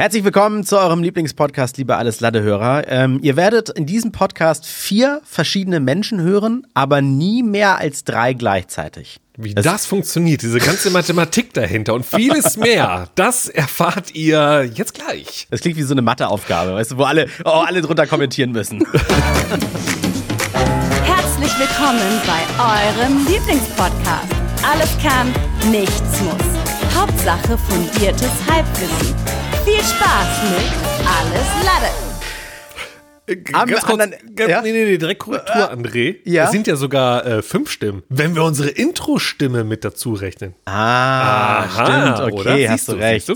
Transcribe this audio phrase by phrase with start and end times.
[0.00, 2.84] Herzlich willkommen zu eurem Lieblingspodcast, liebe Alles Ladehörer.
[2.86, 8.32] Ähm, ihr werdet in diesem Podcast vier verschiedene Menschen hören, aber nie mehr als drei
[8.32, 9.18] gleichzeitig.
[9.36, 14.94] Wie das, das, funktioniert, diese ganze Mathematik dahinter und vieles mehr, das erfahrt ihr jetzt
[14.94, 15.48] gleich.
[15.50, 18.86] Das klingt wie so eine Matheaufgabe, weißt du, wo alle, oh, alle drunter kommentieren müssen.
[21.02, 24.32] Herzlich willkommen bei eurem Lieblingspodcast.
[24.62, 25.34] Alles kann,
[25.72, 26.57] nichts muss.
[26.98, 29.14] Hauptsache fundiertes Halbwissen.
[29.64, 31.92] Viel Spaß mit Alles Lade.
[33.28, 34.62] Äh, ganz kurz, anderen, ja?
[34.62, 36.16] nee, nee, nee, direkt Korrektur, André.
[36.24, 36.46] Ja?
[36.46, 40.56] Es sind ja sogar äh, fünf Stimmen, wenn wir unsere Intro-Stimme mit dazu rechnen.
[40.64, 43.28] Ah, Aha, stimmt, okay, hast du recht.
[43.28, 43.34] Du?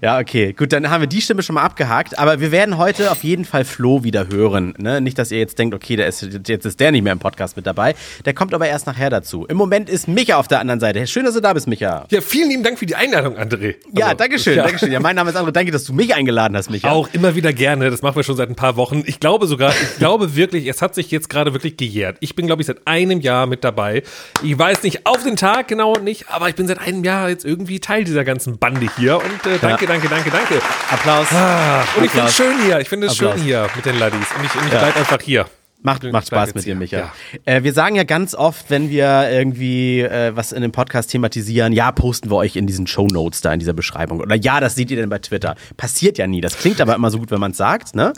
[0.00, 0.52] Ja, okay.
[0.52, 2.18] Gut, dann haben wir die Stimme schon mal abgehakt.
[2.18, 4.74] Aber wir werden heute auf jeden Fall Flo wieder hören.
[4.78, 5.00] Ne?
[5.00, 7.66] Nicht, dass ihr jetzt denkt, okay, ist, jetzt ist der nicht mehr im Podcast mit
[7.66, 7.94] dabei.
[8.24, 9.46] Der kommt aber erst nachher dazu.
[9.46, 11.06] Im Moment ist Micha auf der anderen Seite.
[11.06, 12.06] Schön, dass du da bist, Micha.
[12.10, 13.76] Ja, vielen lieben Dank für die Einladung, André.
[13.84, 14.64] Also, ja, dankeschön, ja.
[14.64, 14.92] dankeschön.
[14.92, 15.50] Ja, mein Name ist André.
[15.52, 16.90] Danke, dass du mich eingeladen hast, Micha.
[16.90, 17.90] Auch immer wieder gerne.
[17.90, 19.02] Das machen wir schon seit ein paar Wochen.
[19.06, 22.16] Ich glaube sogar, ich glaube wirklich, es hat sich jetzt gerade wirklich gejährt.
[22.20, 24.02] Ich bin, glaube ich, seit einem Jahr mit dabei.
[24.42, 27.44] Ich weiß nicht auf den Tag genau nicht, aber ich bin seit einem Jahr jetzt
[27.44, 29.16] irgendwie Teil dieser ganzen Bande hier.
[29.16, 29.81] Und äh, danke, ja.
[29.86, 30.60] Danke, danke, danke.
[30.90, 31.26] Applaus.
[31.32, 32.80] Ah, und ich finde es schön hier.
[32.80, 34.26] Ich finde es schön hier mit den Laddies.
[34.36, 34.78] Und ich, und ich ja.
[34.78, 35.46] bleib einfach hier.
[35.82, 36.98] Macht, macht Spaß mit dir, Micha.
[36.98, 37.12] Ja.
[37.44, 41.72] Äh, wir sagen ja ganz oft, wenn wir irgendwie äh, was in dem Podcast thematisieren,
[41.72, 44.20] ja, posten wir euch in diesen Show Notes da in dieser Beschreibung.
[44.20, 45.56] Oder ja, das seht ihr denn bei Twitter.
[45.76, 46.40] Passiert ja nie.
[46.40, 48.12] Das klingt aber immer so gut, wenn man es sagt, ne?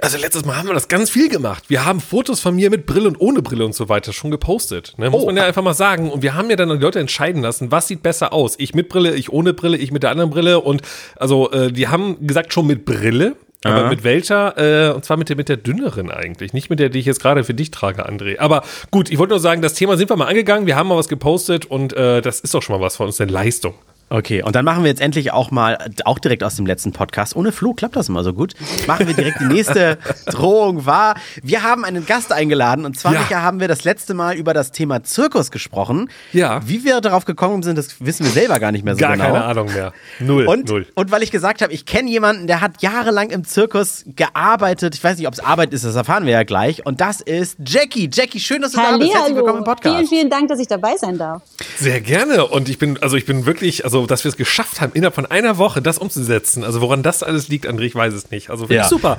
[0.00, 1.64] Also letztes Mal haben wir das ganz viel gemacht.
[1.68, 4.94] Wir haben Fotos von mir mit Brille und ohne Brille und so weiter schon gepostet.
[4.96, 5.10] Ne?
[5.10, 5.26] Muss oh.
[5.26, 6.10] man ja einfach mal sagen.
[6.10, 8.54] Und wir haben ja dann die Leute entscheiden lassen, was sieht besser aus.
[8.58, 10.60] Ich mit Brille, ich ohne Brille, ich mit der anderen Brille.
[10.60, 10.82] Und
[11.16, 13.36] also äh, die haben gesagt schon mit Brille.
[13.62, 14.56] Aber mit welcher?
[14.56, 16.54] Äh, und zwar mit der, mit der dünneren eigentlich.
[16.54, 18.38] Nicht mit der, die ich jetzt gerade für dich trage, André.
[18.38, 20.66] Aber gut, ich wollte nur sagen, das Thema sind wir mal angegangen.
[20.66, 23.20] Wir haben mal was gepostet und äh, das ist doch schon mal was von uns,
[23.20, 23.74] eine Leistung.
[24.12, 27.36] Okay, und dann machen wir jetzt endlich auch mal, auch direkt aus dem letzten Podcast,
[27.36, 28.54] ohne Flo klappt das immer so gut,
[28.88, 31.14] machen wir direkt die nächste Drohung wahr.
[31.44, 33.42] Wir haben einen Gast eingeladen und zwar, ja.
[33.42, 36.10] haben wir das letzte Mal über das Thema Zirkus gesprochen.
[36.32, 36.60] Ja.
[36.66, 39.26] Wie wir darauf gekommen sind, das wissen wir selber gar nicht mehr so gar genau.
[39.26, 39.92] Gar keine Ahnung mehr.
[40.18, 40.44] Null.
[40.48, 40.86] Und, Null.
[40.96, 44.96] und weil ich gesagt habe, ich kenne jemanden, der hat jahrelang im Zirkus gearbeitet.
[44.96, 46.84] Ich weiß nicht, ob es Arbeit ist, das erfahren wir ja gleich.
[46.84, 48.10] Und das ist Jackie.
[48.12, 49.14] Jackie, schön, dass du Halli, da bist.
[49.14, 49.94] Herzlich willkommen im Podcast.
[49.94, 51.42] Vielen, vielen Dank, dass ich dabei sein darf.
[51.76, 52.46] Sehr gerne.
[52.48, 55.26] Und ich bin, also ich bin wirklich, also dass wir es geschafft haben, innerhalb von
[55.26, 56.64] einer Woche das umzusetzen.
[56.64, 58.50] Also woran das alles liegt, André, ich weiß es nicht.
[58.50, 58.82] Also ja.
[58.82, 59.18] ich super.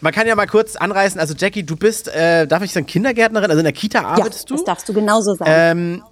[0.00, 3.50] Man kann ja mal kurz anreißen, also Jackie, du bist, äh, darf ich sagen, Kindergärtnerin,
[3.50, 4.54] also in der Kita arbeitest ja, du?
[4.54, 5.50] das darfst du genauso sagen.
[5.52, 6.02] Ähm,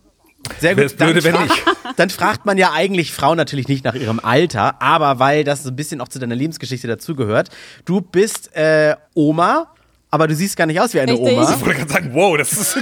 [0.59, 0.97] sehr gut.
[0.97, 1.51] Blöde, dann, wenn
[1.97, 5.71] dann fragt man ja eigentlich Frauen natürlich nicht nach ihrem Alter, aber weil das so
[5.71, 7.51] ein bisschen auch zu deiner Lebensgeschichte dazugehört.
[7.85, 9.73] Du bist äh, Oma
[10.17, 11.31] aber du siehst gar nicht aus wie eine Richtig.
[11.31, 11.55] Oma.
[11.55, 12.79] Ich wollte gerade sagen, wow, das ist,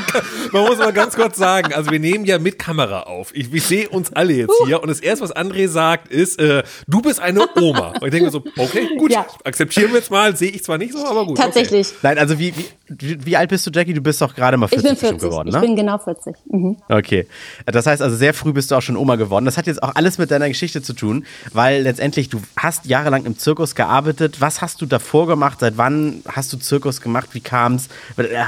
[0.53, 3.35] man muss mal ganz kurz sagen, also wir nehmen ja mit Kamera auf.
[3.35, 6.63] Ich, ich sehe uns alle jetzt hier und das erste, was André sagt, ist, äh,
[6.87, 7.89] du bist eine Oma.
[7.89, 9.27] Und ich denke mir so, okay, gut, ja.
[9.43, 11.37] akzeptieren wir jetzt mal, sehe ich zwar nicht so, aber gut.
[11.37, 11.89] Tatsächlich.
[11.89, 11.97] Okay.
[12.03, 13.95] Nein, also wie, wie, wie, alt bist du, Jackie?
[13.95, 15.57] Du bist doch gerade mal 40, ich bin 40 geworden, ne?
[15.57, 16.37] Ich bin genau 40.
[16.51, 16.77] Mhm.
[16.89, 17.27] Okay.
[17.67, 19.45] Das heißt also, sehr früh bist du auch schon Oma geworden.
[19.47, 23.25] Das hat jetzt auch alles mit deiner Geschichte zu tun, weil letztendlich du hast jahrelang
[23.25, 24.41] im Zirkus gearbeitet.
[24.41, 25.61] Was hast du davor gemacht?
[25.61, 27.31] Seit wann hast du Zirkus gemacht?
[27.33, 27.89] Wie kam es?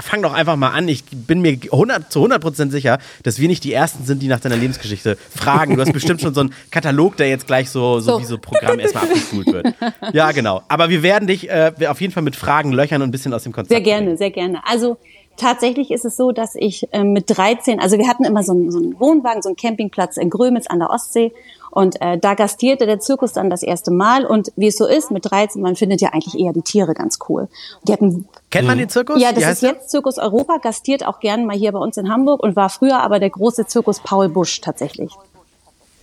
[0.03, 0.89] Fang doch einfach mal an.
[0.89, 4.41] Ich bin mir 100, zu 100% sicher, dass wir nicht die Ersten sind, die nach
[4.41, 5.77] deiner Lebensgeschichte fragen.
[5.77, 8.21] Du hast bestimmt schon so einen Katalog, der jetzt gleich so, so, so.
[8.21, 9.67] wie so Programm erstmal abgespult wird.
[10.13, 10.63] Ja, genau.
[10.69, 13.43] Aber wir werden dich äh, auf jeden Fall mit Fragen löchern und ein bisschen aus
[13.43, 14.17] dem Konzept Sehr gerne, bringen.
[14.17, 14.67] sehr gerne.
[14.67, 14.97] Also
[15.37, 18.71] tatsächlich ist es so, dass ich äh, mit 13, also wir hatten immer so einen,
[18.71, 21.33] so einen Wohnwagen, so einen Campingplatz in Grömitz an der Ostsee
[21.77, 24.25] und äh, da gastierte der Zirkus dann das erste Mal.
[24.25, 27.19] Und wie es so ist, mit 13, man findet ja eigentlich eher die Tiere ganz
[27.29, 27.49] cool.
[27.87, 29.21] Die hatten, Kennt man den Zirkus?
[29.21, 32.43] Ja, das ist jetzt Zirkus Europa, gastiert auch gern mal hier bei uns in Hamburg
[32.43, 35.13] und war früher aber der große Zirkus Paul Busch tatsächlich.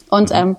[0.09, 0.57] Und ähm,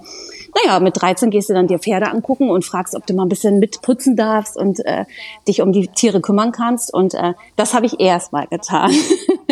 [0.54, 3.28] naja, mit 13 gehst du dann dir Pferde angucken und fragst, ob du mal ein
[3.28, 5.04] bisschen mitputzen darfst und äh,
[5.48, 6.92] dich um die Tiere kümmern kannst.
[6.92, 8.92] Und äh, das habe ich erst mal getan.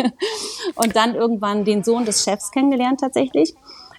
[0.75, 3.53] und dann irgendwann den Sohn des Chefs kennengelernt tatsächlich.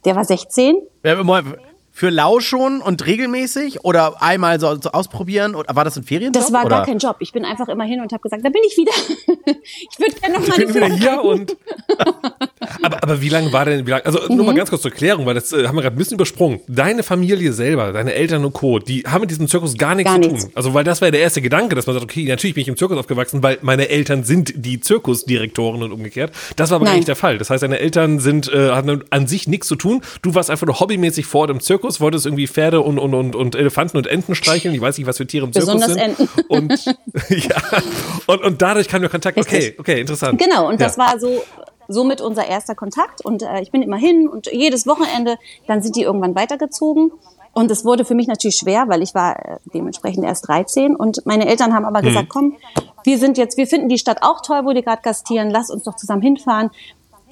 [0.05, 0.77] Der war 16.
[1.03, 5.55] Ja, für lau schon und regelmäßig oder einmal so, so ausprobieren?
[5.55, 6.33] Oder war das ein Ferienjob?
[6.33, 6.79] Das war oder?
[6.79, 7.17] gar kein Job.
[7.21, 8.91] Ich bin einfach immer hin und habe gesagt, da bin ich wieder.
[9.47, 11.57] ich würde gerne noch mal ich bin wieder hier und.
[12.83, 14.35] aber, aber wie lange war denn, wie lang, also mhm.
[14.35, 14.57] nur mal mhm.
[14.57, 16.63] ganz kurz zur Klärung, weil das äh, haben wir gerade ein bisschen übersprungen.
[16.67, 20.21] Deine Familie selber, deine Eltern und Co., die haben mit diesem Zirkus gar nichts gar
[20.21, 20.47] zu nichts.
[20.47, 20.53] tun.
[20.57, 22.77] Also, weil das war der erste Gedanke, dass man sagt, okay, natürlich bin ich im
[22.77, 26.33] Zirkus aufgewachsen, weil meine Eltern sind die Zirkusdirektoren und umgekehrt.
[26.57, 27.39] Das war aber gar nicht der Fall.
[27.39, 30.03] Das heißt, deine Eltern sind, äh, hatten an sich nichts zu tun.
[30.23, 33.37] Du warst einfach nur hobbymäßig vor dem Zirkus Zirkus, wolltest irgendwie Pferde und, und, und,
[33.37, 34.75] und Elefanten und Enten streicheln.
[34.75, 36.19] Ich weiß nicht, was für Tiere im Zirkus Besonders sind.
[36.19, 36.29] Enten.
[36.49, 36.85] Und,
[37.31, 37.57] ja,
[38.27, 39.39] und, und dadurch kam der Kontakt.
[39.39, 40.39] Okay, okay, interessant.
[40.39, 40.87] Genau, und ja.
[40.87, 41.43] das war so
[41.89, 45.37] somit unser erster Kontakt und äh, ich bin immer hin und jedes Wochenende,
[45.67, 47.13] dann sind die irgendwann weitergezogen
[47.53, 51.27] Und es wurde für mich natürlich schwer, weil ich war äh, dementsprechend erst 13 und
[51.27, 52.07] meine Eltern haben aber mhm.
[52.07, 52.57] gesagt, komm,
[53.05, 55.85] wir sind jetzt, wir finden die Stadt auch toll, wo die gerade gastieren, lass uns
[55.85, 56.71] doch zusammen hinfahren.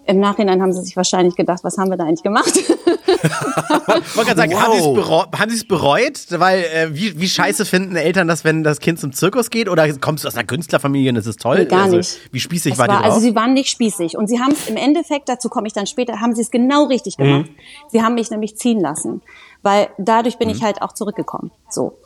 [0.04, 2.52] Im Nachhinein haben sie sich wahrscheinlich gedacht, was haben wir da eigentlich gemacht?
[3.22, 5.32] ich wollte gerade sagen, wow.
[5.38, 6.26] haben sie es bereut?
[6.30, 9.68] Weil äh, wie, wie scheiße finden Eltern das, wenn das Kind zum Zirkus geht?
[9.68, 11.60] Oder kommst du aus einer Künstlerfamilie und das ist toll?
[11.60, 12.18] Nee, gar also, nicht.
[12.32, 14.16] Wie spießig war, war die Also sie waren nicht spießig.
[14.16, 16.84] Und sie haben es im Endeffekt, dazu komme ich dann später, haben sie es genau
[16.84, 17.48] richtig gemacht.
[17.48, 17.54] Mhm.
[17.90, 19.22] Sie haben mich nämlich ziehen lassen
[19.62, 20.54] weil dadurch bin mhm.
[20.54, 21.50] ich halt auch zurückgekommen.
[21.68, 21.98] So.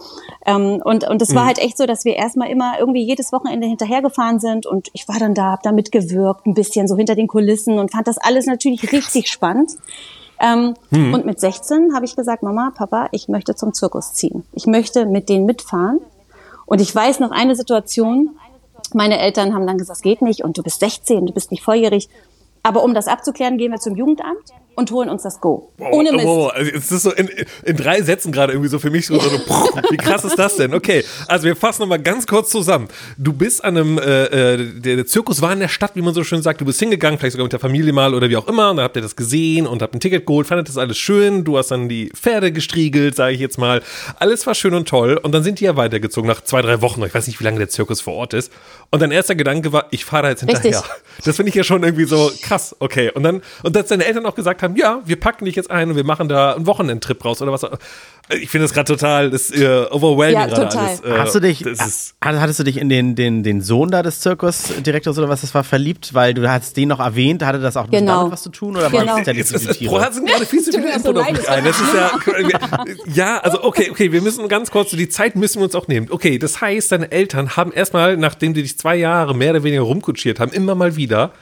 [0.44, 1.36] Ähm, und und es mhm.
[1.36, 5.08] war halt echt so, dass wir erstmal immer irgendwie jedes Wochenende hinterhergefahren sind und ich
[5.08, 8.18] war dann da, hab da mitgewirkt, ein bisschen so hinter den Kulissen und fand das
[8.18, 9.72] alles natürlich richtig spannend.
[10.38, 11.14] Ähm, mhm.
[11.14, 14.44] Und mit 16 habe ich gesagt, Mama, Papa, ich möchte zum Zirkus ziehen.
[14.52, 16.00] Ich möchte mit denen mitfahren.
[16.66, 18.36] Und ich weiß noch eine Situation,
[18.92, 21.62] meine Eltern haben dann gesagt, es geht nicht und du bist 16, du bist nicht
[21.62, 22.08] volljährig.
[22.62, 25.72] Aber um das abzuklären, gehen wir zum Jugendamt und holen uns das Go.
[25.78, 26.26] Ohne Mist.
[26.26, 27.28] Oh, also es ist so in,
[27.64, 29.30] in drei Sätzen gerade irgendwie so für mich so, so
[29.90, 30.74] wie krass ist das denn?
[30.74, 32.88] Okay, also wir fassen nochmal ganz kurz zusammen.
[33.16, 36.12] Du bist an einem, äh, äh, der, der Zirkus war in der Stadt, wie man
[36.12, 36.60] so schön sagt.
[36.60, 38.70] Du bist hingegangen, vielleicht sogar mit der Familie mal oder wie auch immer.
[38.70, 41.44] Und dann habt ihr das gesehen und habt ein Ticket geholt, fandet das alles schön.
[41.44, 43.82] Du hast dann die Pferde gestriegelt, sage ich jetzt mal.
[44.18, 45.18] Alles war schön und toll.
[45.22, 47.02] Und dann sind die ja weitergezogen nach zwei, drei Wochen.
[47.02, 48.52] Ich weiß nicht, wie lange der Zirkus vor Ort ist.
[48.90, 50.64] Und dein erster Gedanke war, ich fahre da jetzt hinterher.
[50.64, 51.24] Richtig.
[51.24, 52.76] Das finde ich ja schon irgendwie so krass.
[52.78, 53.10] Okay.
[53.10, 55.90] Und dann, und dass deine Eltern auch gesagt haben, ja, wir packen dich jetzt ein
[55.90, 57.64] und wir machen da einen Wochenendtrip raus oder was.
[58.28, 61.00] Ich finde das gerade total, das ist äh, overwhelming ja, gerade alles.
[61.00, 61.64] Äh, Hast du dich,
[62.20, 65.62] hattest du dich in den, den, den Sohn da des Zirkusdirektors oder was das war
[65.62, 68.18] verliebt, weil du hast den noch erwähnt, hatte das auch genau.
[68.18, 69.06] damit was zu tun oder genau.
[69.06, 69.32] war das ja
[69.88, 71.64] Bro, sind gerade viel zu Info auf mich ein.
[71.64, 72.10] Das ist ja,
[73.14, 76.08] ja, also okay, okay, wir müssen ganz kurz, die Zeit müssen wir uns auch nehmen.
[76.10, 79.82] Okay, das heißt, deine Eltern haben erstmal, nachdem die dich zwei Jahre mehr oder weniger
[79.82, 81.32] rumkutschiert haben, immer mal wieder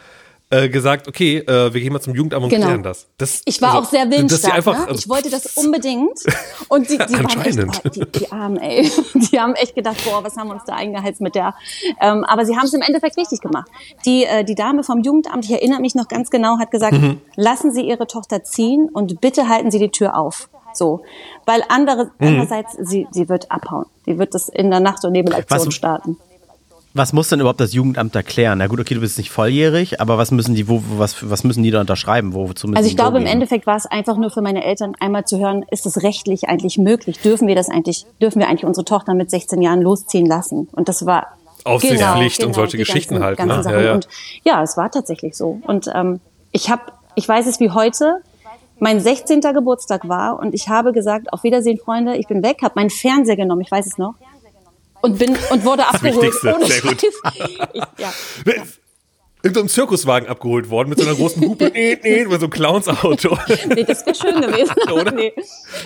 [0.54, 2.66] äh, gesagt, okay, äh, wir gehen mal zum Jugendamt und genau.
[2.66, 3.06] klären das.
[3.18, 3.42] das.
[3.44, 4.54] Ich war also, auch sehr willensstark.
[4.54, 4.88] Einfach, ne?
[4.88, 6.18] also, ich wollte das unbedingt.
[6.68, 7.84] Und die, die Anscheinend.
[7.84, 8.90] Echt, oh, die, die Armen, ey.
[9.14, 11.54] Die haben echt gedacht, boah, was haben wir uns da eingeheizt mit der.
[12.00, 13.68] Ähm, aber sie haben es im Endeffekt richtig gemacht.
[14.04, 17.20] Die, äh, die Dame vom Jugendamt, ich erinnere mich noch ganz genau, hat gesagt, mhm.
[17.36, 20.48] lassen Sie Ihre Tochter ziehen und bitte halten Sie die Tür auf.
[20.72, 21.02] So.
[21.46, 22.28] Weil andere, mhm.
[22.28, 23.86] andererseits, sie, sie wird abhauen.
[24.06, 26.18] Die wird das in der Nacht- und Nebelaktion was, starten.
[26.96, 28.58] Was muss denn überhaupt das Jugendamt erklären?
[28.58, 31.64] Na gut, okay, du bist nicht volljährig, aber was müssen die, wo, was, was müssen
[31.64, 32.34] die da unterschreiben?
[32.34, 35.40] Wozu also ich glaube, im Endeffekt war es einfach nur für meine Eltern einmal zu
[35.40, 37.18] hören, ist es rechtlich eigentlich möglich?
[37.18, 40.68] Dürfen wir das eigentlich, dürfen wir eigentlich unsere Tochter mit 16 Jahren losziehen lassen?
[40.70, 43.38] Und das war Aufsichtspflicht genau, und solche genau, Geschichten ganzen, halt.
[43.38, 43.62] Ganzen ne?
[43.64, 43.76] Sachen.
[43.76, 43.94] Ja, ja.
[43.94, 44.08] Und
[44.44, 45.60] ja, es war tatsächlich so.
[45.66, 46.20] Und ähm,
[46.52, 46.82] ich habe,
[47.16, 48.20] ich weiß es wie heute,
[48.78, 49.40] mein 16.
[49.40, 53.36] Geburtstag war und ich habe gesagt, auf Wiedersehen, Freunde, ich bin weg, habe meinen Fernseher
[53.36, 54.14] genommen, ich weiß es noch,
[55.04, 56.22] und bin und wurde das abgeholt.
[56.22, 56.54] Wichtigste.
[56.54, 57.02] Ohne Sehr gut.
[57.74, 58.12] Ich, ja.
[59.42, 62.46] In so einem Zirkuswagen abgeholt worden mit so einer großen Hupe, nee, nee, mit so
[62.46, 63.36] einem Clowns-Auto.
[63.74, 64.74] nee, das wäre schön gewesen.
[64.92, 65.12] oder?
[65.12, 65.34] Nee.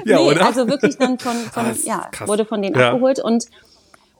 [0.05, 0.47] Ja, nee, oder?
[0.47, 2.29] Also wirklich dann von, von ah, ja, krass.
[2.29, 2.91] wurde von denen ja.
[2.91, 3.47] abgeholt und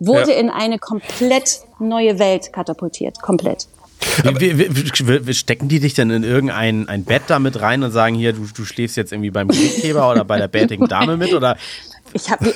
[0.01, 0.39] wurde ja.
[0.39, 3.23] in eine komplett neue Welt katapultiert.
[3.23, 3.69] Komplett.
[4.25, 8.17] Wie, wie, wie, stecken die dich denn in irgendein ein Bett damit rein und sagen,
[8.17, 11.33] hier, du, du schläfst jetzt irgendwie beim Gewichtheber oder bei der bärtigen Dame mit?
[11.33, 11.57] Oder?
[12.13, 12.53] Ich habe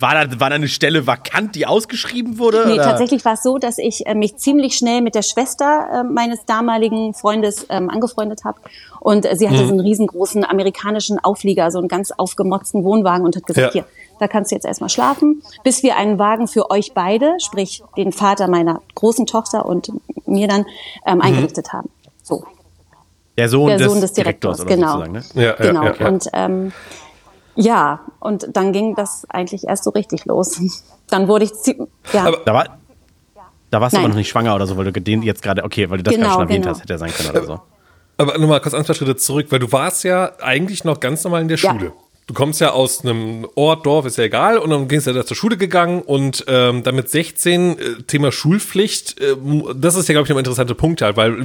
[0.00, 2.64] war da, war da eine Stelle vakant, die ausgeschrieben wurde?
[2.66, 2.82] Nee, oder?
[2.82, 6.44] tatsächlich war es so, dass ich äh, mich ziemlich schnell mit der Schwester äh, meines
[6.46, 8.58] damaligen Freundes ähm, angefreundet habe.
[9.00, 9.66] Und äh, sie hatte mhm.
[9.66, 13.82] so einen riesengroßen amerikanischen Auflieger, so einen ganz aufgemotzten Wohnwagen und hat gesagt, ja.
[13.82, 13.86] hier,
[14.18, 18.12] da kannst du jetzt erstmal schlafen, bis wir einen Wagen für euch beide, sprich den
[18.12, 19.92] Vater meiner großen Tochter und
[20.26, 20.66] mir dann
[21.06, 21.20] ähm, mhm.
[21.20, 21.90] eingerichtet haben.
[22.22, 22.44] So.
[23.36, 25.12] Der Sohn, der Sohn des, des Direktors, Direktors genau.
[25.12, 25.22] Ne?
[25.34, 25.84] Ja, genau.
[25.84, 26.72] Ja, ja, und ähm,
[27.56, 30.60] ja, und dann ging das eigentlich erst so richtig los.
[31.10, 31.52] Dann wurde ich,
[32.12, 32.24] ja.
[32.24, 32.78] Aber da war,
[33.70, 35.90] da warst du aber noch nicht schwanger oder so, weil du den jetzt gerade, okay,
[35.90, 36.74] weil du das genau, gerade schon erwähnt genau.
[36.74, 37.60] hast, hätte ja sein können oder so.
[38.16, 41.42] Aber nochmal kurz ein paar Schritte zurück, weil du warst ja eigentlich noch ganz normal
[41.42, 41.92] in der Schule.
[42.26, 45.16] Du kommst ja aus einem Ort, Dorf, ist ja egal, und dann gehst du ja
[45.18, 49.36] da zur Schule gegangen und ähm, damit 16, äh, Thema Schulpflicht, äh,
[49.74, 51.44] das ist ja, glaube ich, ein interessanter Punkt halt, weil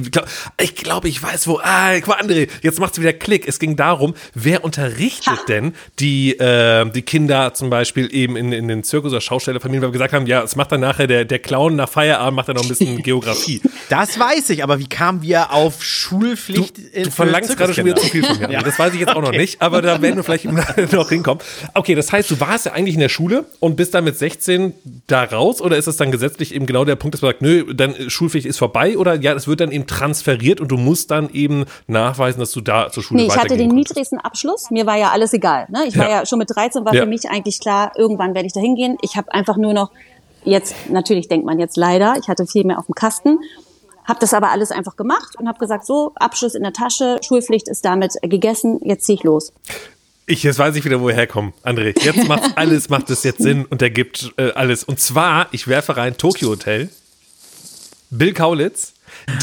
[0.58, 3.46] ich glaube, ich weiß wo, ah, guck mal, André, jetzt macht's wieder Klick.
[3.46, 5.44] Es ging darum, wer unterrichtet ha.
[5.48, 9.88] denn die, äh, die Kinder zum Beispiel eben in, in den Zirkus- oder Schaustellerfamilien, weil
[9.88, 12.56] wir gesagt haben, ja, es macht dann nachher der, der Clown nach Feierabend, macht dann
[12.56, 13.60] noch ein bisschen Geografie.
[13.90, 16.78] Das weiß ich, aber wie kamen wir auf Schulpflicht?
[16.78, 18.50] Du, du verlangst gerade schon wieder zu viel von mir.
[18.50, 18.62] Ja.
[18.62, 20.56] Das weiß ich jetzt auch noch nicht, aber da werden wir vielleicht im
[20.92, 21.42] noch hinkommen.
[21.74, 24.74] Okay, das heißt, du warst ja eigentlich in der Schule und bist dann mit 16
[25.06, 27.74] da raus oder ist es dann gesetzlich eben genau der Punkt, dass man sagt, nö,
[27.74, 31.30] dann Schulpflicht ist vorbei oder ja, es wird dann eben transferiert und du musst dann
[31.30, 33.90] eben nachweisen, dass du da zur Schule Nee, ich hatte den konntest.
[33.90, 35.66] niedrigsten Abschluss, mir war ja alles egal.
[35.70, 35.84] Ne?
[35.86, 36.20] Ich war ja.
[36.20, 37.02] ja schon mit 13, war ja.
[37.02, 38.96] für mich eigentlich klar, irgendwann werde ich da hingehen.
[39.02, 39.90] Ich habe einfach nur noch,
[40.44, 43.38] jetzt, natürlich denkt man jetzt leider, ich hatte viel mehr auf dem Kasten
[44.06, 47.68] habe das aber alles einfach gemacht und habe gesagt, so, Abschluss in der Tasche, Schulpflicht
[47.68, 49.52] ist damit gegessen, jetzt ziehe ich los
[50.30, 51.92] Ich, jetzt weiß ich wieder, wo wir herkommen, André.
[52.04, 54.84] Jetzt macht alles, macht es jetzt Sinn und ergibt äh, alles.
[54.84, 56.88] Und zwar, ich werfe rein Tokyo Hotel,
[58.10, 58.94] Bill Kaulitz,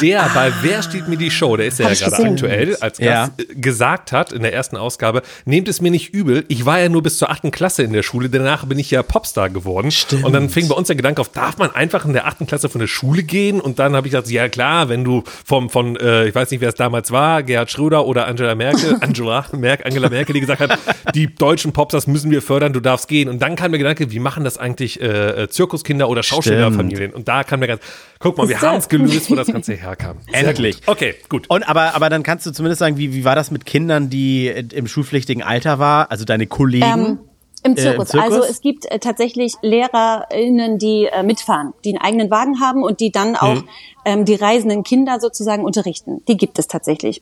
[0.02, 0.32] der ah.
[0.34, 3.46] bei Wer steht mir die Show, der ist ja, ja gerade aktuell, als Gast ja.
[3.56, 7.04] gesagt hat in der ersten Ausgabe, nehmt es mir nicht übel, ich war ja nur
[7.04, 9.92] bis zur achten Klasse in der Schule, danach bin ich ja Popstar geworden.
[9.92, 10.24] Stimmt.
[10.24, 12.70] Und dann fing bei uns der Gedanke auf, darf man einfach in der achten Klasse
[12.70, 13.60] von der Schule gehen?
[13.60, 16.62] Und dann habe ich gesagt, ja klar, wenn du vom, von, äh, ich weiß nicht,
[16.62, 20.62] wer es damals war, Gerhard Schröder oder Angela Merkel, Angela Merkel, Angela Merkel, die gesagt
[20.62, 20.80] hat,
[21.16, 23.30] die deutschen Popstars müssen wir fördern, du darfst gehen.
[23.30, 27.14] Und dann kam der Gedanke, wie machen das eigentlich äh, äh Zirkuskinder oder Schauspielerfamilien?
[27.14, 27.82] Und da kam der ganz,
[28.20, 30.18] guck mal, wir haben es gelöst, wo das Ganze herkam.
[30.32, 30.82] Endlich.
[30.86, 31.50] Okay, gut.
[31.50, 34.48] Und aber, aber dann kannst du zumindest sagen, wie, wie war das mit Kindern, die
[34.48, 36.86] im schulpflichtigen Alter waren, also deine Kollegen?
[36.86, 37.20] Ähm,
[37.64, 38.14] im Zirkus.
[38.14, 38.38] Äh, im Zirkus.
[38.38, 43.00] Also es gibt äh, tatsächlich LehrerInnen, die äh, mitfahren, die einen eigenen Wagen haben und
[43.00, 43.70] die dann auch mhm.
[44.06, 46.24] ähm, die reisenden Kinder sozusagen unterrichten.
[46.28, 47.22] Die gibt es tatsächlich.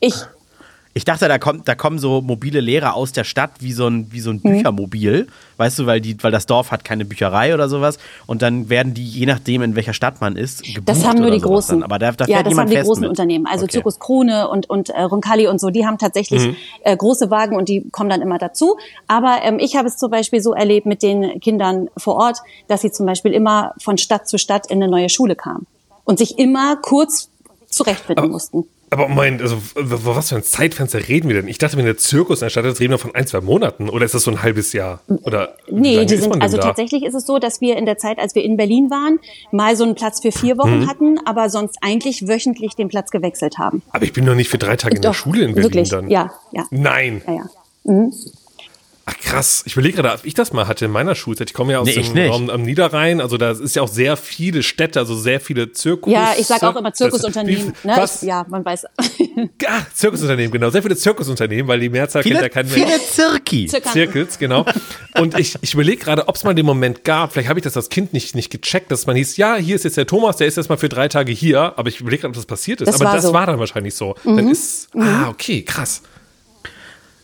[0.00, 0.14] Ich
[0.98, 4.10] ich dachte, da kommt, da kommen so mobile Lehrer aus der Stadt wie so ein,
[4.10, 4.50] wie so ein mhm.
[4.50, 5.28] Büchermobil, mhm.
[5.56, 8.94] weißt du, weil die, weil das Dorf hat keine Bücherei oder sowas und dann werden
[8.94, 11.78] die, je nachdem, in welcher Stadt man ist, gebucht Das haben nur die großen.
[11.78, 11.84] Dann.
[11.84, 13.10] Aber da, da ja, das haben die großen mit.
[13.10, 13.46] Unternehmen.
[13.46, 13.74] Also okay.
[13.74, 16.56] Zirkus Krone und, und äh, Roncalli und so, die haben tatsächlich mhm.
[16.82, 18.76] äh, große Wagen und die kommen dann immer dazu.
[19.06, 22.80] Aber ähm, ich habe es zum Beispiel so erlebt mit den Kindern vor Ort, dass
[22.80, 25.68] sie zum Beispiel immer von Stadt zu Stadt in eine neue Schule kamen
[26.02, 27.30] und sich immer kurz
[27.68, 28.64] zurechtfinden aber, mussten.
[28.90, 31.48] Aber mein, also was für ein Zeitfenster reden wir denn?
[31.48, 34.22] Ich dachte, wenn der Zirkus erstattet, reden wir von ein, zwei Monaten oder ist das
[34.22, 35.00] so ein halbes Jahr?
[35.22, 36.62] Oder nee, die sind, also da?
[36.64, 39.18] tatsächlich ist es so, dass wir in der Zeit, als wir in Berlin waren,
[39.52, 40.88] mal so einen Platz für vier Wochen hm.
[40.88, 43.82] hatten, aber sonst eigentlich wöchentlich den Platz gewechselt haben.
[43.90, 45.88] Aber ich bin noch nicht für drei Tage in Doch, der Schule in Berlin wirklich?
[45.90, 46.08] dann.
[46.08, 46.64] Ja, ja.
[46.70, 47.22] Nein.
[47.26, 47.44] Ja, ja.
[47.84, 48.12] Mhm.
[49.10, 51.48] Ach krass, ich überlege gerade, ob ich das mal hatte in meiner Schulzeit.
[51.48, 54.18] Ich komme ja aus nee, dem Raum am Niederrhein, also da ist ja auch sehr
[54.18, 56.12] viele Städte, also sehr viele Zirkus.
[56.12, 57.72] Ja, ich sage auch immer Zirkusunternehmen.
[57.84, 57.92] Ne?
[57.96, 58.20] Was?
[58.20, 58.84] ja, man weiß.
[59.68, 60.70] Ah, Zirkusunternehmen, genau.
[60.70, 62.86] Sehr viele Zirkusunternehmen, weil die Mehrzahl viele, kennt ja keinen mehr.
[62.86, 63.66] Viele Zirki.
[63.66, 64.64] Zirkels, genau.
[65.14, 67.76] Und ich, ich überlege gerade, ob es mal den Moment gab, vielleicht habe ich das
[67.76, 70.48] als Kind nicht, nicht gecheckt, dass man hieß, ja, hier ist jetzt der Thomas, der
[70.48, 72.88] ist jetzt mal für drei Tage hier, aber ich überlege gerade, ob das passiert ist.
[72.88, 73.32] Das aber war das so.
[73.32, 74.16] war dann wahrscheinlich so.
[74.24, 74.36] Mhm.
[74.36, 75.28] Dann ist, ah, mhm.
[75.28, 76.02] okay, krass.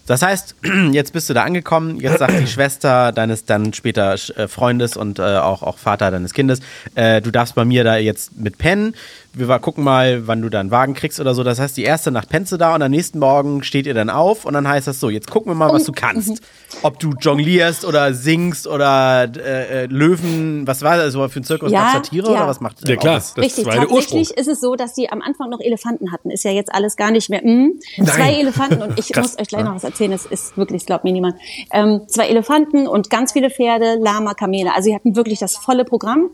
[0.06, 0.56] Das heißt,
[0.92, 5.18] jetzt bist du da angekommen, jetzt sagt die Schwester deines dann später äh, Freundes und
[5.18, 6.60] äh, auch, auch Vater deines Kindes,
[6.94, 8.94] äh, du darfst bei mir da jetzt mit pennen
[9.34, 11.42] wir gucken mal, wann du da einen Wagen kriegst oder so.
[11.42, 14.10] Das heißt, die erste Nacht pennst du da und am nächsten Morgen steht ihr dann
[14.10, 16.40] auf und dann heißt das so, jetzt gucken wir mal, was du kannst.
[16.82, 21.44] Ob du jonglierst oder singst oder äh, äh Löwen, was war das also für ein
[21.44, 21.72] Zirkus?
[21.72, 22.32] Ja, Satire ja.
[22.32, 25.20] oder was macht Ja klar, das Richtig, war tatsächlich ist es so, dass die am
[25.20, 26.30] Anfang noch Elefanten hatten.
[26.30, 27.42] Ist ja jetzt alles gar nicht mehr.
[27.44, 27.70] Mh.
[28.04, 31.12] Zwei Elefanten und ich muss euch gleich noch was erzählen, es ist wirklich, glaubt mir
[31.12, 31.36] niemand.
[31.72, 34.74] Ähm, zwei Elefanten und ganz viele Pferde, Lama, Kamele.
[34.74, 36.30] Also sie hatten wirklich das volle Programm.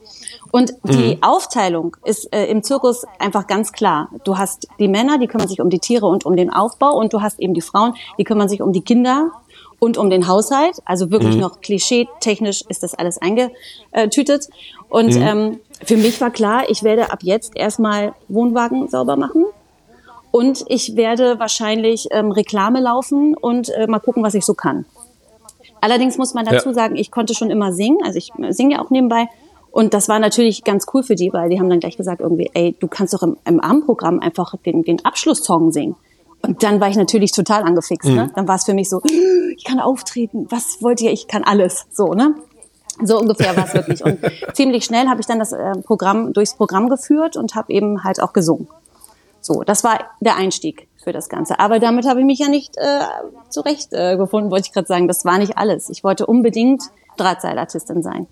[0.53, 1.23] Und die mhm.
[1.23, 4.09] Aufteilung ist äh, im Zirkus einfach ganz klar.
[4.25, 7.13] Du hast die Männer, die kümmern sich um die Tiere und um den Aufbau und
[7.13, 9.31] du hast eben die Frauen, die kümmern sich um die Kinder
[9.79, 10.77] und um den Haushalt.
[10.85, 11.41] Also wirklich mhm.
[11.41, 14.49] noch klischee-technisch ist das alles eingetütet.
[14.89, 15.23] Und mhm.
[15.23, 19.45] ähm, für mich war klar, ich werde ab jetzt erstmal Wohnwagen sauber machen.
[20.31, 24.85] Und ich werde wahrscheinlich ähm, Reklame laufen und äh, mal gucken, was ich so kann.
[25.81, 26.75] Allerdings muss man dazu ja.
[26.75, 27.99] sagen, ich konnte schon immer singen.
[28.05, 29.29] Also ich singe ja auch nebenbei.
[29.71, 32.51] Und das war natürlich ganz cool für die, weil die haben dann gleich gesagt irgendwie,
[32.55, 35.97] ey, du kannst doch im, im Abendprogramm einfach den, den Abschlusssong singen.
[36.43, 38.09] Und dann war ich natürlich total angefixt.
[38.09, 38.13] Ne?
[38.13, 38.19] Mhm.
[38.19, 38.33] Ne?
[38.35, 39.01] Dann war es für mich so,
[39.57, 41.87] ich kann auftreten, was wollt ihr, ich kann alles.
[41.93, 42.35] So, ne?
[43.03, 44.05] So ungefähr war es wirklich.
[44.05, 44.19] Und
[44.55, 48.21] ziemlich schnell habe ich dann das äh, Programm durchs Programm geführt und habe eben halt
[48.21, 48.69] auch gesungen.
[49.41, 51.59] So, das war der Einstieg für das Ganze.
[51.61, 53.01] Aber damit habe ich mich ja nicht äh,
[53.49, 55.09] zurecht äh, gefunden, wollte ich gerade sagen.
[55.09, 55.89] Das war nicht alles.
[55.89, 56.83] Ich wollte unbedingt
[57.17, 58.27] Drahtseilartistin sein.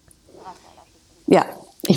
[1.29, 1.45] Ja.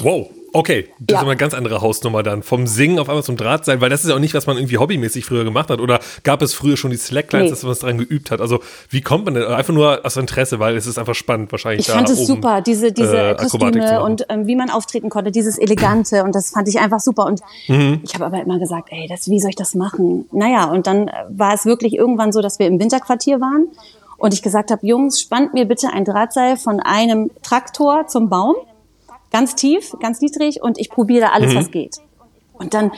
[0.04, 0.28] wow.
[0.54, 1.18] Okay, das ja.
[1.18, 2.44] ist immer eine ganz andere Hausnummer dann.
[2.44, 4.78] Vom Singen auf einmal zum Drahtseil, weil das ist ja auch nicht, was man irgendwie
[4.78, 5.80] hobbymäßig früher gemacht hat.
[5.80, 7.50] Oder gab es früher schon die Slacklines, nee.
[7.52, 8.42] dass man es daran geübt hat?
[8.42, 8.60] Also
[8.90, 9.46] wie kommt man denn?
[9.46, 11.88] Einfach nur aus Interesse, weil es ist einfach spannend wahrscheinlich.
[11.88, 15.58] Ich fand es super, diese, diese äh, Kostüme und ähm, wie man auftreten konnte, dieses
[15.58, 17.26] Elegante und das fand ich einfach super.
[17.26, 18.02] Und mhm.
[18.04, 20.26] ich habe aber immer gesagt, ey, das, wie soll ich das machen?
[20.34, 23.68] Naja, und dann war es wirklich irgendwann so, dass wir im Winterquartier waren
[24.18, 28.56] und ich gesagt habe, Jungs, spannt mir bitte ein Drahtseil von einem Traktor zum Baum
[29.32, 31.58] ganz tief, ganz niedrig und ich probiere alles, mhm.
[31.58, 31.98] was geht.
[32.54, 32.92] Und dann,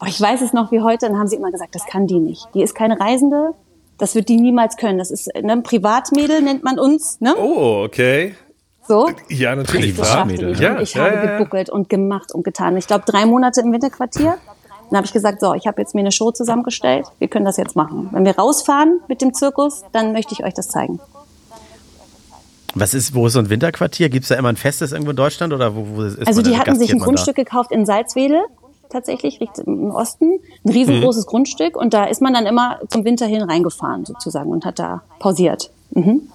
[0.00, 2.18] oh, ich weiß es noch wie heute, dann haben sie immer gesagt, das kann die
[2.18, 2.48] nicht.
[2.54, 3.54] Die ist keine Reisende,
[3.98, 4.98] das wird die niemals können.
[4.98, 7.20] Das ist ne, ein Privatmädel, nennt man uns.
[7.20, 7.34] Ne?
[7.36, 8.34] Oh, okay.
[8.88, 9.08] So?
[9.28, 9.94] Ja, natürlich.
[9.94, 10.60] Privatmädel.
[10.60, 11.38] Ja, ich ja, habe ja, ja.
[11.38, 12.76] gebuckelt und gemacht und getan.
[12.76, 14.38] Ich glaube, drei Monate im Winterquartier.
[14.90, 17.06] Dann habe ich gesagt, so, ich habe jetzt mir eine Show zusammengestellt.
[17.18, 18.08] Wir können das jetzt machen.
[18.10, 21.00] Wenn wir rausfahren mit dem Zirkus, dann möchte ich euch das zeigen.
[22.74, 24.08] Was ist, wo ist so ein Winterquartier?
[24.08, 26.56] Gibt es da immer ein festes irgendwo in Deutschland oder wo, wo ist Also die
[26.56, 27.42] hatten sich ein Grundstück da?
[27.42, 28.40] gekauft in Salzwedel.
[28.90, 31.30] tatsächlich, im Osten, ein riesengroßes mhm.
[31.30, 35.02] Grundstück und da ist man dann immer zum Winter hin reingefahren sozusagen und hat da
[35.18, 35.70] pausiert.
[35.90, 36.28] Mhm.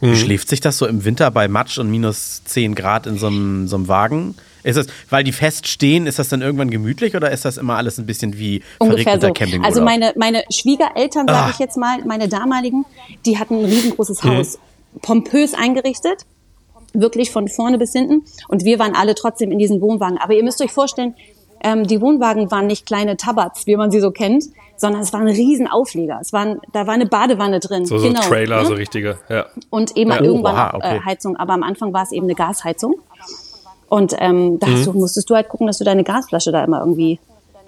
[0.00, 0.14] Mhm.
[0.14, 3.66] Schläft sich das so im Winter bei Matsch und minus 10 Grad in so einem,
[3.66, 4.34] so einem Wagen?
[4.62, 7.98] Ist das, weil die feststehen, ist das dann irgendwann gemütlich oder ist das immer alles
[7.98, 9.32] ein bisschen wie Ungefähr so.
[9.62, 11.50] Also meine, meine Schwiegereltern, sage ah.
[11.50, 12.84] ich jetzt mal, meine damaligen,
[13.24, 14.36] die hatten ein riesengroßes mhm.
[14.36, 14.58] Haus,
[15.02, 16.26] pompös eingerichtet,
[16.92, 18.24] wirklich von vorne bis hinten.
[18.48, 20.18] Und wir waren alle trotzdem in diesen Wohnwagen.
[20.18, 21.14] Aber ihr müsst euch vorstellen,
[21.62, 24.44] ähm, die Wohnwagen waren nicht kleine Tabats, wie man sie so kennt,
[24.76, 26.18] sondern es waren Riesenauflieger.
[26.20, 27.84] Es waren, da war eine Badewanne drin.
[27.84, 28.66] So, so genau, Trailer, ne?
[28.66, 29.46] so richtige, ja.
[29.70, 30.22] Und eben ja.
[30.22, 31.00] irgendwann oh, okay.
[31.04, 32.94] Heizung, aber am Anfang war es eben eine Gasheizung.
[33.88, 34.84] Und ähm, da mhm.
[34.84, 37.18] du, musstest du halt gucken, dass du deine Gasflasche da immer irgendwie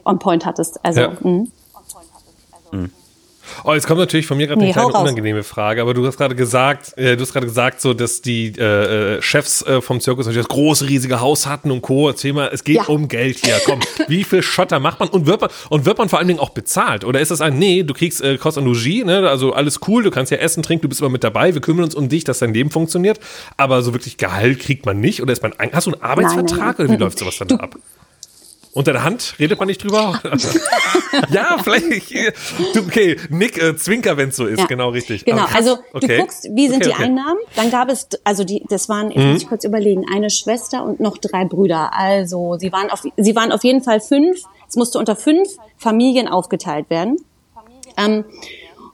[0.04, 0.84] on point hattest.
[0.84, 1.12] Also, ja.
[1.20, 1.46] mh.
[2.72, 2.92] Mhm.
[3.64, 6.16] Oh, jetzt kommt natürlich von mir gerade nee, eine kleine unangenehme Frage, aber du hast
[6.16, 10.00] gerade gesagt, äh, du hast gerade gesagt, so dass die äh, äh, Chefs äh, vom
[10.00, 12.08] Zirkus natürlich das große riesige Haus hatten und Co.
[12.08, 12.84] Erzähl mal, es geht ja.
[12.84, 13.60] um Geld hier.
[13.64, 16.40] Komm, wie viel Schotter macht man und wird man und wird man vor allen Dingen
[16.40, 17.04] auch bezahlt?
[17.04, 19.28] Oder ist das ein Nee, du kriegst äh, Kost und Logis, ne?
[19.28, 21.84] Also alles cool, du kannst ja essen, trinken, du bist immer mit dabei, wir kümmern
[21.84, 23.20] uns um dich, dass dein Leben funktioniert,
[23.56, 26.58] aber so wirklich Gehalt kriegt man nicht oder ist man hast du einen Arbeitsvertrag nein,
[26.58, 26.86] nein, nein.
[26.86, 27.76] oder wie läuft sowas dann du, ab?
[28.72, 30.20] Unter der Hand redet man nicht drüber?
[31.30, 32.12] ja, vielleicht.
[32.78, 34.66] Okay, Nick, äh, Zwinker, wenn es so ist, ja.
[34.66, 35.24] genau richtig.
[35.24, 36.06] Genau, also okay.
[36.06, 37.04] du guckst, wie sind okay, die okay.
[37.04, 37.40] Einnahmen?
[37.56, 39.32] Dann gab es, also die, das waren, ich mhm.
[39.32, 41.90] muss kurz überlegen, eine Schwester und noch drei Brüder.
[41.92, 44.38] Also sie waren auf, sie waren auf jeden Fall fünf.
[44.68, 47.16] Es musste unter fünf Familien aufgeteilt werden.
[47.96, 48.24] Ähm,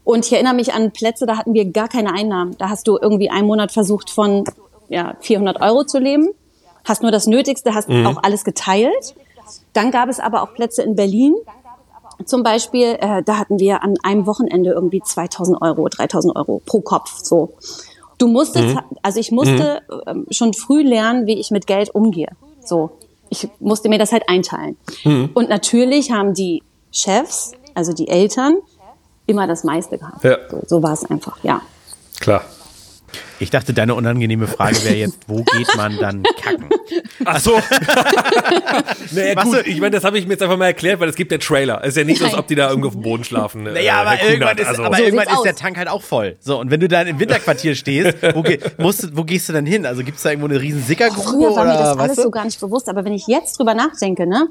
[0.05, 2.57] und ich erinnere mich an Plätze, da hatten wir gar keine Einnahmen.
[2.57, 4.45] Da hast du irgendwie einen Monat versucht von
[4.89, 6.31] ja, 400 Euro zu leben,
[6.85, 8.07] hast nur das Nötigste, hast mhm.
[8.07, 9.15] auch alles geteilt
[9.73, 11.35] dann gab es aber auch Plätze in Berlin.
[12.25, 16.81] Zum Beispiel, äh, da hatten wir an einem Wochenende irgendwie 2000 Euro, 3000 Euro pro
[16.81, 17.19] Kopf.
[17.23, 17.55] So.
[18.19, 18.81] Du musstest, mhm.
[19.03, 20.27] also ich musste mhm.
[20.31, 22.31] schon früh lernen, wie ich mit Geld umgehe.
[22.65, 22.91] So.
[23.29, 24.77] Ich musste mir das halt einteilen.
[25.05, 25.31] Mhm.
[25.35, 28.57] Und natürlich haben die Chefs, also die Eltern,
[29.27, 30.25] immer das meiste gehabt.
[30.25, 30.39] Ja.
[30.51, 31.61] So, so war es einfach, ja.
[32.21, 32.43] Klar.
[33.39, 36.71] Ich dachte, deine unangenehme Frage wäre jetzt, wo geht man dann kacken?
[37.25, 37.53] Ach so.
[39.13, 41.33] naja, gut, ich meine, das habe ich mir jetzt einfach mal erklärt, weil es gibt
[41.33, 41.81] ja Trailer.
[41.83, 43.65] Es ist ja nicht so, als ob die da irgendwo auf dem Boden schlafen.
[43.65, 44.85] Naja, äh, aber irgendwann, ist, also.
[44.85, 46.37] aber so irgendwann ist der Tank halt auch voll.
[46.41, 49.67] So, und wenn du dann im Winterquartier stehst, wo, ge musst, wo gehst du dann
[49.67, 49.85] hin?
[49.85, 51.29] Also gibt es da irgendwo eine riesen Sickergrube?
[51.29, 52.23] Früher war mir das alles du?
[52.23, 54.49] so gar nicht bewusst, aber wenn ich jetzt drüber nachdenke, ne,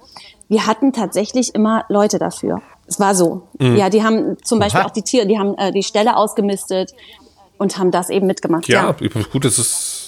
[0.47, 2.61] wir hatten tatsächlich immer Leute dafür.
[2.87, 3.47] Es war so.
[3.57, 3.77] Mhm.
[3.77, 4.87] Ja, die haben zum Beispiel Oha.
[4.87, 6.91] auch die Tiere, die haben äh, die Ställe ausgemistet
[7.57, 8.67] und haben das eben mitgemacht.
[8.67, 9.09] Ja, ja.
[9.31, 10.05] gut, das ist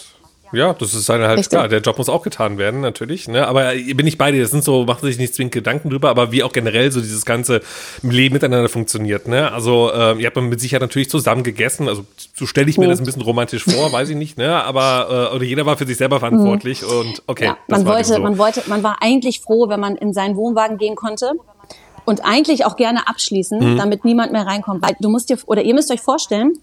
[0.54, 1.50] ja, das ist halt Richtig.
[1.50, 1.68] klar.
[1.68, 3.28] Der Job muss auch getan werden, natürlich.
[3.28, 3.48] Ne?
[3.48, 4.42] Aber bin ich bei dir.
[4.42, 7.26] Das sind so, machen sich nicht zwingend Gedanken drüber, aber wie auch generell so dieses
[7.26, 7.62] ganze
[8.02, 9.28] Leben miteinander funktioniert.
[9.28, 9.52] Ne?
[9.52, 11.90] Also, äh, ihr habt mit Sicherheit natürlich zusammen gegessen.
[11.90, 12.92] Also, so stelle ich mir mhm.
[12.92, 14.38] das ein bisschen romantisch vor, weiß ich nicht.
[14.38, 14.64] Ne?
[14.64, 16.88] Aber, äh, oder jeder war für sich selber verantwortlich mhm.
[16.88, 17.46] und okay.
[17.46, 18.20] Ja, man wollte, so.
[18.20, 21.34] man wollte, man war eigentlich froh, wenn man in seinen Wohnwagen gehen konnte.
[22.06, 23.78] Und eigentlich auch gerne abschließen, mhm.
[23.78, 24.82] damit niemand mehr reinkommt.
[24.82, 26.54] Weil du musst dir, oder ihr müsst euch vorstellen,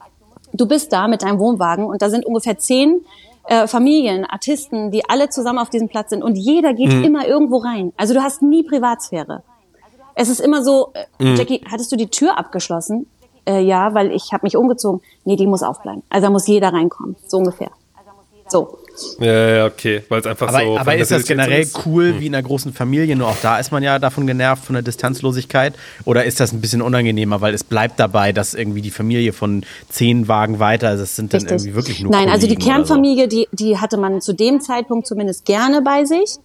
[0.55, 3.05] du bist da mit deinem Wohnwagen und da sind ungefähr zehn
[3.47, 7.05] äh, Familien, Artisten, die alle zusammen auf diesem Platz sind und jeder geht mhm.
[7.05, 7.93] immer irgendwo rein.
[7.97, 9.43] Also du hast nie Privatsphäre.
[10.15, 11.37] Es ist immer so, äh, mhm.
[11.37, 13.07] Jackie, hattest du die Tür abgeschlossen?
[13.47, 15.03] Äh, ja, weil ich habe mich umgezogen.
[15.25, 16.03] Nee, die muss aufbleiben.
[16.09, 17.71] Also da muss jeder reinkommen, so ungefähr.
[18.49, 18.79] So.
[19.19, 20.79] Ja, ja, okay, weil es einfach aber, so.
[20.79, 21.85] Aber ist das generell ist?
[21.85, 22.21] cool hm.
[22.21, 23.17] wie in einer großen Familie?
[23.17, 25.75] Nur auch da ist man ja davon genervt von der Distanzlosigkeit.
[26.05, 29.65] Oder ist das ein bisschen unangenehmer, weil es bleibt dabei, dass irgendwie die Familie von
[29.89, 31.59] zehn Wagen weiter, also es sind dann Richtig.
[31.59, 32.13] irgendwie wirklich nur.
[32.13, 33.31] Nein, also die Kernfamilie, so.
[33.31, 36.37] die, die hatte man zu dem Zeitpunkt zumindest gerne bei sich.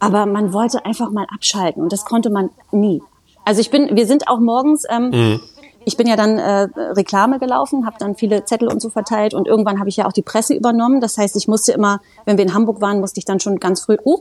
[0.00, 3.00] Aber man wollte einfach mal abschalten und das konnte man nie.
[3.44, 4.84] Also ich bin, wir sind auch morgens.
[4.90, 5.40] Ähm, mhm
[5.84, 9.46] ich bin ja dann äh, Reklame gelaufen, habe dann viele Zettel und so verteilt und
[9.46, 11.00] irgendwann habe ich ja auch die Presse übernommen.
[11.00, 13.82] Das heißt, ich musste immer, wenn wir in Hamburg waren, musste ich dann schon ganz
[13.82, 14.20] früh, oh,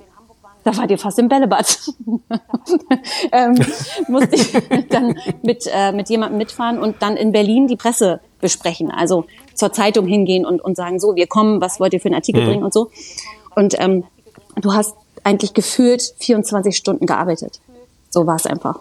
[0.63, 1.91] da war dir fast im Bällebad.
[3.31, 3.55] ähm,
[4.07, 4.53] musste ich
[4.89, 8.89] dann mit, äh, mit jemandem mitfahren und dann in Berlin die Presse besprechen.
[8.89, 12.15] Also zur Zeitung hingehen und, und sagen, so, wir kommen, was wollt ihr für einen
[12.15, 12.47] Artikel mhm.
[12.47, 12.89] bringen und so.
[13.55, 14.05] Und ähm,
[14.55, 17.59] du hast eigentlich gefühlt 24 Stunden gearbeitet.
[18.09, 18.79] So war es einfach.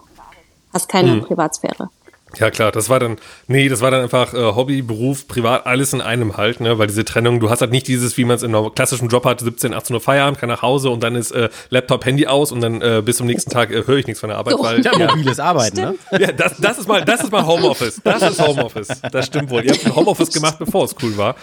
[0.72, 1.22] Hast keine mhm.
[1.22, 1.90] Privatsphäre.
[2.38, 3.16] Ja klar, das war dann,
[3.46, 6.86] nee, das war dann einfach äh, Hobby, Beruf, Privat, alles in einem halt, ne, weil
[6.86, 9.40] diese Trennung, du hast halt nicht dieses, wie man es in einem klassischen Job hat,
[9.40, 12.60] 17, 18 Uhr Feierabend, kann nach Hause und dann ist äh, Laptop, Handy aus und
[12.60, 14.54] dann äh, bis zum nächsten Tag äh, höre ich nichts von der Arbeit.
[14.58, 15.94] Weil, ja, mobiles Arbeiten, ne?
[16.18, 19.64] Ja, das, das ist mal, das ist mal Homeoffice, das ist Homeoffice, das stimmt wohl.
[19.64, 21.36] Ihr habt ein Homeoffice gemacht, bevor es cool war.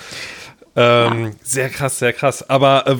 [0.80, 1.32] Ähm, ja.
[1.44, 2.50] Sehr krass, sehr krass.
[2.50, 2.96] Aber äh,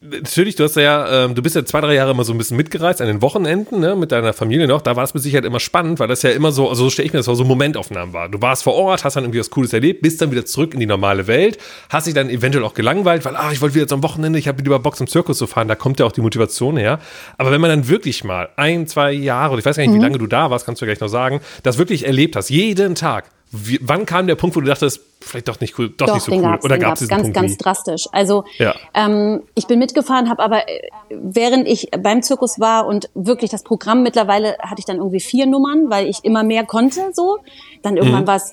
[0.00, 2.56] natürlich, du hast ja, äh, du bist ja zwei, drei Jahre immer so ein bisschen
[2.56, 4.80] mitgereist an den Wochenenden, ne, mit deiner Familie noch.
[4.80, 7.04] Da war es mit Sicherheit immer spannend, weil das ja immer so, also so stelle
[7.06, 8.30] ich mir das vor, so Momentaufnahmen war.
[8.30, 10.80] Du warst vor Ort, hast dann irgendwie was Cooles erlebt, bist dann wieder zurück in
[10.80, 11.58] die normale Welt,
[11.90, 14.58] hast dich dann eventuell auch gelangweilt, weil, ah, ich wollte wieder zum Wochenende, ich habe
[14.58, 17.00] wieder Bock zum Zirkus zu fahren, da kommt ja auch die Motivation her.
[17.36, 19.98] Aber wenn man dann wirklich mal ein, zwei Jahre, oder ich weiß gar nicht, mhm.
[19.98, 22.94] wie lange du da warst, kannst du gleich noch sagen, das wirklich erlebt hast, jeden
[22.94, 26.14] Tag, wie, wann kam der Punkt, wo du dachtest, vielleicht doch nicht cool, doch, doch
[26.14, 26.58] nicht so cool?
[26.62, 27.56] Oder gab es ganz, Punkt ganz nie?
[27.56, 28.04] drastisch.
[28.12, 28.74] Also ja.
[28.94, 33.64] ähm, ich bin mitgefahren, habe aber äh, während ich beim Zirkus war und wirklich das
[33.64, 37.10] Programm mittlerweile hatte ich dann irgendwie vier Nummern, weil ich immer mehr konnte.
[37.12, 37.38] So,
[37.82, 38.28] dann irgendwann mhm.
[38.28, 38.52] war es.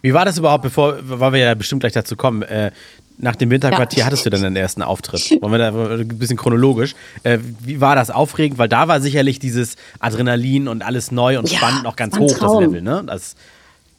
[0.00, 2.42] Wie war das überhaupt, bevor, weil wir ja bestimmt gleich dazu kommen?
[2.42, 2.70] Äh,
[3.16, 4.06] nach dem Winterquartier ja.
[4.06, 5.30] hattest du dann deinen ersten Auftritt.
[5.40, 6.94] Wollen wir da ein bisschen chronologisch.
[7.22, 8.58] Äh, wie war das aufregend?
[8.58, 12.36] Weil da war sicherlich dieses Adrenalin und alles neu und ja, spannend noch ganz hoch,
[12.38, 13.04] das Level, ne?
[13.06, 13.36] Das,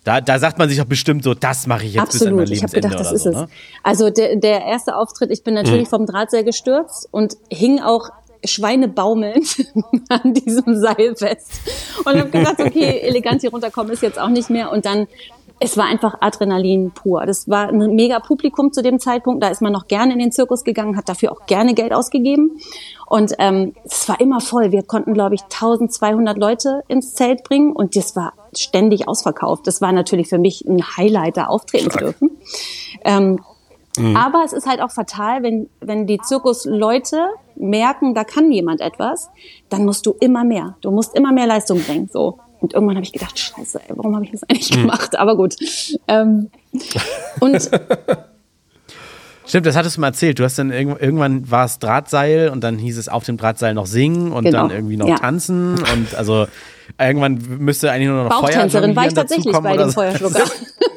[0.05, 2.21] da, da sagt man sich doch bestimmt so, das mache ich jetzt Absolut.
[2.21, 3.47] bis an mein Lebensende ich gedacht, das so, ist ne?
[3.83, 5.89] Also der, der erste Auftritt, ich bin natürlich mhm.
[5.89, 8.11] vom Drahtseil gestürzt und hing auch
[8.45, 9.65] schweinebaumelnd
[10.09, 11.51] an diesem Seil fest.
[12.05, 14.71] Und habe gedacht, okay, elegant hier runterkommen ist jetzt auch nicht mehr.
[14.71, 15.07] Und dann
[15.59, 17.25] es war einfach Adrenalin pur.
[17.25, 19.41] Das war ein mega Publikum zu dem Zeitpunkt.
[19.41, 22.59] Da ist man noch gerne in den Zirkus gegangen, hat dafür auch gerne Geld ausgegeben.
[23.07, 24.71] Und ähm, es war immer voll.
[24.71, 29.67] Wir konnten, glaube ich, 1200 Leute ins Zelt bringen und das war ständig ausverkauft.
[29.67, 32.31] Das war natürlich für mich ein Highlight, da auftreten zu dürfen.
[33.03, 33.39] Ähm,
[33.97, 34.15] mhm.
[34.15, 39.29] Aber es ist halt auch fatal, wenn, wenn die Zirkusleute merken, da kann jemand etwas,
[39.69, 40.75] dann musst du immer mehr.
[40.81, 42.09] Du musst immer mehr Leistung bringen.
[42.11, 42.39] So.
[42.65, 44.81] Und irgendwann habe ich gedacht, scheiße, ey, warum habe ich das eigentlich mhm.
[44.81, 45.19] gemacht?
[45.19, 45.55] Aber gut.
[46.07, 46.49] Ähm,
[47.39, 47.69] und
[49.45, 50.39] Stimmt, das hattest du mal erzählt.
[50.39, 53.75] Du hast dann irgendwann, irgendwann war es Drahtseil und dann hieß es auf dem Drahtseil
[53.75, 54.63] noch singen und genau.
[54.63, 55.17] dann irgendwie noch ja.
[55.17, 56.47] tanzen und also
[56.99, 60.45] irgendwann müsste eigentlich nur noch Feuertänzerin war ich tatsächlich bei dem Feuerschlucker.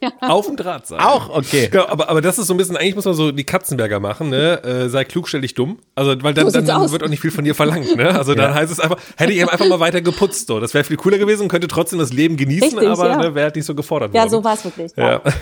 [0.00, 0.10] ja.
[0.20, 1.00] Auf dem Drahtseil.
[1.00, 1.68] Auch, okay.
[1.70, 4.30] Genau, aber, aber das ist so ein bisschen, eigentlich muss man so die Katzenberger machen,
[4.30, 4.62] ne?
[4.62, 5.78] Äh, sei klug, stell dich dumm.
[5.94, 8.14] Also, weil dann, dann, dann wird auch nicht viel von dir verlangt, ne?
[8.14, 8.54] Also dann ja.
[8.54, 10.60] heißt es einfach, hätte ich eben einfach mal weiter geputzt, so.
[10.60, 13.16] Das wäre viel cooler gewesen, könnte trotzdem das Leben genießen, Richtig, aber ja.
[13.18, 14.22] ne, wäre halt nicht so gefordert worden.
[14.24, 14.92] Ja, so war es wirklich.
[14.96, 15.20] Ja.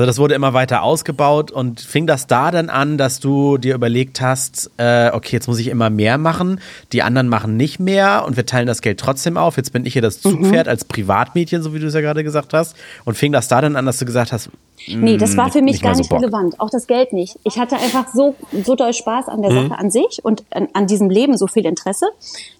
[0.00, 3.74] Also das wurde immer weiter ausgebaut und fing das da dann an, dass du dir
[3.74, 6.58] überlegt hast, äh, okay, jetzt muss ich immer mehr machen,
[6.92, 9.58] die anderen machen nicht mehr und wir teilen das Geld trotzdem auf.
[9.58, 10.70] Jetzt bin ich hier das Zugpferd mhm.
[10.70, 12.76] als Privatmädchen, so wie du es ja gerade gesagt hast.
[13.04, 14.48] Und fing das da dann an, dass du gesagt hast,
[14.88, 16.58] Nee, das war für mich nicht gar nicht so relevant.
[16.58, 17.38] Auch das Geld nicht.
[17.44, 19.68] Ich hatte einfach so, so doll Spaß an der mhm.
[19.68, 22.06] Sache an sich und an, an, diesem Leben so viel Interesse,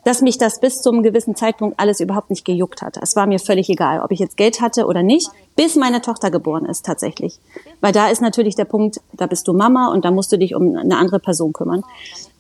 [0.04, 2.98] dass mich das bis zum gewissen Zeitpunkt alles überhaupt nicht gejuckt hat.
[3.02, 6.30] Es war mir völlig egal, ob ich jetzt Geld hatte oder nicht, bis meine Tochter
[6.30, 7.38] geboren ist tatsächlich.
[7.80, 10.54] Weil da ist natürlich der Punkt, da bist du Mama und da musst du dich
[10.54, 11.82] um eine andere Person kümmern.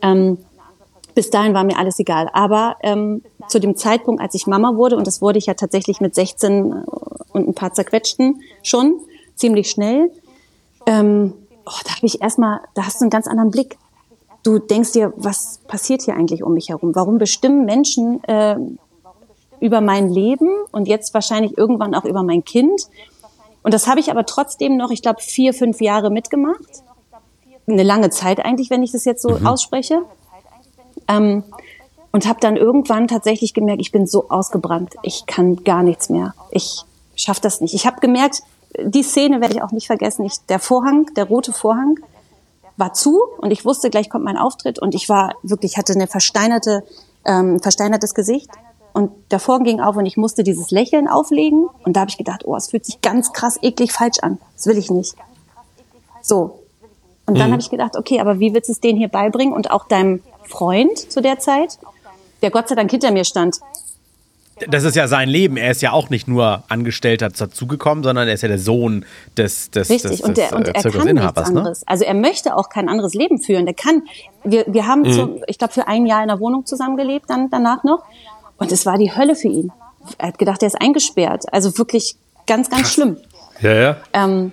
[0.02, 0.38] Ähm,
[1.14, 2.28] bis dahin war mir alles egal.
[2.32, 6.00] Aber ähm, zu dem Zeitpunkt, als ich Mama wurde, und das wurde ich ja tatsächlich
[6.00, 6.72] mit 16
[7.32, 9.00] und ein paar zerquetschten schon,
[9.40, 10.10] ziemlich schnell.
[10.86, 11.34] Ähm,
[11.66, 13.76] oh, da habe ich erstmal, da hast du einen ganz anderen Blick.
[14.42, 16.94] Du denkst dir, was passiert hier eigentlich um mich herum?
[16.94, 18.56] Warum bestimmen Menschen äh,
[19.60, 22.88] über mein Leben und jetzt wahrscheinlich irgendwann auch über mein Kind?
[23.62, 26.82] Und das habe ich aber trotzdem noch, ich glaube, vier, fünf Jahre mitgemacht.
[27.66, 29.46] Eine lange Zeit eigentlich, wenn ich das jetzt so mhm.
[29.46, 30.02] ausspreche.
[31.08, 31.44] Ähm,
[32.12, 36.34] und habe dann irgendwann tatsächlich gemerkt, ich bin so ausgebrannt, ich kann gar nichts mehr.
[36.50, 36.82] Ich
[37.14, 37.74] schaffe das nicht.
[37.74, 38.42] Ich habe gemerkt,
[38.78, 40.24] die Szene werde ich auch nicht vergessen.
[40.24, 41.98] Ich, der Vorhang, der rote Vorhang,
[42.76, 46.06] war zu und ich wusste, gleich kommt mein Auftritt und ich war wirklich, hatte eine
[46.06, 46.82] versteinerte,
[47.24, 48.50] ähm, versteinertes Gesicht
[48.92, 52.18] und der Vorhang ging auf und ich musste dieses Lächeln auflegen und da habe ich
[52.18, 54.38] gedacht, oh, es fühlt sich ganz krass eklig falsch an.
[54.56, 55.14] Das will ich nicht.
[56.22, 56.60] So.
[57.26, 57.52] Und dann mhm.
[57.52, 60.22] habe ich gedacht, okay, aber wie willst du es denen hier beibringen und auch deinem
[60.44, 61.78] Freund zu der Zeit,
[62.42, 63.60] der Gott sei Dank hinter mir stand,
[64.68, 65.56] das ist ja sein Leben.
[65.56, 69.04] Er ist ja auch nicht nur Angestellter dazugekommen, sondern er ist ja der Sohn
[69.36, 70.10] des, des, Richtig.
[70.10, 71.44] des, und, der, und er kann nichts ne?
[71.44, 71.80] anderes.
[71.80, 71.86] Ne?
[71.86, 73.66] Also er möchte auch kein anderes Leben führen.
[73.66, 74.02] Der kann.
[74.44, 75.12] Wir, wir haben, mhm.
[75.12, 78.04] zu, ich glaube, für ein Jahr in der Wohnung zusammengelebt, dann danach noch.
[78.58, 79.72] Und es war die Hölle für ihn.
[80.18, 81.44] Er hat gedacht, er ist eingesperrt.
[81.52, 83.16] Also wirklich ganz, ganz schlimm.
[83.60, 83.96] Ja, ja.
[84.12, 84.52] Ähm,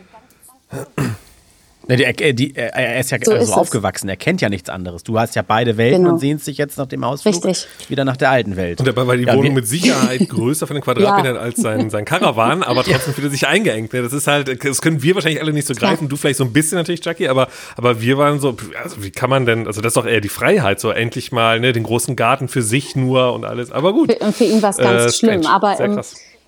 [1.87, 5.03] Ne, die, die, er ist ja so, so ist aufgewachsen, er kennt ja nichts anderes.
[5.03, 6.13] Du hast ja beide Welten genau.
[6.13, 7.67] und sehnst dich jetzt nach dem Ausflug Richtig.
[7.87, 8.79] wieder nach der alten Welt.
[8.79, 11.41] Und dabei war die ja, Wohnung mit Sicherheit größer von den Quadratmetern ja.
[11.41, 13.93] als sein, sein Karawan, aber trotzdem fühlt er sich eingeengt.
[13.93, 14.01] Ne?
[14.01, 16.09] Das ist halt, das können wir wahrscheinlich alle nicht so greifen, ja.
[16.09, 17.47] du vielleicht so ein bisschen natürlich, Jackie, aber,
[17.77, 20.29] aber wir waren so, also wie kann man denn, also das ist doch eher die
[20.29, 24.11] Freiheit, so endlich mal ne, den großen Garten für sich nur und alles, aber gut.
[24.11, 26.01] Für, für ihn war es ganz äh, schlimm, aber ähm,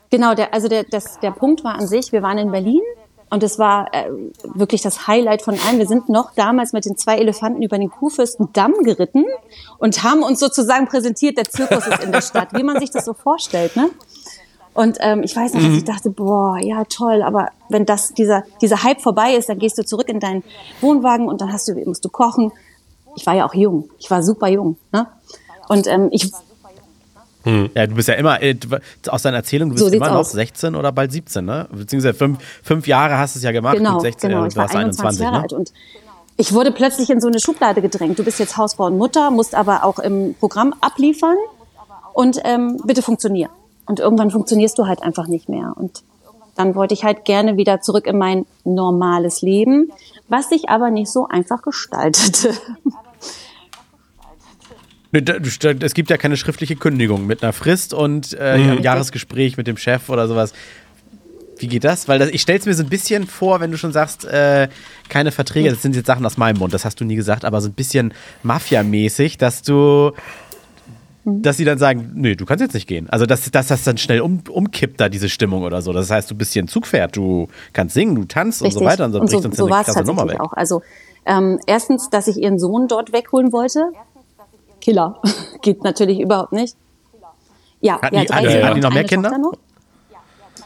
[0.10, 2.82] genau, der, also der, das, der Punkt war an sich, wir waren in Berlin
[3.30, 4.10] und es war äh,
[4.44, 5.78] wirklich das Highlight von allen.
[5.78, 9.26] Wir sind noch damals mit den zwei Elefanten über den Kuhfürstendamm geritten
[9.78, 13.06] und haben uns sozusagen präsentiert, der Zirkus ist in der Stadt, wie man sich das
[13.06, 13.76] so vorstellt.
[13.76, 13.89] Ne?
[14.74, 18.44] Und ähm, ich weiß noch, dass ich dachte, boah, ja toll, aber wenn das dieser
[18.62, 20.44] dieser Hype vorbei ist, dann gehst du zurück in deinen
[20.82, 22.52] Wohnwagen und dann hast du musst du kochen.
[23.15, 25.08] Ich war ja auch jung, ich war super jung, ne?
[25.68, 26.32] Und ähm, ich
[27.76, 28.56] Ja, du bist ja immer, äh,
[29.08, 30.32] aus deiner Erzählung, du bist So immer noch aus.
[30.32, 31.68] 16 oder bald 17, ne?
[31.72, 33.78] Beziehungsweise fünf, fünf Jahre hast du es ja gemacht.
[33.78, 35.42] genau, mit 16, genau, äh, ich du war warst 21 Jahre ne?
[35.42, 35.74] alt und
[36.38, 38.18] ich wurde plötzlich in so eine Schublade gedrängt.
[38.18, 41.36] Du bist jetzt Hausfrau und Mutter, musst aber auch im Programm abliefern
[42.14, 43.52] und ähm, bitte funktionieren.
[43.86, 45.74] Und irgendwann funktionierst du halt einfach nicht mehr.
[45.76, 46.04] Und
[46.56, 49.92] dann wollte ich halt gerne wieder zurück in mein normales Leben,
[50.30, 52.54] was sich aber nicht so einfach gestaltete.
[55.12, 58.72] Es gibt ja keine schriftliche Kündigung mit einer Frist und äh, Mhm.
[58.78, 60.54] ein Jahresgespräch mit dem Chef oder sowas.
[61.58, 62.08] Wie geht das?
[62.08, 64.69] Weil das, ich stelle es mir so ein bisschen vor, wenn du schon sagst, äh,
[65.10, 67.60] keine Verträge, das sind jetzt Sachen aus meinem Mund, das hast du nie gesagt, aber
[67.60, 70.12] so ein bisschen Mafia-mäßig, dass du,
[71.26, 71.41] Mhm.
[71.41, 73.10] dass sie dann sagen, nee, du kannst jetzt nicht gehen.
[73.10, 75.91] Also, dass, dass das dann schnell um, umkippt, da diese Stimmung oder so.
[75.91, 79.04] Das heißt, du bist hier ein Zugpferd, du kannst singen, du tanzt und so weiter
[79.06, 80.39] und so und so, bricht uns so war es tatsächlich weg.
[80.39, 80.54] auch.
[80.54, 80.82] Also
[81.26, 83.82] ähm, erstens, dass ich ihren Sohn dort wegholen wollte.
[84.89, 85.19] Killer.
[85.62, 86.75] Geht natürlich überhaupt nicht.
[87.82, 89.38] Ja, ja, die- hatten die- hatten die noch mehr Kinder?
[89.38, 89.54] Noch.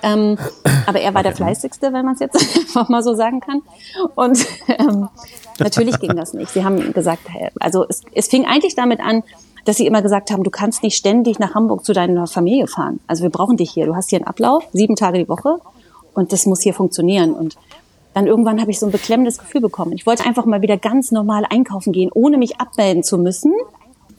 [0.01, 0.38] Ähm,
[0.86, 3.62] aber er war der fleißigste, wenn man es jetzt einfach mal so sagen kann.
[4.15, 5.07] Und ähm,
[5.59, 6.51] natürlich ging das nicht.
[6.51, 7.21] Sie haben gesagt,
[7.59, 9.23] also es, es fing eigentlich damit an,
[9.65, 12.99] dass sie immer gesagt haben, du kannst nicht ständig nach Hamburg zu deiner Familie fahren.
[13.07, 13.86] Also wir brauchen dich hier.
[13.86, 15.57] Du hast hier einen Ablauf, sieben Tage die Woche
[16.13, 17.33] und das muss hier funktionieren.
[17.33, 17.55] Und
[18.13, 19.93] dann irgendwann habe ich so ein beklemmendes Gefühl bekommen.
[19.93, 23.53] Ich wollte einfach mal wieder ganz normal einkaufen gehen, ohne mich abmelden zu müssen.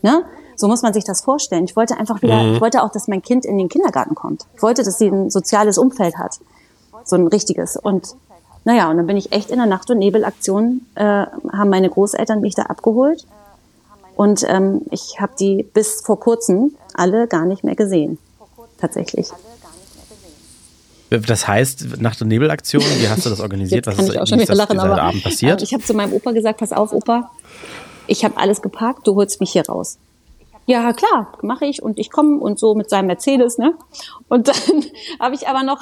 [0.05, 0.23] Ne?
[0.55, 1.65] So muss man sich das vorstellen.
[1.65, 4.45] Ich wollte einfach wieder, ich wollte auch, dass mein Kind in den Kindergarten kommt.
[4.55, 6.41] Ich wollte, dass sie ein soziales Umfeld hat.
[7.05, 7.77] So ein richtiges.
[7.79, 8.15] Und
[8.65, 12.43] naja, und dann bin ich echt in der Nacht- und Nebelaktion, äh, haben meine Großeltern
[12.43, 13.27] mich da abgeholt.
[14.15, 18.19] Und ähm, ich habe die bis vor kurzem alle gar nicht mehr gesehen.
[18.79, 19.29] Tatsächlich.
[21.09, 23.87] Das heißt, Nacht- und Nebelaktion, wie hast du das organisiert?
[23.87, 25.61] Jetzt Was ist, auch schon ist das lachen, Abend passiert?
[25.63, 27.31] äh, ich habe zu meinem Opa gesagt, pass auf, Opa,
[28.07, 29.99] ich habe alles geparkt, du holst mich hier raus.
[30.67, 33.75] Ja, klar, mache ich und ich komme und so mit seinem Mercedes, ne?
[34.29, 34.57] Und dann
[35.21, 35.79] habe ich aber noch,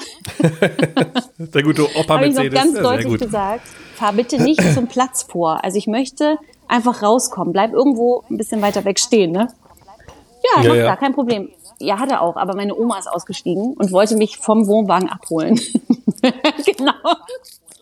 [1.37, 2.73] Der gute Opa habe ich noch Mercedes.
[2.73, 5.63] ganz deutlich gesagt, fahr bitte nicht zum Platz vor.
[5.63, 9.47] Also ich möchte einfach rauskommen, bleib irgendwo ein bisschen weiter weg stehen, ne?
[10.57, 10.85] Ja, Ja, macht ja.
[10.85, 11.49] er, kein Problem.
[11.79, 15.59] Ja, hat er auch, aber meine Oma ist ausgestiegen und wollte mich vom Wohnwagen abholen.
[16.65, 16.93] genau.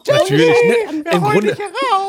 [0.08, 0.48] Natürlich.
[0.48, 0.76] Ne,
[1.12, 1.58] im, Grunde,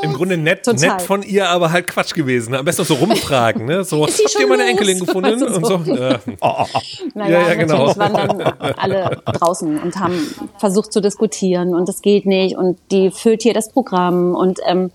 [0.03, 0.89] Im Grunde nett, Total.
[0.97, 2.55] nett von ihr, aber halt Quatsch gewesen.
[2.55, 3.67] Am besten noch so rumfragen.
[3.67, 3.85] Ne?
[3.85, 4.71] So, habt ihr schon meine los?
[4.71, 5.43] Enkelin gefunden?
[5.43, 5.93] Also Und so.
[5.95, 6.19] Äh,
[7.15, 7.87] Naja, Ja, ja, genau.
[7.87, 8.41] natürlich waren dann
[8.79, 13.55] alle draußen und haben versucht zu diskutieren und das geht nicht und die füllt hier
[13.55, 14.91] das Programm und ähm,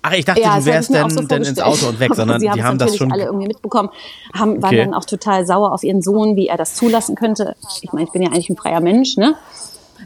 [0.00, 1.60] Ach, ich dachte, ja, du wärst dann, so dann ins.
[1.60, 3.12] Auto und weg, sondern sie die haben's haben das schon.
[3.12, 3.90] alle irgendwie mitbekommen,
[4.32, 4.84] haben, waren Okay.
[4.84, 7.56] dann auch total sauer auf ihren Sohn, wie er das zulassen könnte.
[7.82, 9.34] Ich meine, ich bin ja eigentlich ein freier Mensch, ne?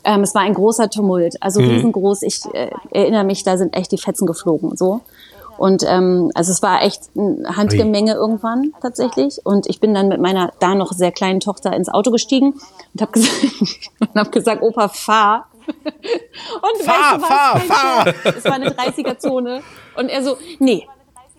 [0.05, 1.69] Ähm, es war ein großer Tumult, also Mhm.
[1.71, 2.23] riesengroß.
[2.23, 5.01] Ich äh, erinnere mich, da sind echt die Fetzen geflogen, so.
[5.59, 9.41] Und ähm, also es war echt ein Handgemenge irgendwann tatsächlich.
[9.45, 12.55] Und ich bin dann mit meiner da noch sehr kleinen Tochter ins Auto gestiegen
[12.95, 13.43] und habe gesagt,
[14.01, 15.47] und hab gesagt, Opa, fahr.
[16.03, 17.29] Und Fahr, weißt du was?
[17.29, 18.15] fahr, fahr.
[18.37, 19.63] Es war eine 30er-Zone.
[19.97, 20.89] Und er so, nee,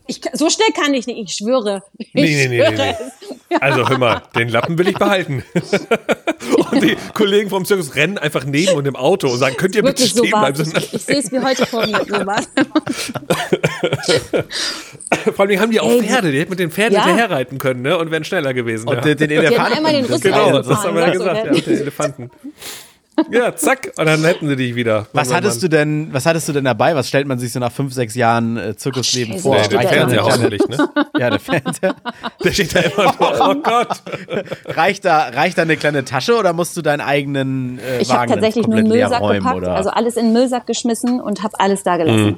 [0.05, 1.83] ich, so schnell kann ich nicht, ich schwöre.
[1.97, 2.95] Ich Nee, nee, nee, nee, schwöre nee.
[2.99, 3.59] es.
[3.61, 5.43] Also hör mal, den Lappen will ich behalten.
[6.71, 9.83] und die Kollegen vom Zirkus rennen einfach neben und im Auto und sagen, könnt ihr
[9.83, 10.73] bitte so stehen bleiben?
[10.75, 11.99] Ich, ich sehe es wie heute vor mir.
[15.35, 17.05] Vor allem haben die auch Ey, Pferde, die hätten mit den Pferden Ja.
[17.05, 17.95] hinterherreiten können ne?
[17.97, 18.87] und wären schneller gewesen.
[18.87, 19.01] Und ja.
[19.01, 19.77] den, den Elefanten.
[19.77, 22.31] einmal den Rüssel Genau, das haben wir ja gesagt, ja, den Elefanten.
[23.31, 25.07] Ja, zack, und dann hätten sie dich wieder.
[25.13, 26.95] Was hattest du denn, was hattest du denn dabei?
[26.95, 29.57] Was stellt man sich so nach fünf, sechs Jahren äh, Zirkusleben Scheiße, vor?
[29.57, 30.89] Nee, immer Fernseher hoffentlich, ne?
[31.19, 31.95] ja, der Fernseher.
[32.43, 33.49] Der steht da immer noch.
[33.49, 33.87] Oh Gott.
[34.65, 38.27] Reicht da, reicht da eine kleine Tasche oder musst du deinen eigenen äh, Ich habe
[38.27, 39.39] tatsächlich nur einen Müllsack räumen?
[39.39, 39.75] gepackt, Oder?
[39.75, 42.37] also alles in den Müllsack geschmissen und habe alles da gelassen.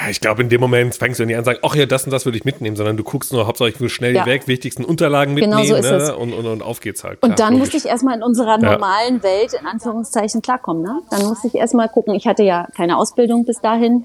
[0.00, 2.04] Ja, ich glaube, in dem Moment fängst du nicht an zu sagen, ach ja, das
[2.04, 4.26] und das würde ich mitnehmen, sondern du guckst nur, Hauptsache ich will schnell Ja.
[4.26, 6.08] weg, wichtigsten Unterlagen Genau mitnehmen so ist es.
[6.10, 6.16] ne?
[6.16, 7.22] und, und, und auf geht's halt.
[7.22, 7.72] Und klar, dann logisch.
[7.72, 10.82] musste ich erstmal in unserer normalen Welt, in Anführungszeichen, klarkommen.
[10.82, 11.00] Ne?
[11.10, 12.14] Dann musste ich erstmal gucken.
[12.14, 14.04] Ich hatte ja keine Ausbildung bis dahin.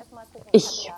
[0.51, 0.91] Ich,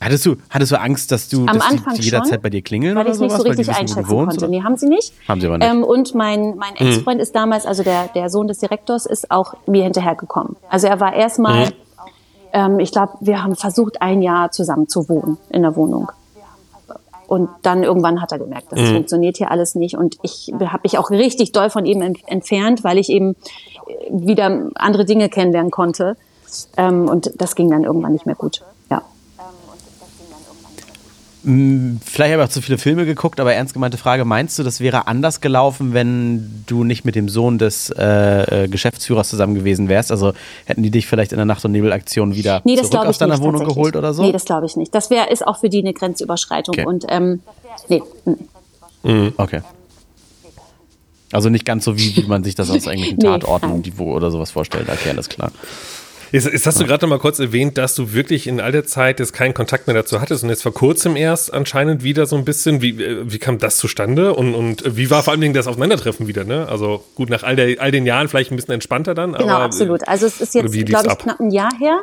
[0.00, 2.62] hattest du, hattest du Angst, dass du, Am dass Anfang die jederzeit schon, bei dir
[2.62, 3.42] klingeln weil oder ich es nicht sowas?
[3.42, 4.44] so weil die richtig wissen, wo du einschätzen konnte.
[4.44, 4.48] oder?
[4.48, 5.12] Nee, haben sie nicht.
[5.28, 5.68] Haben sie aber nicht.
[5.70, 9.54] Ähm, und mein, mein Ex-Freund ist damals, also der, der Sohn des Direktors, ist auch
[9.66, 10.56] mir hinterhergekommen.
[10.68, 11.72] Also er war erstmal,
[12.52, 16.10] ähm, ich glaube, wir haben versucht, ein Jahr zusammen zu wohnen in der Wohnung.
[17.26, 19.98] Und dann irgendwann hat er gemerkt, das funktioniert hier alles nicht.
[19.98, 23.36] Und ich habe mich auch richtig doll von ihm ent entfernt, weil ich eben
[23.86, 26.16] äh, wieder andere Dinge kennenlernen konnte.
[26.78, 28.62] Ähm, und das ging dann irgendwann nicht mehr gut.
[31.48, 31.54] Ja.
[32.04, 34.80] Vielleicht habe ich auch zu viele Filme geguckt, aber ernst gemeinte Frage: Meinst du, das
[34.80, 39.88] wäre anders gelaufen, wenn du nicht mit dem Sohn des äh, äh Geschäftsführers zusammen gewesen
[39.88, 40.12] wärst?
[40.12, 40.34] Also
[40.66, 43.42] hätten die dich vielleicht in der Nacht- und Nebelaktion wieder nee, zurück aus deiner nicht,
[43.42, 44.22] Wohnung geholt oder so?
[44.22, 44.94] Nee, das glaube ich nicht.
[44.94, 46.74] Das wäre ist auch für die eine Grenzüberschreitung.
[46.74, 46.86] Okay.
[46.86, 47.40] Und ähm,
[47.88, 48.02] nee.
[49.02, 49.32] Mhm.
[49.36, 49.62] Okay.
[51.32, 54.50] Also nicht ganz so, wie, wie man sich das aus irgendwelchen Tatorten nee, oder sowas
[54.50, 54.88] vorstellt.
[54.88, 55.52] Okay, alles klar.
[56.32, 58.84] Jetzt, jetzt hast du gerade noch mal kurz erwähnt, dass du wirklich in all der
[58.84, 62.36] Zeit jetzt keinen Kontakt mehr dazu hattest und jetzt vor kurzem erst anscheinend wieder so
[62.36, 62.82] ein bisschen.
[62.82, 66.26] Wie, äh, wie kam das zustande und, und wie war vor allen Dingen das Aufeinandertreffen
[66.26, 66.44] wieder?
[66.44, 66.66] Ne?
[66.68, 69.32] Also gut, nach all, der, all den Jahren vielleicht ein bisschen entspannter dann.
[69.32, 70.06] Genau, aber, absolut.
[70.06, 72.00] Also es ist jetzt, glaube ich, knapp ein Jahr her.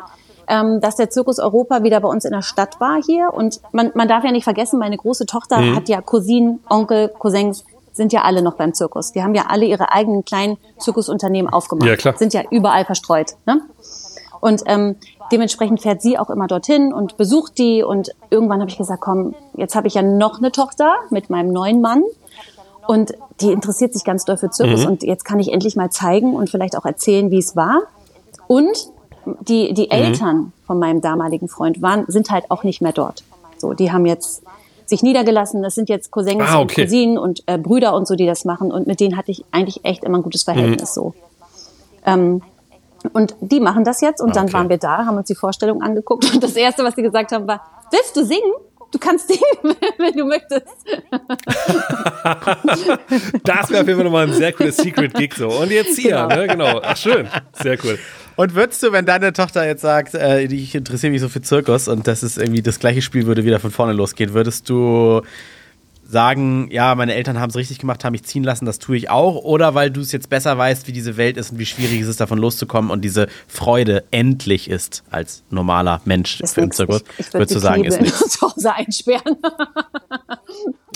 [0.47, 3.33] Ähm, dass der Zirkus Europa wieder bei uns in der Stadt war hier.
[3.33, 5.75] Und man, man darf ja nicht vergessen, meine große Tochter mhm.
[5.75, 9.11] hat ja Cousinen, Onkel, Cousins, sind ja alle noch beim Zirkus.
[9.11, 11.87] Die haben ja alle ihre eigenen kleinen Zirkusunternehmen aufgemacht.
[11.87, 12.15] Ja, klar.
[12.17, 13.35] Sind ja überall verstreut.
[13.47, 13.61] Ne?
[14.45, 14.95] Und ähm,
[15.31, 17.81] dementsprechend fährt sie auch immer dorthin und besucht die.
[17.81, 21.51] Und irgendwann habe ich gesagt, komm, jetzt habe ich ja noch eine Tochter mit meinem
[21.51, 22.03] neuen Mann.
[22.85, 24.81] Und die interessiert sich ganz doll für Zirkus.
[24.81, 24.91] Mhm.
[24.91, 27.81] Und jetzt kann ich endlich mal zeigen und vielleicht auch erzählen, wie es war.
[28.45, 28.91] Und
[29.39, 29.89] die, die mhm.
[29.89, 33.23] Eltern von meinem damaligen Freund waren, sind halt auch nicht mehr dort.
[33.57, 34.43] So, die haben jetzt
[34.85, 35.63] sich niedergelassen.
[35.63, 36.61] Das sind jetzt Cousins ah, okay.
[36.61, 38.71] und Cousinen und äh, Brüder und so, die das machen.
[38.71, 41.01] Und mit denen hatte ich eigentlich echt immer ein gutes Verhältnis mhm.
[41.01, 41.13] so.
[42.05, 42.41] Ähm,
[43.07, 46.31] und die machen das jetzt und dann waren wir da, haben uns die Vorstellung angeguckt
[46.33, 48.53] und das erste, was sie gesagt haben, war, willst du singen?
[48.91, 49.41] Du kannst singen,
[49.97, 50.63] wenn du möchtest.
[53.43, 55.49] das wäre auf jeden Fall nochmal ein sehr cooles Secret Gig so.
[55.49, 56.27] Und jetzt hier, genau.
[56.27, 56.47] ne?
[56.47, 56.81] Genau.
[56.81, 57.27] Ach, schön.
[57.61, 57.99] Sehr cool.
[58.37, 61.87] Und würdest du, wenn deine Tochter jetzt sagt, äh, ich interessiere mich so für Zirkus
[61.87, 65.21] und das ist irgendwie das gleiche Spiel würde wieder von vorne losgehen, würdest du
[66.07, 69.09] sagen, ja, meine Eltern haben es richtig gemacht, haben mich ziehen lassen, das tue ich
[69.09, 69.35] auch?
[69.43, 72.07] Oder weil du es jetzt besser weißt, wie diese Welt ist und wie schwierig es
[72.07, 77.03] ist, davon loszukommen und diese Freude endlich ist als normaler Mensch für im Zirkus?
[77.31, 78.29] Würdest du sagen, ist nichts.
[78.29, 79.37] zu Hause einsperren.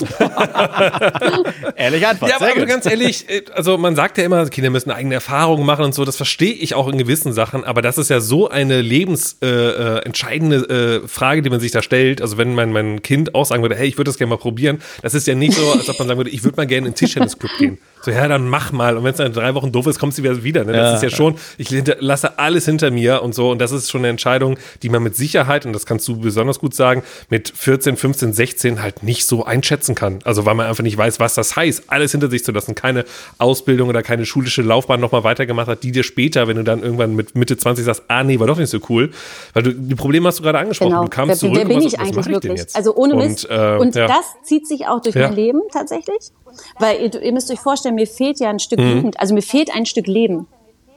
[1.76, 2.30] Ehrliche Antwort.
[2.30, 5.66] Ja, aber, aber ganz ehrlich, äh, also man sagt ja immer, Kinder müssen eigene Erfahrungen
[5.66, 6.04] machen und so.
[6.04, 10.96] Das verstehe ich auch in gewissen Sachen, aber das ist ja so eine lebensentscheidende äh,
[11.04, 12.22] äh, Frage, die man sich da stellt.
[12.22, 14.80] Also wenn mein, mein Kind auch sagen würde, hey, ich würde das gerne mal probieren,
[15.02, 16.92] das ist ja nicht so, als ob man sagen würde, ich würde mal gerne in
[16.92, 17.78] den Tischtennisclub gehen.
[18.02, 18.96] So, ja, dann mach mal.
[18.96, 20.64] Und wenn es dann drei Wochen doof ist, kommt sie wieder wieder.
[20.64, 20.72] Ne?
[20.72, 23.50] Das ja, ist ja schon, ich lasse alles hinter mir und so.
[23.50, 26.58] Und das ist schon eine Entscheidung, die man mit Sicherheit, und das kannst du besonders
[26.58, 30.20] gut sagen, mit 14, 15, 16 halt nicht so einschätzen kann.
[30.24, 32.74] Also weil man einfach nicht weiß, was das heißt, alles hinter sich zu lassen.
[32.74, 33.04] Keine
[33.38, 37.14] Ausbildung oder keine schulische Laufbahn nochmal weitergemacht hat, die dir später, wenn du dann irgendwann
[37.14, 39.10] mit Mitte 20 sagst, ah nee, war doch nicht so cool.
[39.54, 40.90] Weil du, die Probleme hast du gerade angesprochen.
[40.90, 41.04] Genau.
[41.04, 41.54] Du kamst der, zurück.
[41.54, 42.66] Der bin ich eigentlich wirklich.
[42.74, 43.46] Also ohne Mist.
[43.46, 44.06] Und, äh, und ja.
[44.06, 45.28] das zieht sich auch durch ja.
[45.28, 46.30] mein Leben tatsächlich.
[46.78, 48.96] Weil ihr, ihr, müsst euch vorstellen, mir fehlt ja ein Stück mhm.
[48.96, 50.46] Jugend, also mir fehlt ein Stück Leben.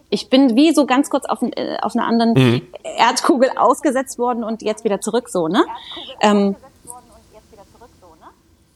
[0.09, 2.61] Ich bin wie so ganz kurz auf, äh, auf einer anderen mhm.
[2.97, 5.63] Erdkugel ausgesetzt worden und jetzt wieder zurück so, ne?
[6.21, 6.55] Ähm,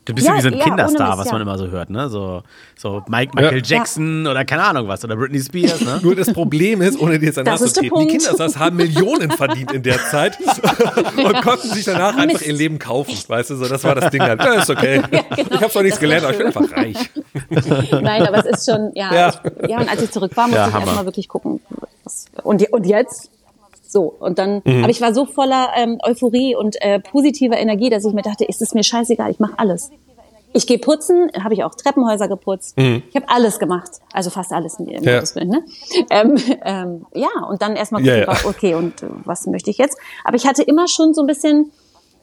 [0.07, 2.07] Du bist ja, wie so ein ja, Kinderstar, was man immer so hört, ne?
[2.07, 2.41] So,
[2.77, 3.77] so Mike, Michael ja.
[3.77, 5.99] Jackson oder keine Ahnung was, oder Britney Spears, ne?
[6.01, 9.31] Nur das Problem ist, ohne dir jetzt an das zu treten, die Kinderstars haben Millionen
[9.31, 10.37] verdient in der Zeit
[11.17, 14.09] und konnten sich danach Ach, einfach ihr Leben kaufen, weißt du, so, das war das
[14.09, 14.41] Ding halt.
[14.41, 15.01] Ja, ist okay.
[15.37, 15.55] Genau.
[15.55, 16.97] Ich habe zwar nichts gelernt, aber ich bin einfach reich.
[18.01, 19.33] Nein, aber es ist schon, ja, ja.
[19.61, 21.59] Ich, ja und als ich zurück war, musste ich erstmal wirklich gucken.
[22.03, 23.29] Was, und, und jetzt?
[23.87, 24.83] So, und dann, mhm.
[24.83, 28.45] aber ich war so voller ähm, Euphorie und äh, positiver Energie, dass ich mir dachte,
[28.45, 29.89] ist es mir scheißegal, ich mache alles.
[30.53, 32.77] Ich gehe putzen, habe ich auch Treppenhäuser geputzt.
[32.77, 33.03] Mhm.
[33.09, 35.21] Ich habe alles gemacht, also fast alles im ja.
[35.35, 35.63] Willen, ne?
[36.09, 38.39] Ähm, ähm, ja, und dann erstmal gucken, ja, ja.
[38.45, 39.97] okay, und äh, was möchte ich jetzt?
[40.23, 41.71] Aber ich hatte immer schon so ein bisschen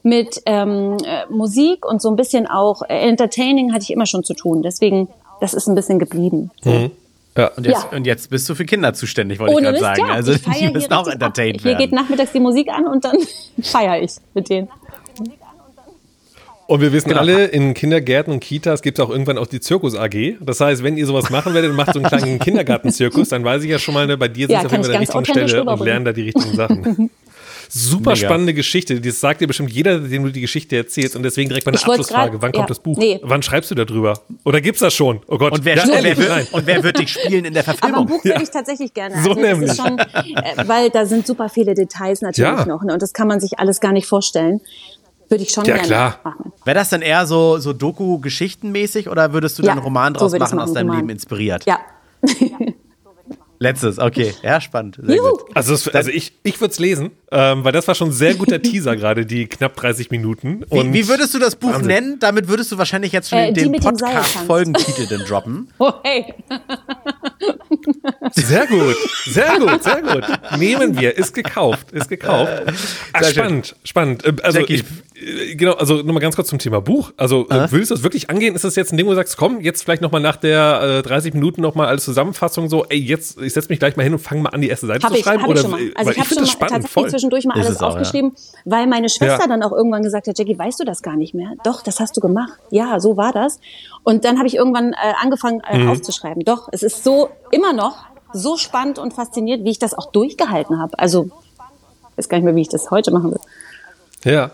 [0.03, 4.23] mit ähm, äh, Musik und so ein bisschen auch äh, Entertaining hatte ich immer schon
[4.23, 4.61] zu tun.
[4.61, 5.07] Deswegen,
[5.39, 6.51] das ist ein bisschen geblieben.
[6.63, 6.69] So.
[6.69, 6.91] Mhm.
[7.37, 7.47] Ja.
[7.55, 7.97] Und, jetzt, ja.
[7.97, 10.07] und jetzt bist du für Kinder zuständig, wollte Ohne ich gerade sagen.
[10.07, 11.77] Ja, also die müssen auch entertained werden.
[11.77, 13.17] Hier geht nachmittags die Musik an und dann
[13.61, 14.69] feiere ich mit denen.
[16.67, 17.21] Und wir wissen genau.
[17.21, 20.37] alle, in Kindergärten und Kitas gibt es auch irgendwann auch die Zirkus AG.
[20.39, 23.63] Das heißt, wenn ihr sowas machen werdet und macht so einen kleinen Kindergartenzirkus, dann weiß
[23.63, 25.63] ich ja schon mal, ne, bei dir sind ja, auf jeden Fall der richtigen Stelle
[25.63, 27.11] und lernen da die richtigen Sachen.
[27.77, 28.27] Super Mega.
[28.27, 29.01] spannende Geschichte.
[29.01, 31.13] Das sagt dir bestimmt jeder, dem du die Geschichte erzählst.
[31.17, 32.31] Und deswegen direkt meine Abschlussfrage.
[32.31, 32.97] Grad, Wann kommt ja, das Buch?
[32.97, 33.19] Nee.
[33.21, 34.17] Wann schreibst du darüber?
[34.45, 35.19] Oder gibt's das schon?
[35.27, 35.51] Oh Gott.
[35.51, 38.03] Und wer, ja, wer, wird, und wer wird dich spielen in der Verfilmung?
[38.03, 39.21] Aber ein Buch würde ich tatsächlich gerne.
[39.21, 39.73] So also, nämlich.
[39.73, 42.81] Schon, äh, weil da sind super viele Details natürlich noch.
[42.81, 42.93] Ne?
[42.93, 44.61] Und das kann man sich alles gar nicht vorstellen.
[45.27, 46.19] Würde ich schon ja, gerne klar.
[46.23, 46.53] machen.
[46.63, 50.31] Wäre das dann eher so, so Doku-Geschichtenmäßig oder würdest du ja, dann einen Roman draus
[50.31, 51.01] so machen, aus deinem Roman.
[51.01, 51.65] Leben inspiriert?
[51.65, 51.79] Ja.
[53.59, 54.33] Letztes, okay.
[54.43, 54.99] Ja, spannend.
[55.53, 58.33] Also, das, also ich, ich würde es lesen, ähm, weil das war schon ein sehr
[58.35, 60.63] guter Teaser gerade, die knapp 30 Minuten.
[60.71, 61.87] Wie, wie, würdest du das Buch Wahnsinn.
[61.87, 62.19] nennen?
[62.19, 65.67] Damit würdest du wahrscheinlich jetzt schon äh, den Podcast-Folgentitel denn droppen.
[65.77, 66.33] Oh, hey.
[68.31, 68.95] Sehr gut.
[69.25, 70.23] Sehr gut, sehr gut.
[70.57, 72.63] Nehmen wir, ist gekauft, ist gekauft.
[73.13, 74.25] Ach, spannend, spannend.
[74.25, 74.83] Ähm, also ich,
[75.15, 77.11] äh, genau, also nochmal ganz kurz zum Thema Buch.
[77.17, 78.55] Also äh, willst du das wirklich angehen?
[78.55, 81.07] Ist das jetzt ein Ding, wo du sagst, komm, jetzt vielleicht nochmal nach der äh,
[81.07, 84.19] 30 Minuten nochmal als Zusammenfassung so, ey, jetzt, ich setze mich gleich mal hin und
[84.19, 85.43] fange mal an, die erste Seite Hab zu ich, schreiben?
[85.43, 85.79] hab oder, ich schon mal.
[85.95, 87.24] Also weil ich habe find schon das mal spannend, tatsächlich voll.
[87.29, 87.87] Zwischendurch mal Ist alles es auch, ja.
[88.01, 88.33] aufgeschrieben,
[88.65, 89.47] weil meine Schwester Ja.
[89.47, 91.51] dann auch irgendwann gesagt hat, Jackie, weißt du das gar nicht mehr?
[91.63, 92.53] Doch, das hast du gemacht.
[92.71, 93.59] Ja, so war das.
[94.03, 95.89] Und dann habe ich irgendwann äh, angefangen äh, Mhm.
[95.91, 96.43] aufzuschreiben.
[96.45, 97.97] Doch, es ist so immer noch
[98.33, 100.97] so spannend und fasziniert, wie ich das auch durchgehalten habe.
[100.99, 101.29] Also
[102.11, 103.39] ich weiß gar nicht mehr, wie ich das heute machen will.
[104.23, 104.51] Ja.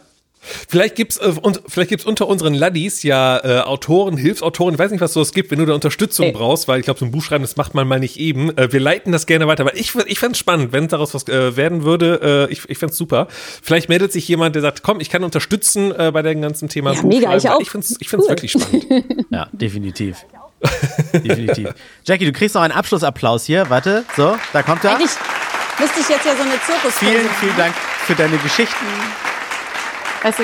[0.68, 4.92] Vielleicht gibt's äh, und vielleicht gibt's unter unseren Laddies ja äh, Autoren, Hilfsautoren, ich weiß
[4.92, 6.32] nicht, was du es gibt, wenn du da Unterstützung Ey.
[6.32, 8.56] brauchst, weil ich glaube, so ein Buch schreiben, das macht man mal nicht eben.
[8.58, 11.56] Äh, wir leiten das gerne weiter, aber ich, ich fände spannend, wenn daraus was äh,
[11.56, 12.48] werden würde.
[12.50, 13.28] Äh, ich ich fände super.
[13.62, 16.94] Vielleicht meldet sich jemand, der sagt, komm, ich kann unterstützen äh, bei dem ganzen Thema
[16.94, 17.60] Ja, mega, ich auch.
[17.62, 18.32] Ich finde es ich find's Cool.
[18.32, 18.86] wirklich spannend.
[19.30, 20.18] Ja, definitiv.
[21.14, 21.70] definitiv.
[22.06, 23.70] Jackie, du kriegst noch einen Abschlussapplaus hier.
[23.70, 24.96] Warte, so, da kommt er.
[24.96, 25.12] Eigentlich
[25.80, 27.74] müsste ich jetzt ja so eine Zirkus Vielen, vielen Dank
[28.06, 28.86] für deine Geschichten.
[30.24, 30.44] Weißt du,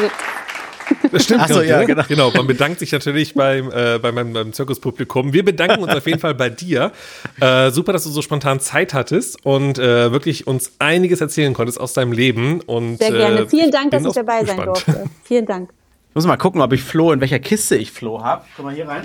[1.11, 1.41] Das stimmt.
[1.43, 2.03] Ach so, ja, genau.
[2.07, 2.31] genau.
[2.31, 5.33] Man bedankt sich natürlich beim, äh, bei meinem, beim Zirkuspublikum.
[5.33, 6.91] Wir bedanken uns auf jeden Fall bei dir.
[7.39, 11.79] Äh, super, dass du so spontan Zeit hattest und äh, wirklich uns einiges erzählen konntest
[11.79, 12.61] aus deinem Leben.
[12.61, 13.41] Und, sehr gerne.
[13.41, 14.67] Äh, Vielen Dank, dass ich dabei sein gespannt.
[14.67, 15.05] durfte.
[15.23, 15.69] Vielen Dank.
[16.09, 18.43] Ich muss mal gucken, ob ich Flo, in welcher Kiste ich Flo habe.
[18.55, 19.03] Guck mal hier rein.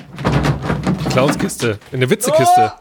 [1.11, 1.79] Klaus Kiste.
[1.91, 2.73] In der Witzekiste.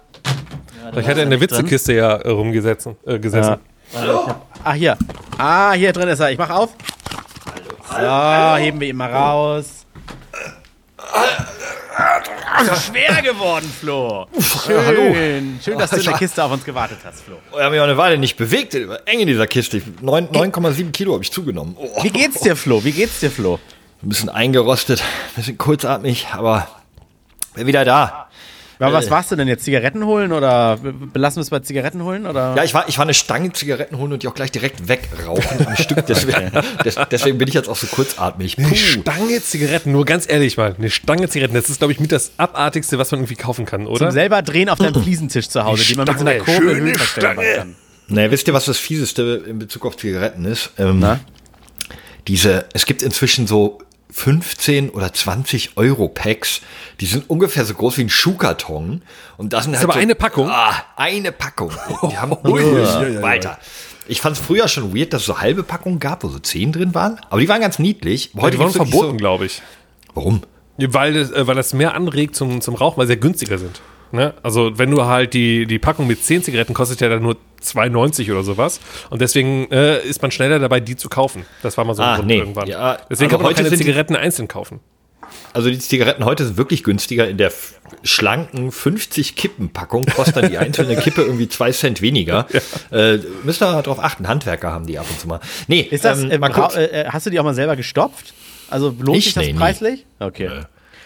[0.96, 1.42] ich hatte in der.
[1.42, 2.96] Witzekiste ja rumgesessen.
[3.06, 3.58] Äh, gesessen.
[4.64, 4.98] Ah, hier.
[5.38, 6.32] Ah, hier drin ist er.
[6.32, 6.70] Ich mach auf.
[7.92, 9.86] So, heben wir ihn mal raus.
[12.88, 14.28] Schwer geworden, Flo.
[14.40, 15.60] Schön.
[15.64, 17.38] Schön, dass du in der Kiste auf uns gewartet hast, Flo.
[17.52, 18.76] Ich habe mich auch eine Weile nicht bewegt.
[18.76, 19.78] Eng in dieser Kiste.
[19.78, 21.76] Ich- neun- 9,7 Kilo habe ich zugenommen.
[21.78, 22.84] Oh, Wie geht's dir, Flo?
[22.84, 23.60] Wie geht's dir, Flo?
[24.04, 26.68] ein bisschen eingerostet, ein bisschen kurzatmig, aber
[27.54, 28.30] bin wieder da.
[28.82, 29.64] Aber was warst du denn jetzt?
[29.64, 32.26] Zigaretten holen oder be- belassen wir es bei Zigaretten holen?
[32.26, 32.56] Oder?
[32.56, 35.66] Ja, ich war, ich war eine Stange Zigaretten holen und die auch gleich direkt wegrauchen
[35.68, 36.06] am Stück.
[36.08, 36.52] Deswegen,
[36.84, 38.58] des, deswegen bin ich jetzt auch so kurzatmig.
[38.58, 38.76] Eine Puh.
[38.76, 42.32] Stange Zigaretten, nur ganz ehrlich mal, eine Stange Zigaretten, das ist, glaube ich, mit das
[42.38, 44.00] Abartigste, was man irgendwie kaufen kann, oder?
[44.08, 47.00] Zum selber drehen auf deinem Fliesentisch zu Hause, die man mit so einer Stange, Kurbel
[47.00, 47.44] Stange.
[47.58, 47.76] kann.
[48.08, 50.72] Naja, wisst ihr, was das Fieseste in Bezug auf Zigaretten ist?
[50.78, 51.20] Ähm, Na?
[52.28, 53.80] diese, es gibt inzwischen so
[54.12, 56.62] 15 oder 20 Euro Packs,
[57.00, 59.02] die sind ungefähr so groß wie ein Schuhkarton.
[59.38, 60.50] Und das sind halt aber so, eine Packung?
[60.50, 61.72] Ah, eine Packung.
[62.10, 63.22] Die haben Ui, ui, ui.
[63.22, 63.58] weiter.
[64.08, 66.74] Ich fand es früher schon weird, dass es so halbe Packungen gab, wo so 10
[66.74, 67.20] drin waren.
[67.30, 68.32] Aber die waren ganz niedlich.
[68.36, 69.62] Heute die waren verboten, So, glaube ich.
[70.14, 70.42] warum?
[70.78, 73.80] Weil das, äh, weil das mehr anregt zum, zum Rauchen, weil sie ja günstiger sind.
[74.12, 74.34] Ne?
[74.44, 78.32] Also wenn du halt die, die Packung mit 10 Zigaretten kostet ja dann nur 2,90
[78.32, 78.80] oder sowas.
[79.10, 81.46] Und deswegen äh, ist man schneller dabei, die zu kaufen.
[81.64, 82.38] Das war mal so ein Ah, Grund nee.
[82.40, 82.68] irgendwann.
[82.68, 84.80] Ja, deswegen kann man auch heute keine Zigaretten einzeln kaufen.
[85.54, 87.28] Also die Zigaretten heute sind wirklich günstiger.
[87.28, 87.52] In der
[88.04, 92.48] schlanken 50 Kippen-Packung kostet dann die einzelne Kippe irgendwie zwei Cent weniger.
[92.92, 94.28] Äh, müsst ihr darauf achten.
[94.28, 95.40] Handwerker haben die ab und zu mal.
[95.68, 96.76] Nee, Ist das, ähm, äh, mal kurz.
[96.76, 98.34] äh, hast du die auch mal selber gestopft?
[98.70, 99.24] Also lohnt Ich?
[99.26, 100.06] sich das Nee, preislich?
[100.20, 100.48] Okay.
[100.48, 100.60] Okay,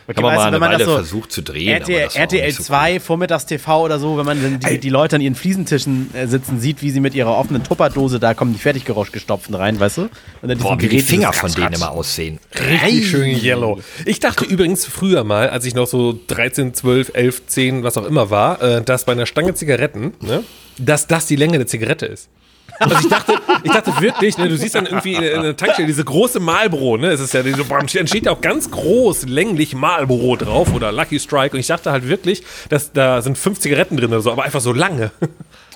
[0.08, 3.84] Kann man weißt mal eine Weile versucht zu drehen, RTL, RTL nicht so 2, Vormittags-TV
[3.84, 7.00] oder so, wenn man die, die Leute an ihren Fliesentischen äh, sitzen sieht, wie sie
[7.00, 10.02] mit ihrer offenen Tupperdose, da kommen die Fertiggerauschtgestopften rein, weißt du?
[10.44, 12.40] Und dann Boah, wie die Finger von denen immer aussehen.
[12.54, 13.80] Richtig schön yellow.
[14.06, 18.06] Ich dachte übrigens früher mal, als ich noch so 13, 12, 11, 10, was auch
[18.06, 20.44] immer war, äh, dass bei einer Stange Zigaretten, ne,
[20.78, 22.30] dass das die Länge der Zigarette ist.
[22.80, 25.88] Also ich dachte, ich dachte wirklich, ne, du siehst dann irgendwie in, in der Tankstelle
[25.88, 29.74] diese große Marlboro, ne, es ist ja, diese, dann steht ja auch ganz groß, länglich
[29.76, 33.98] Marlboro drauf oder Lucky Strike und ich dachte halt wirklich, dass da sind fünf Zigaretten
[33.98, 35.12] drin oder so, aber einfach so lange.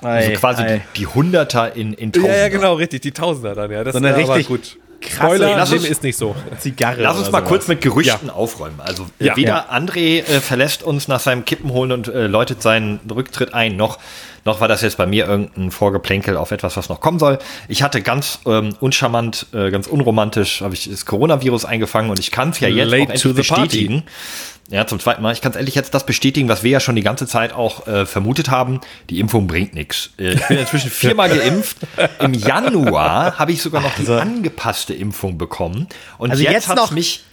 [0.02, 0.82] Ei, Also quasi ei.
[0.94, 2.50] die, die Hunderter in, in Ja, ja, Tausender.
[2.50, 3.84] genau, richtig, die Tausender dann, ja.
[3.84, 4.76] Das So eine ist aber richtig gut.
[5.00, 6.34] krasse- Spoiler, Lass uns- ist nicht so.
[6.58, 7.00] Zigarre.
[7.02, 7.48] Lass uns mal sowas.
[7.48, 8.80] kurz mit Gerüchten aufräumen.
[8.80, 9.36] Also Ja.
[9.36, 9.76] weder Ja.
[9.76, 13.98] André äh, verlässt uns nach seinem Kippen holen und äh, läutet seinen Rücktritt ein, noch,
[14.44, 17.38] noch war das jetzt bei mir irgendein Vorgeplänkel auf etwas, was noch kommen soll.
[17.68, 22.30] Ich hatte ganz ähm, uncharmant, äh, ganz unromantisch, habe ich das Coronavirus eingefangen und ich
[22.30, 23.62] kann es ja jetzt Late auch endlich the party.
[23.66, 24.02] bestätigen.
[24.72, 25.32] Ja, zum zweiten Mal.
[25.32, 27.88] Ich kann es endlich jetzt das bestätigen, was wir ja schon die ganze Zeit auch
[27.88, 28.80] äh, vermutet haben.
[29.10, 30.10] Die Impfung bringt nichts.
[30.16, 31.78] Äh, ich bin inzwischen viermal geimpft.
[32.20, 35.88] Im Januar habe ich sogar noch die angepasste Impfung bekommen.
[36.18, 37.24] Und Also jetzt, jetzt hat's noch- mich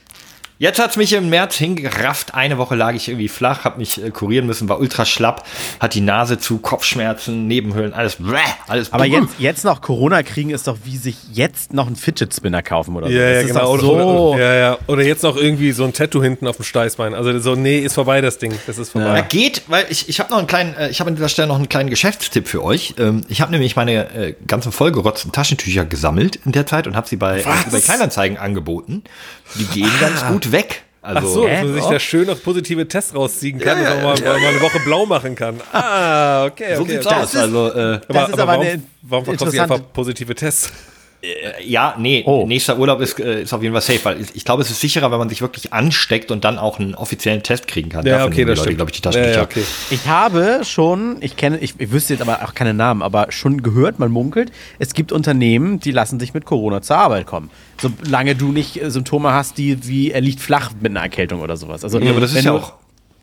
[0.60, 2.34] Jetzt hat's mich im März hingerafft.
[2.34, 5.46] Eine Woche lag ich irgendwie flach, habe mich äh, kurieren müssen, war ultra schlapp,
[5.80, 8.92] hat die Nase zu, Kopfschmerzen, Nebenhöhlen, alles, bläh, alles.
[8.92, 12.64] Aber jetzt, jetzt noch Corona kriegen ist doch wie sich jetzt noch einen Fidget Spinner
[12.64, 13.14] kaufen oder so.
[13.14, 13.72] Ja, ja, das genau.
[13.72, 13.94] Oder, so.
[13.94, 14.78] oder, ja, ja.
[14.88, 17.14] oder jetzt noch irgendwie so ein Tattoo hinten auf dem Steißbein.
[17.14, 18.54] Also so, nee, ist vorbei das Ding.
[18.66, 19.22] Das ist Ja, vorbei.
[19.30, 21.58] geht, weil ich, ich habe noch einen kleinen, äh, ich habe an dieser Stelle noch
[21.58, 22.96] einen kleinen Geschäftstipp für euch.
[22.98, 27.08] Ähm, ich habe nämlich meine äh, ganzen vollgerotzten Taschentücher gesammelt in der Zeit und habe
[27.08, 29.04] sie bei äh, bei Kleinanzeigen angeboten.
[29.56, 30.84] Die gehen ganz gut weg.
[31.02, 34.00] Also, Ach so, dass man sich da schön auf positive Tests rausziehen kann Ja, und
[34.00, 35.62] ja, auch mal, ja, mal eine Woche blau machen kann.
[35.72, 36.92] Ah, okay, so okay.
[36.94, 37.16] sieht's okay.
[37.16, 37.36] aus.
[37.36, 37.72] Also, äh,
[38.10, 40.72] Aber, aber aber warum, eine warum verkauft sie interessante- einfach positive Tests?
[41.66, 42.46] Ja, nee, Oh.
[42.48, 44.80] nächster Urlaub ist, äh, ist auf jeden Fall safe, weil ich, ich glaube, es ist
[44.80, 48.06] sicherer, wenn man sich wirklich ansteckt und dann auch einen offiziellen Test kriegen kann.
[48.06, 49.38] Ja, Dafür okay, das Leute, glaube ich, die ja, Taschentücher.
[49.38, 49.64] ja, okay.
[49.90, 53.64] Ich habe schon, ich kenne, ich, ich wüsste jetzt aber auch keine Namen, aber schon
[53.64, 57.50] gehört, man munkelt, es gibt Unternehmen, die lassen sich mit Corona zur Arbeit kommen.
[57.82, 61.58] Solange du nicht äh, Symptome hast, die wie er liegt flach mit einer Erkältung oder
[61.58, 61.84] sowas.
[61.84, 62.74] Also, Ja, aber das ist ja du- auch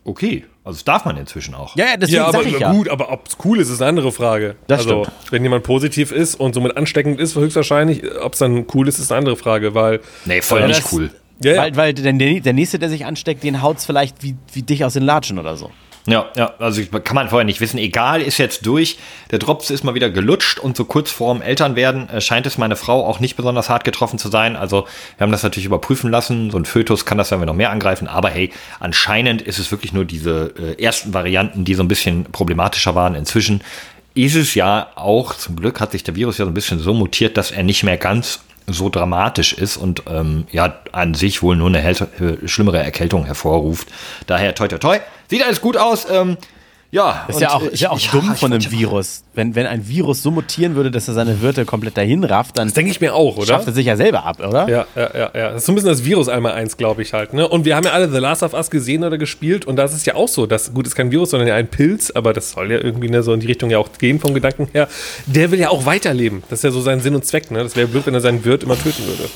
[0.05, 0.45] okay.
[0.63, 1.75] Also das darf man inzwischen auch.
[1.75, 2.71] Ja, ja, deswegen Ja, aber ich ja.
[2.71, 4.55] gut, aber ob es cool ist, ist eine andere Frage.
[4.67, 5.31] Das also, stimmt.
[5.31, 9.11] wenn jemand positiv ist und somit ansteckend ist, höchstwahrscheinlich, ob es dann cool ist, ist
[9.11, 9.99] eine andere Frage, weil.
[10.25, 11.11] Nee, voll Ja, nicht das- cool.
[11.43, 11.61] Ja, ja.
[11.63, 14.93] Weil, weil der, der Nächste, der sich ansteckt, den haut's vielleicht wie, wie dich aus
[14.93, 15.69] den Latschen oder so.
[16.07, 17.79] Ja, ja, also kann man vorher nicht wissen.
[17.79, 18.99] Egal, ist jetzt durch.
[19.31, 22.75] Der Drops ist mal wieder gelutscht und so kurz vorm Elternwerden äh, scheint es meine
[22.75, 24.55] Frau auch nicht besonders hart getroffen zu sein.
[24.55, 24.85] Also
[25.17, 26.51] wir haben das natürlich überprüfen lassen.
[26.51, 28.07] So ein Fötus kann das, wenn wir noch mehr angreifen.
[28.07, 32.25] Aber hey, anscheinend ist es wirklich nur diese äh, ersten Varianten, die so ein bisschen
[32.25, 33.15] problematischer waren.
[33.15, 33.61] Inzwischen
[34.13, 36.93] ist es ja auch, zum Glück hat sich der Virus ja so ein bisschen so
[36.93, 41.55] mutiert, dass er nicht mehr ganz so dramatisch ist und ähm, ja an sich wohl
[41.55, 43.87] nur eine äh, schlimmere Erkältung hervorruft.
[44.27, 44.99] Daher toi toi toi.
[45.29, 46.07] Sieht alles gut aus.
[46.11, 46.37] Ähm,
[46.91, 49.23] ja, Ist ja auch, ist ja auch ich- dumm ich- von einem Virus.
[49.33, 52.67] Wenn, wenn ein Virus so mutieren würde, dass er seine Wirte komplett dahin rafft, dann
[52.67, 53.47] Das denke ich mir auch, oder?
[53.47, 54.69] schafft er sich ja selber ab, oder?
[54.69, 55.49] Ja, ja, ja, ja.
[55.49, 57.33] Das ist so ein bisschen das Virus einmal eins, glaube ich halt.
[57.33, 57.45] Ne?
[57.49, 60.05] Und wir haben ja alle The Last of Us gesehen oder gespielt und das ist
[60.05, 60.45] ja auch so.
[60.45, 63.23] Das, gut, ist kein Virus, sondern ja ein Pilz, aber das soll ja irgendwie ne,
[63.23, 64.87] so in die Richtung ja auch gehen vom Gedanken her.
[65.25, 66.43] Der will ja auch weiterleben.
[66.49, 67.51] Das ist ja so sein Sinn und Zweck.
[67.51, 67.61] Ne?
[67.61, 69.27] Das wäre blöd, wenn er seinen Wirt immer töten würde.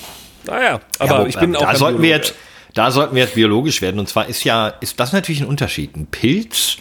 [0.47, 1.61] Naja, aber Ja, ich bin auch.
[1.61, 2.33] Da sollten wir jetzt,
[2.73, 3.99] da sollten wir jetzt biologisch werden.
[3.99, 5.95] Und zwar ist ja, ist das natürlich ein Unterschied.
[5.95, 6.77] Ein Pilz,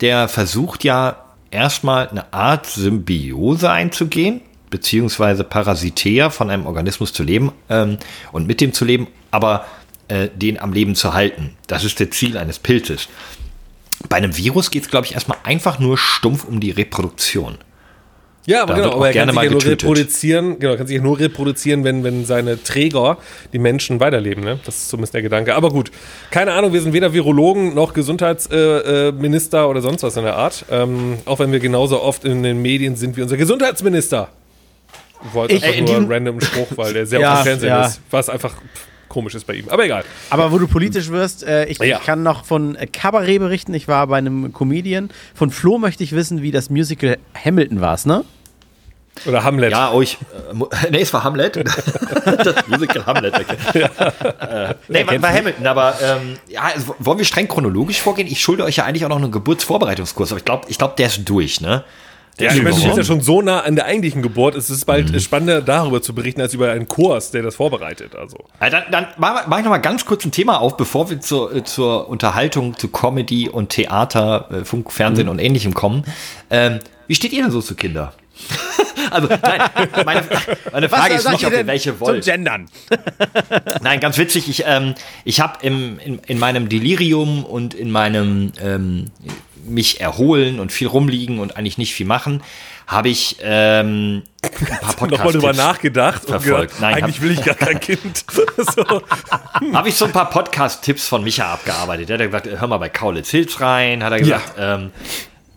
[0.00, 7.52] der versucht ja erstmal eine Art Symbiose einzugehen, beziehungsweise parasitär von einem Organismus zu leben
[7.70, 7.98] ähm,
[8.32, 9.66] und mit dem zu leben, aber
[10.08, 11.56] äh, den am Leben zu halten.
[11.66, 13.08] Das ist das Ziel eines Pilzes.
[14.08, 17.58] Bei einem Virus geht es, glaube ich, erstmal einfach nur stumpf um die Reproduktion.
[18.48, 19.82] Ja, aber Da genau, wird auch aber er gerne kann sich ja nur getötet.
[19.84, 23.18] reproduzieren, genau, kann sich ja nur reproduzieren, wenn, wenn seine Träger,
[23.52, 24.58] die Menschen, weiterleben, ne?
[24.64, 25.54] Das ist zumindest der Gedanke.
[25.54, 25.90] Aber gut,
[26.30, 30.36] keine Ahnung, wir sind weder Virologen noch Gesundheitsminister äh, Minister oder sonst was in der
[30.36, 30.64] Art.
[30.70, 34.28] Ähm, auch wenn wir genauso oft in den Medien sind wie unser Gesundheitsminister.
[35.28, 37.68] Ich wollte einfach Äh, nur einen random Spruch, weil der sehr Ja, oft im Fernsehen
[37.68, 37.86] ja.
[37.86, 38.54] ist, was einfach
[39.08, 39.68] komisch ist bei ihm.
[39.68, 40.04] Aber egal.
[40.30, 41.98] Aber wo du politisch wirst, äh, ich, Ja.
[41.98, 43.74] ich kann noch von äh, Cabaret berichten.
[43.74, 45.10] Ich war bei einem Comedian.
[45.34, 48.24] Von Flo möchte ich wissen, wie das Musical Hamilton war, ne?
[49.26, 49.72] Oder Hamlet.
[49.72, 50.18] Ja, euch.
[50.50, 51.56] Äh, mu- nee, es war Hamlet.
[52.24, 53.34] das Musical Hamlet.
[53.34, 53.86] Okay.
[54.48, 58.26] Äh, nee, war, war Hamilton, aber ähm, ja, also, wollen wir streng chronologisch vorgehen?
[58.28, 61.06] Ich schulde euch ja eigentlich auch noch einen Geburtsvorbereitungskurs, aber ich glaube, ich glaub, der
[61.08, 61.84] ist durch, ne?
[62.40, 64.54] Ja, ich meine, du bist ja schon so nah an der eigentlichen Geburt.
[64.54, 65.18] Es ist bald Mhm.
[65.18, 68.14] spannender, darüber zu berichten, als über einen Kurs, der das vorbereitet.
[68.14, 68.38] Also.
[68.60, 71.20] Ja, dann dann mache mach ich noch mal ganz kurz ein Thema auf, bevor wir
[71.20, 75.32] zur, äh, zur Unterhaltung, zu Comedy und Theater, äh, Funk, Fernsehen Mhm.
[75.32, 76.04] und Ähnlichem kommen.
[76.48, 78.12] Ähm, wie steht ihr denn so zu Kinder?
[79.10, 79.62] Also, nein,
[80.04, 80.22] meine,
[80.72, 82.24] meine Frage ist nicht, ob ihr welche zum wollt.
[82.24, 82.68] Gendern?
[83.82, 84.48] Nein, ganz witzig.
[84.48, 84.94] Ich, ähm,
[85.24, 89.10] ich habe in, in meinem Delirium und in meinem ähm,
[89.68, 92.42] mich erholen und viel rumliegen und eigentlich nicht viel machen,
[92.86, 96.76] habe ich ähm, ein paar Nochmal drüber nachgedacht und verfolgt.
[96.76, 98.24] gedacht, Nein, eigentlich will ich gar kein Kind.
[98.56, 99.02] so.
[99.74, 102.08] habe ich so ein paar Podcast-Tipps von Micha abgearbeitet.
[102.08, 104.90] Der hat gesagt, hör mal bei Kaulitz Hills rein, hat er gesagt, ähm,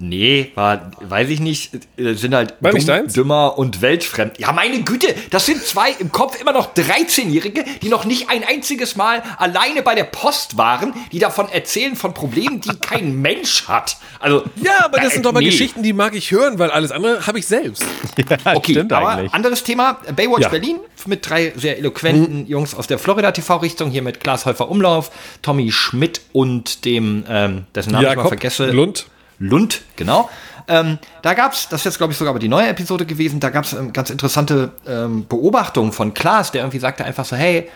[0.01, 4.39] nee, war, weiß ich nicht, äh, sind halt War dumm, dümmer und weltfremd.
[4.39, 8.43] Ja, meine Güte, das sind zwei im Kopf immer noch 13-Jährige, die noch nicht ein
[8.43, 13.67] einziges Mal alleine bei der Post waren, die davon erzählen von Problemen, die kein Mensch
[13.67, 13.97] hat.
[14.19, 15.45] Also, Ja, aber das äh, sind doch mal nee.
[15.45, 17.83] Geschichten, die mag ich hören, weil alles andere habe ich selbst.
[18.43, 19.33] Okay, Stimmt aber eigentlich.
[19.33, 19.99] anderes Thema.
[20.15, 20.49] Baywatch Ja.
[20.49, 23.91] Berlin mit drei sehr eloquenten Jungs aus der Florida-TV-Richtung.
[23.91, 28.71] Hier mit Klaas Häufer Umlauf, Tommy Schmidt und dem, ähm, dessen Namen ich mal vergesse.
[28.71, 29.05] Lund.
[29.41, 30.29] Lund, genau.
[30.67, 33.49] Ähm, da gab's, das ist jetzt glaube ich sogar aber die neue Episode gewesen, da
[33.49, 37.69] gab's ähm, ganz interessante ähm, Beobachtungen von Klaas, der irgendwie sagte einfach so, hey,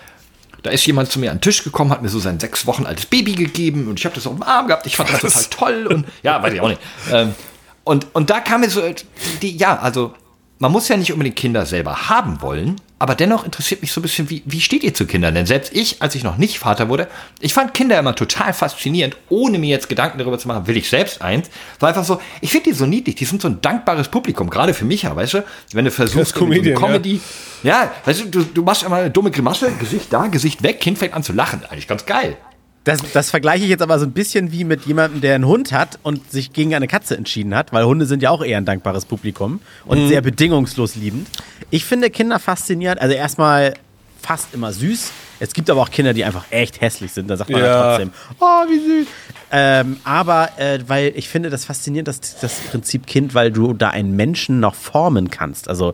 [0.63, 2.85] da ist jemand zu mir an den Tisch gekommen, hat mir so sein sechs Wochen
[2.85, 5.43] altes Baby gegeben und ich habe das auf dem Arm gehabt, ich fand das total
[5.49, 6.81] toll und ja, weiß ich auch nicht.
[7.11, 7.35] Ähm,
[7.83, 9.05] und, und da kam mir so, die,
[9.41, 10.13] die, ja, also
[10.59, 14.03] man muss ja nicht unbedingt Kinder selber haben wollen, aber dennoch interessiert mich so ein
[14.03, 15.35] bisschen, wie, wie steht ihr zu Kindern?
[15.35, 17.09] Denn selbst ich, als ich noch nicht Vater wurde,
[17.41, 20.89] ich fand Kinder immer total faszinierend, ohne mir jetzt Gedanken darüber zu machen, will ich
[20.89, 21.49] selbst eins.
[21.79, 24.73] War einfach so, ich finde die so niedlich, die sind so ein dankbares Publikum, gerade
[24.73, 25.43] für mich, ja, weißt du,
[25.73, 27.19] wenn du versuchst, Comedian, so Comedy,
[27.63, 27.91] ja.
[28.05, 31.13] weißt du, du, du machst immer eine dumme Grimasse, Gesicht da, Gesicht weg, Kind fängt
[31.13, 32.37] an zu lachen, eigentlich ganz geil.
[32.85, 35.71] Das, das vergleiche ich jetzt aber so ein bisschen wie mit jemandem, der einen Hund
[35.71, 38.65] hat und sich gegen eine Katze entschieden hat, weil Hunde sind ja auch eher ein
[38.65, 41.27] dankbares Publikum und sehr bedingungslos liebend.
[41.71, 43.01] Ich finde Kinder faszinierend.
[43.01, 43.73] Also erstmal
[44.21, 45.11] fast immer süß.
[45.39, 47.27] Es gibt aber auch Kinder, die einfach echt hässlich sind.
[47.27, 47.89] Da sagt man ja, Ja.
[47.89, 49.07] trotzdem, oh, wie süß.
[49.51, 53.89] Ähm, aber äh, weil ich finde das faszinierend, das, das Prinzip Kind, weil du da
[53.89, 55.67] einen Menschen noch formen kannst.
[55.69, 55.93] Also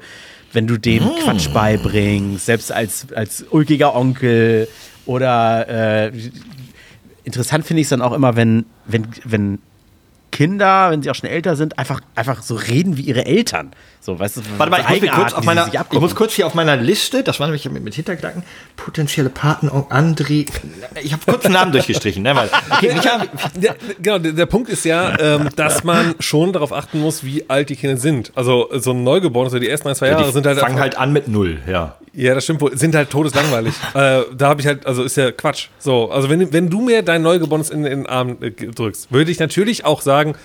[0.53, 4.67] wenn du dem Quatsch beibringst, selbst als, als ulkiger Onkel
[5.05, 6.11] oder äh,
[7.31, 9.59] interessant finde ich es dann auch immer, wenn, wenn, wenn
[10.31, 13.71] Kinder, wenn sie auch schon älter sind, einfach, einfach so reden wie ihre Eltern.
[13.99, 16.47] So, weißt du, Warte mal, ich so muss, kurz auf meiner, ich muss kurz hier
[16.47, 18.43] auf meiner Liste, das war nämlich mit, mit Hintergedanken,
[18.75, 20.47] potenzielle Paten, André,
[21.03, 23.21] ich habe kurz einen Namen durchgestrichen, ne, weil, okay, Micha,
[23.55, 27.47] Der, genau, der, der Punkt ist ja, ähm, dass man schon darauf achten muss, wie
[27.49, 28.31] alt die Kinder sind.
[28.35, 30.81] Also so ein Neugeborenes, also die ersten ein, zwei Jahre die sind halt fangen einfach-
[30.81, 31.95] halt an mit Null, ja.
[32.13, 32.75] Ja, das stimmt wohl.
[32.77, 33.73] Sind halt todeslangweilig.
[33.93, 35.67] äh, da habe ich halt, also ist ja Quatsch.
[35.79, 39.31] So, also wenn, wenn du mir dein Neugeborenes in, in den Arm äh, drückst, würde
[39.31, 40.35] ich natürlich auch sagen, sagen,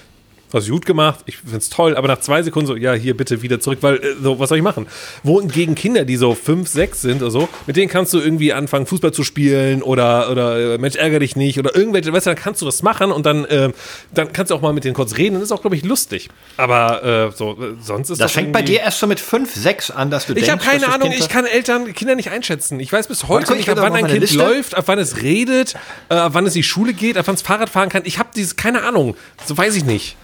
[0.52, 3.42] hast du gut gemacht, ich find's toll, aber nach zwei Sekunden so, ja, hier bitte
[3.42, 4.86] wieder zurück, weil, äh, so, was soll ich machen?
[5.22, 8.86] Wohingegen Kinder, die so fünf, sechs sind oder so, mit denen kannst du irgendwie anfangen,
[8.86, 12.38] Fußball zu spielen oder, oder äh, Mensch, ärgere dich nicht oder irgendwelche, weißt du, dann
[12.38, 13.72] kannst du das machen und dann, äh,
[14.14, 16.28] dann kannst du auch mal mit denen kurz reden, das ist auch, glaube ich, lustig.
[16.56, 19.54] Aber äh, so, äh, sonst ist Das doch fängt bei dir erst so mit fünf,
[19.54, 22.80] sechs an, dass du ich habe keine das Ahnung, ich kann Eltern, Kinder nicht einschätzen.
[22.80, 24.36] Ich weiß bis heute nicht, ab wann ein Kind Liste.
[24.38, 25.74] läuft, ab wann es redet,
[26.08, 28.02] ab wann es in die Schule geht, ab wann es Fahrrad fahren kann.
[28.04, 29.16] Ich habe dieses, keine Ahnung.
[29.46, 30.16] So weiß ich nicht.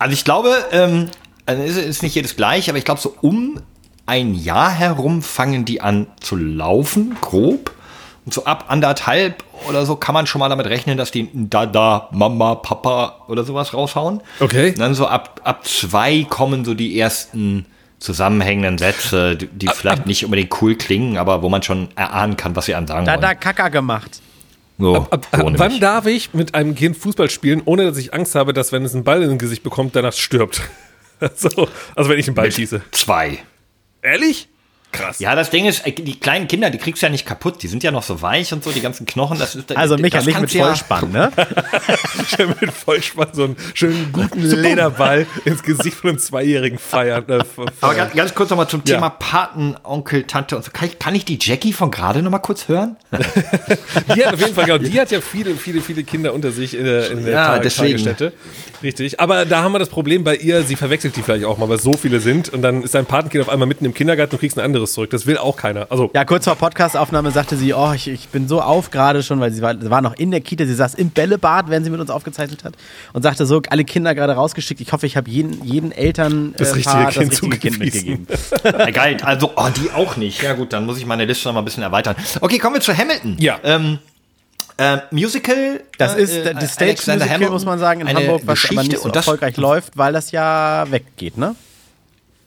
[0.00, 1.08] Also ich glaube, ähm,
[1.46, 3.60] also ist, ist nicht jedes gleich, aber ich glaube, so um
[4.06, 7.72] ein Jahr herum fangen die an zu laufen, grob.
[8.24, 12.08] Und so ab anderthalb oder so kann man schon mal damit rechnen, dass die Dada,
[12.12, 14.20] Mama, Papa oder sowas raushauen.
[14.40, 14.70] Okay.
[14.70, 17.66] Und dann so ab, ab zwei kommen so die ersten
[17.98, 22.56] zusammenhängenden Sätze, die, die vielleicht nicht unbedingt cool klingen, aber wo man schon erahnen kann,
[22.56, 23.20] was sie einem sagen Da, wollen.
[23.20, 24.20] da Kacker gemacht.
[24.80, 27.96] So, Ab, ab, so ab wann darf ich mit einem Kind Fußball spielen, ohne dass
[27.96, 30.62] ich Angst habe, dass wenn es einen Ball in den Gesicht bekommt, danach stirbt?
[31.36, 32.82] so, also wenn ich einen Ball schieße.
[32.90, 33.38] Zwei.
[34.02, 34.48] Ehrlich?
[34.92, 35.20] Krass.
[35.20, 37.62] Ja, das Ding ist, äh, die kleinen Kinder, die kriegst du ja nicht kaputt.
[37.62, 39.38] Die sind ja noch so weich und so, die ganzen Knochen.
[39.38, 41.30] Das ist, Also Micha, das nicht mit kannst du ja- Vollspann, ne?
[42.60, 47.24] mit Vollspann so einen schönen guten Lederball ins Gesicht von einem Zweijährigen feiern.
[47.28, 47.38] Äh,
[47.80, 48.96] Aber ganz, ganz kurz nochmal zum Ja.
[48.96, 50.70] Thema Paten, Onkel, Tante und so.
[50.72, 52.96] Kann ich, kann ich die Jackie von gerade nochmal kurz hören?
[54.14, 56.74] Die hat auf jeden Fall, genau, die hat ja viele, viele, viele Kinder unter sich
[56.76, 57.90] in der, in der Ja, Tag- deswegen.
[57.98, 58.32] Tagesstätte.
[58.82, 59.20] Richtig.
[59.20, 61.78] Aber da haben wir das Problem bei ihr, sie verwechselt die vielleicht auch mal, weil
[61.78, 64.58] so viele sind und dann ist dein Patenkind auf einmal mitten im Kindergarten und kriegst
[64.58, 65.10] ein anderes zurück.
[65.10, 65.86] Das will auch keiner.
[65.90, 69.40] Also, Ja, kurz vor Podcastaufnahme sagte sie, oh, ich, ich bin so auf gerade schon,
[69.40, 72.00] weil sie war, war noch in der Kita, sie saß im Bällebad, während sie mit
[72.00, 72.74] uns aufgezeichnet hat
[73.12, 76.70] und sagte so, alle Kinder gerade rausgeschickt, ich hoffe, ich habe jeden, jeden Eltern Das
[76.70, 78.26] äh, richtige Paar Kind das richtige Kind mitgegeben.
[78.64, 79.16] Ja, geil.
[79.22, 80.42] Also, oh, die auch nicht.
[80.42, 82.16] Ja gut, dann muss ich meine Liste noch mal ein bisschen erweitern.
[82.40, 83.36] Okay, kommen wir zu Hamilton.
[83.38, 83.58] Ja.
[83.62, 83.98] Ähm,
[84.76, 85.80] äh, Musical.
[85.98, 87.52] Das äh, ist äh, das Alexander Stage-Musical, Hamilton.
[87.52, 90.30] muss man sagen, in Hamburg, was aber nicht so und das, erfolgreich läuft, weil das
[90.30, 91.54] ja weggeht, ne?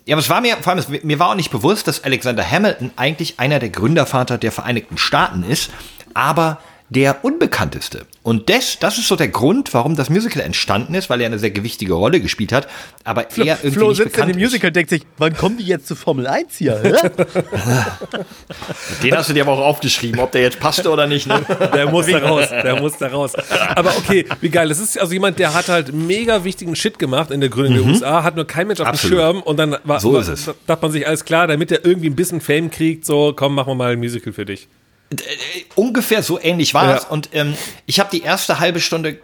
[0.05, 2.91] Ja, aber es war mir, vor allem, mir war auch nicht bewusst, dass Alexander Hamilton
[2.97, 5.71] eigentlich einer der Gründervater der Vereinigten Staaten ist,
[6.13, 6.59] aber
[6.93, 8.05] der unbekannteste.
[8.21, 11.39] Und das, das ist so der Grund, warum das Musical entstanden ist, weil er eine
[11.39, 12.67] sehr gewichtige Rolle gespielt hat,
[13.03, 15.63] aber er irgendwie Flo nicht sitzt in dem Musical und denkt sich, wann kommen die
[15.65, 16.75] jetzt zu Formel 1 hier?
[19.03, 21.25] Den hast du dir aber auch aufgeschrieben, ob der jetzt passte oder nicht.
[21.27, 21.41] Ne?
[21.73, 23.33] der muss da raus, der muss da raus.
[23.75, 24.69] Aber okay, wie geil.
[24.69, 27.85] Das ist also jemand, der hat halt mega wichtigen Shit gemacht in der Gründung der
[27.85, 28.97] USA, hat nur kein Mensch auf dem.
[28.97, 30.45] Schirm und dann war, So war, ist es.
[30.67, 33.69] dachte man sich, alles klar, damit er irgendwie ein bisschen Fame kriegt, so, komm, machen
[33.71, 34.67] wir mal ein Musical für dich.
[35.75, 36.95] Ungefähr so ähnlich war Ja.
[36.97, 37.05] es.
[37.05, 37.55] Und ähm,
[37.85, 39.19] ich habe die erste halbe Stunde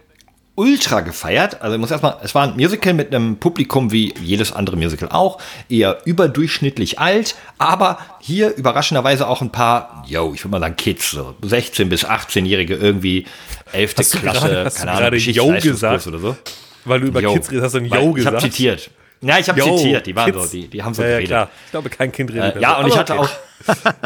[0.56, 1.62] ultra gefeiert.
[1.62, 5.08] Also ich muss erstmal, es war ein Musical mit einem Publikum wie jedes andere Musical
[5.10, 10.76] auch, eher überdurchschnittlich alt, aber hier überraschenderweise auch ein paar, yo, ich würde mal sagen
[10.76, 13.26] Kids, so 16 bis 18-Jährige irgendwie
[13.72, 13.96] 11.
[13.98, 16.08] Hast Klasse, gerade- hast keine Ahnung, Yo gesagt?
[16.08, 16.36] oder so.
[16.84, 17.34] Weil du über Yo.
[17.34, 18.54] Kids redest, hast du ein Weil Yo Ich habe gesagt.
[18.54, 18.90] zitiert.
[19.22, 20.44] Ja, ich habe Yo, zitiert, die waren Kids.
[20.52, 21.30] so, die, die haben so ja, ja, geredet.
[21.30, 21.50] klar.
[21.66, 22.80] Ich glaube, kein Kind redet Äh, ja, so.
[22.82, 23.22] und ich Aber hatte okay.
[23.24, 23.30] auch,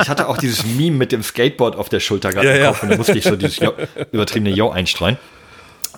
[0.02, 2.68] ich hatte auch dieses Meme mit dem Skateboard auf der Schulter gerade Ja, im ja.
[2.70, 3.74] Kopf und da musste ich so dieses Yo,
[4.12, 5.18] übertriebene Yo einstreuen.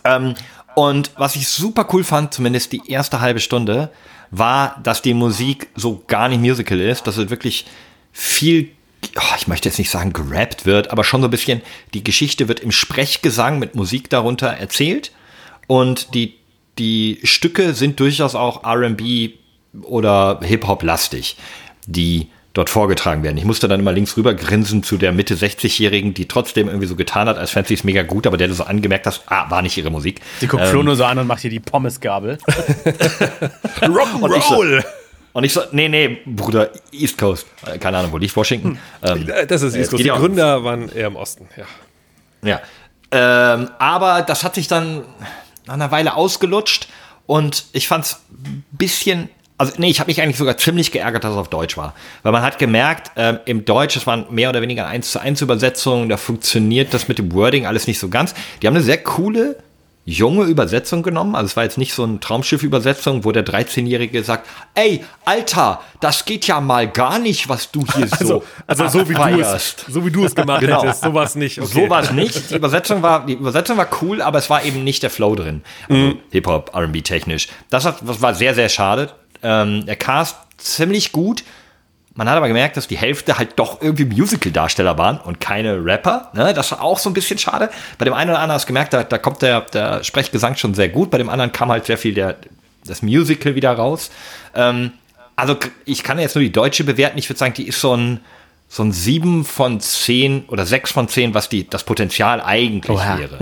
[0.04, 0.36] Ähm,
[0.76, 3.92] und was ich super cool fand, zumindest die erste halbe Stunde,
[4.32, 7.66] war, dass die Musik so gar nicht Musical ist, dass es wirklich
[8.12, 8.70] viel,
[9.16, 11.62] oh, ich möchte jetzt nicht sagen gerappt wird, aber schon so ein bisschen,
[11.94, 15.12] die Geschichte wird im Sprechgesang mit Musik darunter erzählt
[15.68, 16.36] und die,
[16.78, 19.32] die Stücke sind durchaus auch R&B
[19.82, 21.38] oder Hip-Hop-lastig,
[21.86, 23.38] die dort vorgetragen werden.
[23.38, 26.96] Ich musste dann immer links rüber grinsen zu der Mitte 60-Jährigen, die trotzdem irgendwie so
[26.96, 29.50] getan hat, als fände sie es mega gut, aber der du so angemerkt hast, ah,
[29.52, 30.22] war nicht ihre Musik.
[30.40, 32.38] Sie guckt Flo nur so an und macht hier die Pommesgabel.
[33.82, 34.84] Rock'n'Roll!
[35.34, 37.46] Und ich so, nee, nee, Bruder, East Coast.
[37.66, 38.80] Äh, Keine Ahnung, wo liegt Washington?
[39.04, 40.04] Ähm, Äh, Das ist East Coast.
[40.04, 40.08] Die.
[40.10, 41.66] Gründer waren eher im Osten, ja.
[42.42, 42.62] Ja.
[43.54, 45.04] Ähm, aber das hat sich dann
[45.66, 46.88] nach einer Weile ausgelutscht
[47.26, 51.24] und ich fand es ein bisschen also nee, ich habe mich eigentlich sogar ziemlich geärgert,
[51.24, 51.94] dass es auf Deutsch war.
[52.24, 55.42] Weil man hat gemerkt, ähm, im Deutsch, es waren mehr oder weniger 1 zu 1
[55.42, 58.34] Übersetzungen, da funktioniert das mit dem Wording alles nicht so ganz.
[58.62, 59.58] Die haben eine sehr coole,
[60.08, 61.34] junge Übersetzung genommen.
[61.36, 66.26] Also es war jetzt nicht so eine Traumschiff-Übersetzung, wo der 13-Jährige sagt, ey, Alter, das
[66.26, 69.76] geht ja mal gar nicht, was du hier so Also, also so wie du es,
[69.88, 70.84] so wie du es gemacht Genau.
[70.84, 71.60] hättest, sowas nicht.
[71.60, 71.72] Okay.
[71.86, 72.52] So war es nicht.
[72.52, 75.64] Die Übersetzung war, die Übersetzung war cool, aber es war eben nicht der Flow drin.
[75.90, 77.48] Also Hip-Hop, R&B technisch.
[77.72, 79.10] Das, hat, das war sehr, sehr schade.
[79.46, 81.44] Ähm, der Cast ziemlich gut.
[82.16, 86.32] Man hat aber gemerkt, dass die Hälfte halt doch irgendwie Musical-Darsteller waren und keine Rapper.
[86.34, 86.54] Ne?
[86.54, 87.70] Das war auch so ein bisschen schade.
[87.98, 90.74] Bei dem einen oder anderen hast du gemerkt, da, da kommt der, der Sprechgesang schon
[90.74, 91.12] sehr gut.
[91.12, 92.38] Bei dem anderen kam halt sehr viel der,
[92.88, 94.12] das Musical wieder raus.
[94.56, 94.94] Ähm,
[95.36, 97.18] also ich kann jetzt nur die deutsche bewerten.
[97.18, 98.22] Ich würde sagen, die ist so ein,
[98.70, 103.20] so ein 7 von 10 oder 6 von 10, was die, das Potenzial eigentlich Oha.
[103.20, 103.36] wäre.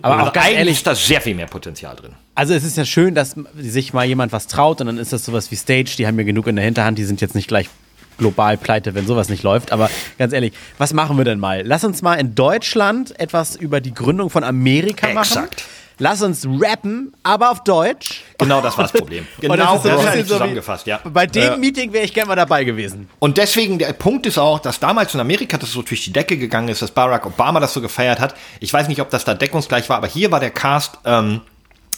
[0.00, 2.14] Aber Also auch ganz eigentlich ehrlich, ist da sehr viel mehr Potenzial drin.
[2.40, 5.26] Also es ist ja schön, dass sich mal jemand was traut und dann ist das
[5.26, 7.68] sowas wie Stage, die haben ja genug in der Hinterhand, die sind jetzt nicht gleich
[8.16, 9.72] global pleite, wenn sowas nicht läuft.
[9.72, 11.60] Aber ganz ehrlich, was machen wir denn mal?
[11.66, 15.18] Lass uns mal in Deutschland etwas über die Gründung von Amerika machen.
[15.18, 15.64] Exakt.
[15.98, 18.22] Lass uns rappen, aber auf Deutsch.
[18.38, 19.26] Genau das war das Problem.
[19.36, 20.98] Und Genau das ist das ich so zusammengefasst, ja.
[21.04, 23.06] Bei dem Meeting wäre ich gerne mal dabei gewesen.
[23.18, 26.38] Und deswegen, der Punkt ist auch, dass damals in Amerika das so durch die Decke
[26.38, 28.34] gegangen ist, dass Barack Obama das so gefeiert hat.
[28.60, 31.42] Ich weiß nicht, ob das da deckungsgleich war, aber hier war der Cast, ähm,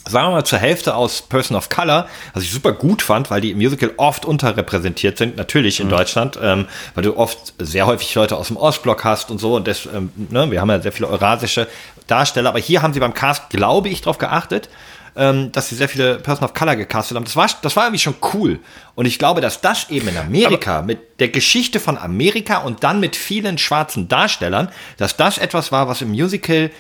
[0.09, 3.41] sagen wir mal, zur Hälfte aus Person of Color, was ich super gut fand, weil
[3.41, 8.15] die im Musical oft unterrepräsentiert sind, natürlich in Deutschland, ähm, weil du oft sehr häufig
[8.15, 10.93] Leute aus dem Ostblock hast und so und das, ähm, ne, wir haben ja sehr
[10.93, 11.69] viele eurasische
[12.07, 14.69] Darsteller, aber hier haben sie beim Cast, glaube ich, darauf geachtet,
[15.15, 17.25] ähm, dass sie sehr viele Person of Color gecastet haben.
[17.25, 18.61] Das war, das war irgendwie schon cool.
[18.95, 23.01] Und ich glaube, dass das eben in Amerika, mit der Geschichte von Amerika und dann
[23.01, 26.71] mit vielen schwarzen Darstellern, dass das etwas war, was im Musical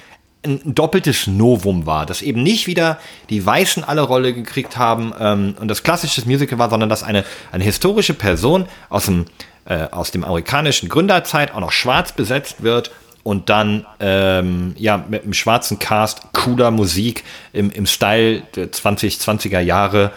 [0.44, 2.98] ein doppeltes Novum war, dass eben nicht wieder
[3.30, 7.24] die Weißen alle Rolle gekriegt haben ähm, und das klassische Musical war, sondern dass eine,
[7.52, 9.26] eine historische Person aus dem,
[9.66, 12.90] äh, aus dem amerikanischen Gründerzeit auch noch schwarz besetzt wird
[13.22, 17.22] und dann ähm, ja mit einem schwarzen Cast cooler Musik
[17.52, 20.10] im, im Style der 2020er Jahre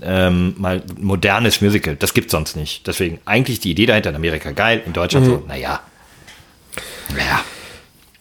[0.00, 1.96] ähm, mal modernes Musical.
[1.96, 2.86] Das gibt's sonst nicht.
[2.86, 5.80] Deswegen eigentlich die Idee dahinter in Amerika geil, in Deutschland so, naja.
[7.16, 7.44] Naja.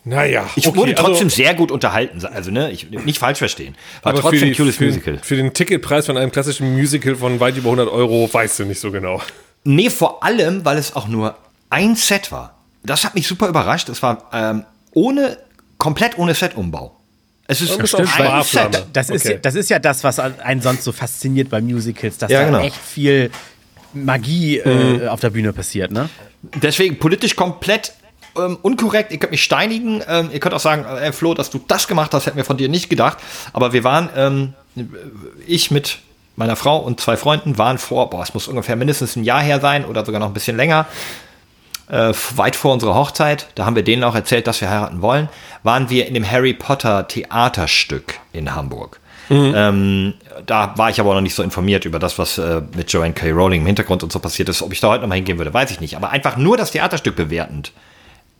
[0.04, 2.26] Naja, Ich okay, wurde trotzdem also, sehr gut unterhalten.
[2.26, 3.76] Also, ne, ich nicht falsch verstehen.
[4.02, 5.20] War aber trotzdem für, ein cooles für, Musical.
[5.22, 8.80] für den Ticketpreis von einem klassischen Musical von weit über 100 Euro weißt du nicht
[8.80, 9.22] so genau.
[9.64, 11.36] Nee, vor allem, weil es auch nur
[11.70, 12.58] ein Set war.
[12.84, 13.90] Das hat mich super überrascht.
[13.90, 15.38] Es war ähm, ohne,
[15.78, 16.96] komplett ohne Setumbau.
[17.48, 18.08] Es ist Ja, das ein.
[18.08, 18.74] Sparflamme.
[18.74, 18.86] Set.
[18.94, 19.34] Das ist, Okay.
[19.36, 22.46] ja, das ist ja das, was einen sonst so fasziniert bei Musicals, dass Ja, da
[22.48, 22.60] genau.
[22.62, 23.30] echt viel
[23.94, 26.10] Magie äh, auf der Bühne passiert, ne?
[26.62, 27.94] Deswegen politisch komplett
[28.38, 29.12] ähm, unkorrekt.
[29.12, 30.02] Ihr könnt mich steinigen.
[30.08, 32.58] Ähm, ihr könnt auch sagen, äh, Flo, dass du das gemacht hast, hätten wir von
[32.58, 33.18] dir nicht gedacht.
[33.54, 34.54] Aber wir waren, ähm,
[35.46, 36.00] ich mit
[36.36, 39.60] meiner Frau und zwei Freunden waren vor, boah, es muss ungefähr mindestens ein Jahr her
[39.60, 40.88] sein oder sogar noch ein bisschen länger.
[41.90, 45.28] Äh, weit vor unserer Hochzeit, da haben wir denen auch erzählt, dass wir heiraten wollen,
[45.64, 49.02] waren wir in dem Harry Potter Theaterstück in Hamburg.
[49.56, 50.14] Ähm,
[50.46, 53.32] da war ich aber noch nicht so informiert über das, was äh, mit Joanne K.
[53.32, 54.62] Rowling im Hintergrund und so passiert ist.
[54.62, 55.96] Ob ich da heute nochmal hingehen würde, weiß ich nicht.
[55.96, 57.72] Aber einfach nur das Theaterstück bewertend.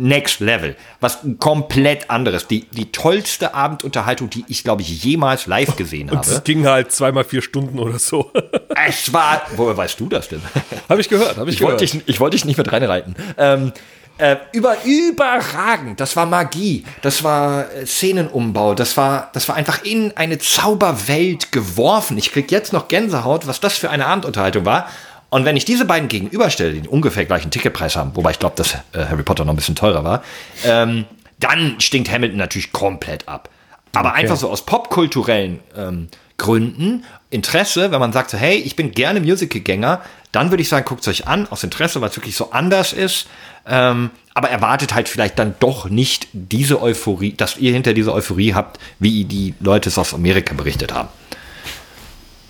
[0.02, 0.76] Next Level.
[1.00, 2.48] Was komplett anderes.
[2.48, 6.42] Die, die tollste Abendunterhaltung, die ich, glaube ich, jemals live gesehen Und es habe.
[6.42, 8.32] ging halt zweimal vier Stunden oder so.
[8.88, 9.44] Es war.
[9.58, 10.42] Woher weißt du das denn?
[10.90, 12.08] habe ich gehört, habe ich, Ich wollte gehört.
[12.08, 13.16] dich, ich wollte dich nicht mit reinreiten.
[13.38, 13.74] Ähm,
[14.18, 16.00] äh, über, überragend.
[16.00, 16.86] Das war Magie.
[17.02, 18.74] Das war äh, Szenenumbau.
[18.74, 22.18] Das war, das war einfach in eine Zauberwelt geworfen.
[22.18, 24.88] Ich krieg jetzt noch Gänsehaut, was das für eine Abendunterhaltung war.
[25.32, 28.74] Und wenn ich diese beiden gegenüberstelle, die ungefähr gleichen Ticketpreis haben, wobei ich glaube, dass
[28.74, 30.24] äh, Harry Potter noch ein bisschen teurer war,
[30.66, 31.06] ähm,
[31.40, 33.50] dann stinkt Hamilton natürlich komplett ab.
[33.94, 38.92] Aber einfach so aus popkulturellen ähm, Gründen, Interesse, wenn man sagt, so, hey, ich bin
[38.92, 40.02] gerne Musicalgänger,
[40.34, 42.92] dann würde ich sagen, guckt es euch an, aus Interesse, weil es wirklich so anders
[42.92, 43.28] ist.
[43.66, 48.54] Ähm, aber erwartet halt vielleicht dann doch nicht diese Euphorie, dass ihr hinter dieser Euphorie
[48.54, 51.10] habt, wie die Leute es aus Amerika berichtet haben.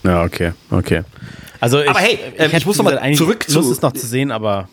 [0.04, 1.04] Ja, okay, okay.
[1.60, 3.72] Also ich, Aber hey, ähm, ich hätte muss noch mal gesagt, eigentlich zurück zu- Lust
[3.72, 4.68] es noch zu sehen, aber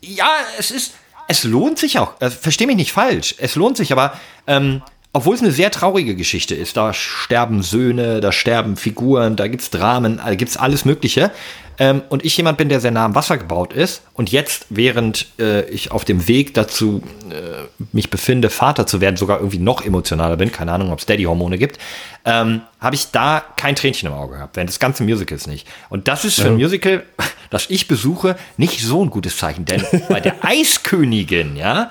[0.00, 0.28] Ja,
[0.58, 0.94] es ist,
[1.28, 2.20] es lohnt sich auch.
[2.20, 3.34] Äh, Versteh mich nicht falsch.
[3.38, 4.80] Es lohnt sich, aber ähm,
[5.12, 9.70] obwohl es eine sehr traurige Geschichte ist, da sterben Söhne, da sterben Figuren, da gibt's
[9.70, 11.32] Dramen, da gibt's alles Mögliche.
[11.80, 15.26] Ähm, und ich jemand bin, der sehr nah am Wasser gebaut ist und jetzt, während
[15.38, 19.82] äh, ich auf dem Weg dazu äh, mich befinde, Vater zu werden, sogar irgendwie noch
[19.84, 21.78] emotionaler bin, keine Ahnung, ob es Daddy-Hormone gibt,
[22.26, 25.66] ähm, habe ich da kein Tränchen im Auge gehabt, während des ganzen Musicals nicht.
[25.88, 27.02] Und das ist für ein Musical,
[27.50, 31.90] das ich besuche, nicht so ein gutes Zeichen, denn bei der Eiskönigin, ja,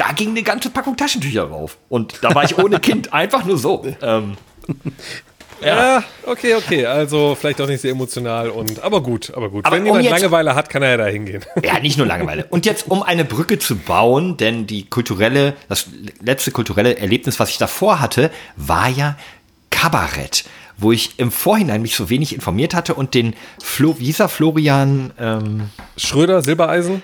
[0.00, 1.76] da ging eine ganze Packung Taschentücher drauf.
[1.90, 3.84] Und da war ich ohne Kind einfach nur so.
[4.00, 4.36] Ähm,
[5.62, 6.86] Ja, okay, okay.
[6.86, 9.66] Also vielleicht auch nicht sehr emotional und aber gut, aber gut.
[9.66, 11.44] Aber Wenn um jemand jetzt- Langeweile hat, kann er ja da hingehen.
[11.62, 12.46] Ja, nicht nur Langeweile.
[12.48, 15.88] Und jetzt, um eine Brücke zu bauen, denn die kulturelle, das
[16.22, 19.18] letzte kulturelle Erlebnis, was ich davor hatte, war ja
[19.68, 20.44] Kabarett,
[20.78, 25.68] wo ich im Vorhinein mich so wenig informiert hatte und den Flo, wie Florian, ähm,
[25.98, 27.02] Schröder, Silbereisen?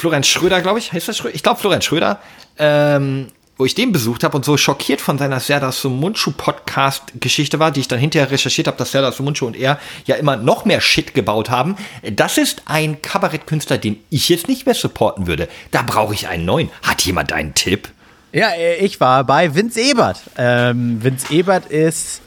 [0.00, 1.34] Florian Schröder, glaube ich, heißt das Schröder?
[1.34, 2.20] Ich glaube Florian Schröder,
[2.58, 3.26] ähm,
[3.58, 7.70] wo ich den besucht habe und so schockiert von seiner Serdar Sumunchu Podcast Geschichte war,
[7.70, 10.80] die ich dann hinterher recherchiert habe, dass Serdar Sumunchu und er ja immer noch mehr
[10.80, 11.76] Shit gebaut haben.
[12.12, 15.50] Das ist ein Kabarettkünstler, den ich jetzt nicht mehr supporten würde.
[15.70, 16.70] Da brauche ich einen neuen.
[16.82, 17.90] Hat jemand einen Tipp?
[18.32, 20.22] Ja, äh, ich war bei Vince Ebert.
[20.38, 22.22] Ähm, Vince Ebert ist,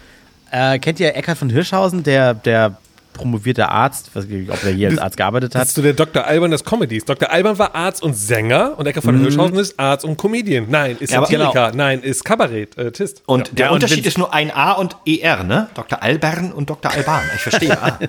[0.51, 2.77] äh, kennt ihr Eckhard von Hirschhausen, der, der
[3.13, 5.67] promovierte Arzt, weiß nicht, ob er hier als Arzt gearbeitet Das hat.
[5.69, 6.25] ist so der Dr.
[6.25, 7.05] Alban des Comedies.
[7.05, 7.31] Dr.
[7.31, 10.65] Alban war Arzt und Sänger und Ecker von Hirschhausen ist Arzt und Comedian.
[10.69, 11.71] Nein, ist Ja, aber- Satiriker.
[11.75, 13.23] Nein, ist Kabarett, äh, Tist.
[13.25, 15.69] Und der Ja, und Unterschied Vince- ist nur ein A und ER, ne?
[15.75, 16.01] Dr.
[16.01, 16.91] Albern und Dr.
[16.91, 17.21] Alban.
[17.35, 17.77] Ich verstehe.
[17.81, 17.99] Ah.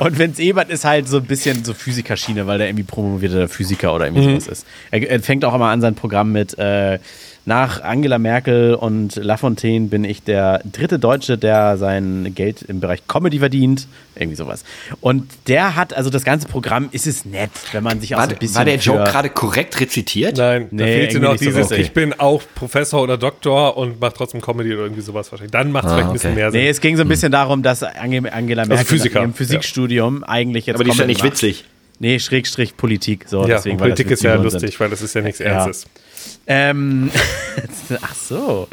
[0.00, 3.94] Und Vince Ebert ist halt so ein bisschen so Physikerschiene, weil der irgendwie promovierter Physiker
[3.94, 4.66] oder irgendwie sowas ist.
[4.90, 6.98] Er, er fängt auch immer an sein Programm mit äh,
[7.46, 13.06] nach Angela Merkel und Lafontaine bin ich der dritte Deutsche, der sein Geld im Bereich
[13.08, 13.88] Comedy verdient.
[14.14, 14.64] Irgendwie sowas.
[15.00, 18.26] Und der hat, also das ganze Programm ist es nett, wenn man sich auch War,
[18.26, 20.36] so ein bisschen war der Joke gerade korrekt rezitiert?
[20.36, 21.86] Nein, da Nee, fehlt dir irgendwie noch nicht so dieses, richtig.
[21.86, 25.52] ich bin auch Professor oder Doktor und mache trotzdem Comedy oder irgendwie sowas wahrscheinlich.
[25.52, 26.40] Dann macht es vielleicht ein bisschen okay.
[26.40, 26.60] mehr Sinn.
[26.60, 30.66] Nee, es ging so ein bisschen darum, dass Ange- Angela Merkel Physiker, im Physikstudium eigentlich
[30.66, 31.32] jetzt Aber die ist ja nicht macht.
[31.32, 31.64] witzig.
[32.02, 33.26] Nee, Schrägstrich Politik.
[33.28, 35.38] So, ja, deswegen Politik ist ja lustig, weil das ist ja nichts.
[35.38, 35.86] Ernstes.
[36.46, 37.10] Ähm,
[38.02, 38.68] ach so.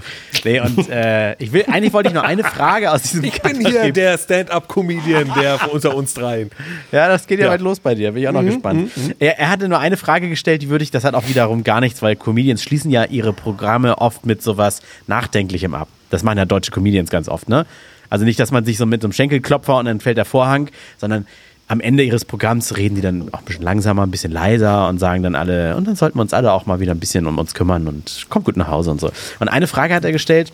[0.45, 3.65] Nee, und äh, ich will, eigentlich wollte ich nur eine Frage aus diesem Ich bin
[3.65, 6.49] hier der Stand-up-Comedian, der unter uns dreien.
[6.93, 7.51] Ja, das geht ja, Ja.
[7.51, 8.13] weit los bei dir.
[8.13, 8.91] Bin ich auch Mhm, noch gespannt.
[9.19, 11.81] Er, er hatte nur eine Frage gestellt, die würde ich, das hat auch wiederum gar
[11.81, 15.89] nichts, weil Comedians schließen ja ihre Programme oft mit sowas Nachdenklichem ab.
[16.09, 17.65] Das machen ja deutsche Comedians ganz oft, ne?
[18.09, 20.69] Also nicht, dass man sich so mit so einem Schenkelklopfer und dann fällt der Vorhang,
[20.97, 21.27] sondern
[21.67, 24.99] am Ende ihres Programms reden die dann auch ein bisschen langsamer, ein bisschen leiser und
[24.99, 27.37] sagen dann alle, und dann sollten wir uns alle auch mal wieder ein bisschen um
[27.37, 29.11] uns kümmern und kommt gut nach Hause und so.
[29.39, 30.53] Und eine Frage hat er gestellt,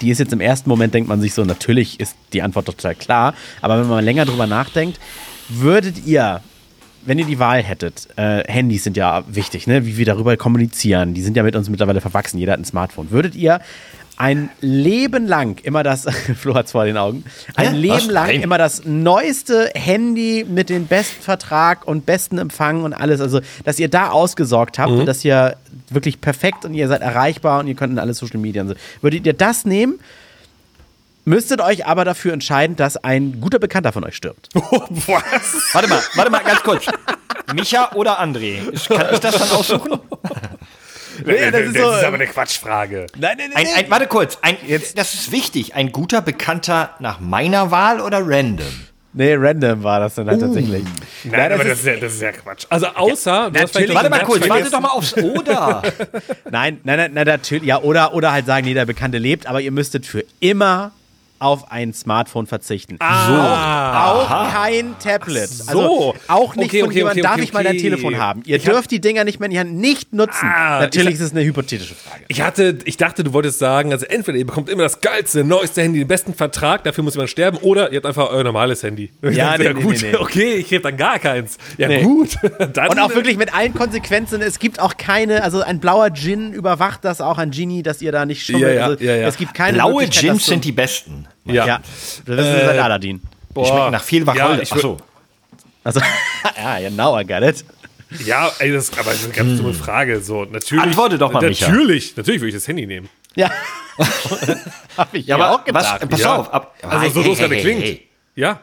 [0.00, 2.94] die ist jetzt im ersten Moment, denkt man sich so, natürlich ist die Antwort total
[2.94, 4.98] klar, aber wenn man länger drüber nachdenkt,
[5.48, 6.40] würdet ihr,
[7.04, 9.86] wenn ihr die Wahl hättet, äh, Handys sind ja wichtig, ne?
[9.86, 13.10] wie wir darüber kommunizieren, die sind ja mit uns mittlerweile verwachsen, jeder hat ein Smartphone,
[13.10, 13.60] würdet ihr
[14.16, 16.06] ein Leben lang immer das,
[16.38, 17.24] Flo hat's vor den Augen,
[17.56, 22.84] ein Ja, Leben lang immer das neueste Handy mit dem besten Vertrag und besten Empfang
[22.84, 25.56] und alles, also dass ihr da ausgesorgt habt und dass ihr
[25.90, 28.74] wirklich perfekt und ihr seid erreichbar und ihr könnt in alle Social Media und so.
[29.00, 29.98] Würdet ihr das nehmen?
[31.26, 34.48] Müsstet euch aber dafür entscheiden, dass ein guter Bekannter von euch stirbt.
[34.54, 35.72] Was?
[35.72, 36.84] Warte mal, warte mal, ganz kurz.
[37.54, 38.58] Micha oder André?
[38.72, 39.98] Ich- Kann ich das dann aussuchen?
[41.26, 43.06] Ja, das ist so- aber eine Quatschfrage.
[43.18, 44.56] Nein, nein, Ein, ein, warte kurz, ein,
[44.96, 45.74] das ist wichtig.
[45.74, 48.66] Ein guter Bekannter nach meiner Wahl oder random?
[49.16, 50.82] Nee, random war das dann halt tatsächlich.
[51.22, 52.66] Nein, das aber ist- das ist, ja, das ist ja Quatsch.
[52.68, 53.94] Also außer, du hast vielleicht natürlich.
[53.94, 55.82] Warte mal kurz, warte vergessen- doch mal aufs Oder.
[56.50, 57.64] Nein, nein, nein, nein, natürlich.
[57.64, 60.90] Ja, oder, oder halt sagen, nee, der Bekannte lebt, aber ihr müsstet für immer
[61.44, 62.96] auf ein Smartphone verzichten.
[63.00, 64.10] Ah.
[64.10, 65.48] Auch kein Tablet.
[65.48, 65.68] so.
[65.68, 67.78] Also auch nicht Okay, von okay, jemandem, okay, darf okay, ich mal dein.
[67.78, 68.42] Telefon haben.
[68.46, 70.46] Ihr Ich hab- dürft die Dinger nicht mehr in die Hand nicht nutzen.
[70.46, 72.24] Ah, Natürlich ich- ist es eine hypothetische Frage.
[72.28, 75.82] Ich hatte, ich dachte, du wolltest sagen, also entweder ihr bekommt immer das geilste, neueste
[75.82, 79.10] Handy, den besten Vertrag, dafür muss jemand sterben, oder ihr habt einfach euer normales Handy.
[79.22, 80.00] Ja, nee, nee, gut.
[80.02, 80.16] nee, nee.
[80.16, 81.58] Okay, ich gebe dann gar keins.
[81.78, 82.02] Ja, Nee.
[82.02, 82.36] gut.
[82.72, 84.40] Dann, Und auch wirklich mit allen Konsequenzen.
[84.40, 88.12] Es gibt auch keine, also ein blauer Gin überwacht das auch ein Genie, dass ihr
[88.12, 88.62] da nicht schummelt.
[88.62, 89.28] Ja, ja, also ja, ja.
[89.28, 91.26] Es gibt keine Blaue Gins sind die besten.
[91.44, 91.66] Ja.
[91.66, 91.78] Ja,
[92.24, 93.20] das ist Äh, seit Aladdin.
[93.56, 94.54] Die schmecken nach viel Wacholder.
[94.56, 94.96] Ja, ich Achso.
[95.84, 96.00] Also,
[96.56, 97.64] ja, yeah, now I got it.
[98.24, 100.20] Ja, ey, das, aber das ist eine ganz dumme Frage.
[100.20, 100.82] So, natürlich.
[100.82, 101.68] Antworte doch mal, Micha.
[101.68, 103.08] Natürlich, natürlich würde ich das Handy nehmen.
[103.34, 103.50] Ja.
[104.96, 106.00] Hab ich Ja, aber auch gedacht.
[106.00, 106.36] was, pass ja.
[106.36, 106.52] auf.
[106.52, 107.82] Ab, Also so hey, es hey, gerade hey, klingt.
[107.82, 108.08] hey.
[108.36, 108.60] Ja.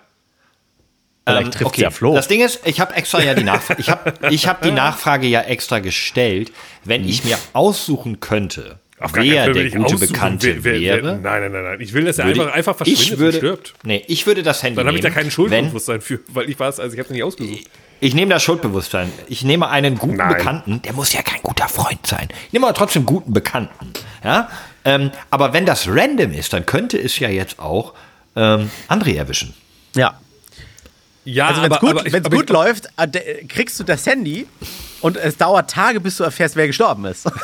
[1.25, 2.13] Vielleicht Ähm, trifft's ja Flo.
[2.15, 5.27] Das Ding ist, ich habe extra ja die Nachfrage, ich habe ich hab die Nachfrage
[5.27, 6.51] ja extra gestellt,
[6.83, 11.19] wenn ich mir aussuchen könnte, Auf wer Fall der ich gute Bekannte wer- wer- wäre.
[11.21, 11.81] Nein, nein, nein, nein.
[11.81, 13.73] Ich will, dass er würde einfach, einfach verschwindet ich würde, und stirbt.
[13.83, 16.59] Nee, ich würde das Handy Dann habe ich da kein wenn, Schuldbewusstsein für, weil ich
[16.59, 17.63] weiß, also ich habe es nicht ausgesucht.
[17.99, 19.11] Ich nehme das Schuldbewusstsein.
[19.27, 20.29] Ich nehme einen guten Nein.
[20.35, 22.27] Bekannten, der muss ja kein guter Freund sein.
[22.47, 23.91] Ich nehme aber trotzdem guten Bekannten.
[24.23, 24.49] Ja?
[24.85, 27.93] Ähm, aber wenn das random ist, dann könnte es ja jetzt auch
[28.35, 29.53] ähm, André erwischen.
[29.95, 30.19] ja.
[31.23, 33.83] Ja, Also wenn es gut, aber ich- wenn's aber gut ich- läuft, äh, kriegst du
[33.83, 34.47] das Handy
[35.01, 37.27] und es dauert Tage, bis du erfährst, wer gestorben ist.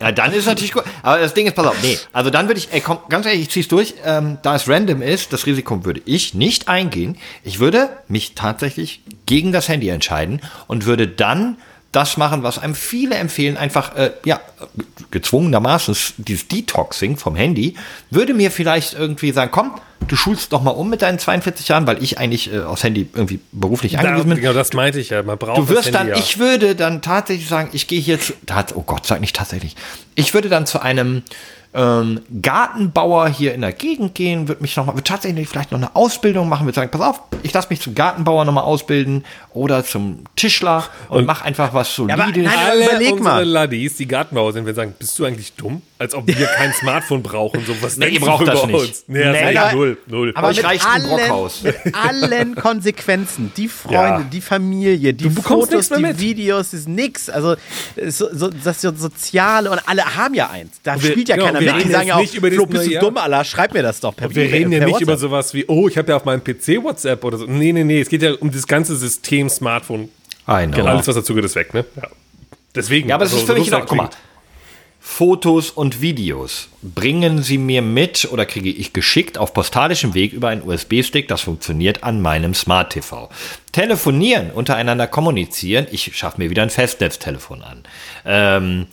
[0.00, 0.82] Ja, dann ist natürlich gut.
[1.02, 1.96] Aber das Ding ist, pass auf, nee.
[2.12, 3.94] Also dann würde ich, ey, komm, ganz ehrlich, ich zieh's durch.
[4.04, 7.16] Ähm, da es random ist, das Risiko würde ich nicht eingehen.
[7.44, 11.56] Ich würde mich tatsächlich gegen das Handy entscheiden und würde dann
[11.92, 14.40] das machen, was einem viele empfehlen, einfach, äh, ja,
[15.10, 17.76] gezwungenermaßen dieses Detoxing vom Handy,
[18.10, 19.72] würde mir vielleicht irgendwie sagen, komm,
[20.08, 23.08] du schulst doch mal um mit deinen 42 Jahren, weil ich eigentlich äh, aufs Handy
[23.14, 24.40] irgendwie beruflich angewiesen bin.
[24.40, 25.22] Genau, das meinte ich ja.
[25.22, 26.24] Man braucht Du wirst das dann, Handy, ja.
[26.24, 28.32] ich würde dann tatsächlich sagen, ich gehe hier zu,
[28.74, 29.76] oh Gott, sag nicht tatsächlich.
[30.14, 31.22] Ich würde dann zu einem
[31.74, 35.78] ähm, Gartenbauer hier in der Gegend gehen, würde mich noch mal, würde tatsächlich vielleicht noch
[35.78, 39.82] eine Ausbildung machen, würde sagen, pass auf, ich lasse mich zum Gartenbauer nochmal ausbilden oder
[39.84, 42.44] zum Tischler und, Und- mach einfach was aber Solides.
[42.44, 43.44] nein, Alle überleg unsere mal.
[43.44, 45.80] Laddies, die Gartenbauer sind, wir sagen, bist du eigentlich dumm?
[46.02, 47.64] Als ob wir kein Smartphone brauchen.
[47.64, 48.80] So, was Nee, ihr braucht das über nicht.
[48.80, 49.04] uns?
[49.06, 50.32] Nee, das Nee, ist aber- null, null.
[50.34, 51.62] Aber Euch mit reicht ein allen, Brockhaus.
[51.62, 54.26] mit allen Konsequenzen, die Freunde, Ja.
[54.32, 56.18] die Familie, die Fotos, die mit.
[56.18, 57.30] Videos, ist nix.
[57.30, 57.54] Also
[58.08, 60.80] so, so, das so Soziale und alle haben ja eins.
[60.82, 61.74] Da wir- spielt ja genau, keiner wir mit.
[61.76, 64.00] Die reden sagen ja auch, nicht über Flo, bist du dumm, Allah, schreib mir das
[64.00, 65.18] doch per wir reden ja nicht über WhatsApp.
[65.20, 67.46] sowas wie, oh, ich habe ja auf meinem PC WhatsApp oder so.
[67.46, 68.00] Nee, nee, nee.
[68.00, 70.08] Es geht ja um das ganze System Smartphone.
[70.44, 70.86] Know.
[70.86, 71.84] Alles, was dazu gehört, ist weg, ne?
[71.96, 72.08] Ja.
[72.74, 73.08] Deswegen.
[73.08, 74.10] Ja, aber das also, ist für mich so genau, guck mal.
[75.04, 80.48] Fotos und Videos bringen Sie mir mit oder kriege ich geschickt auf postalischem Weg über
[80.48, 81.26] einen USB-Stick.
[81.26, 83.28] Das funktioniert an meinem Smart TV.
[83.72, 85.88] Telefonieren, untereinander kommunizieren.
[85.90, 87.82] Ich schaffe mir wieder ein Festnetztelefon an.
[88.24, 88.86] Ähm,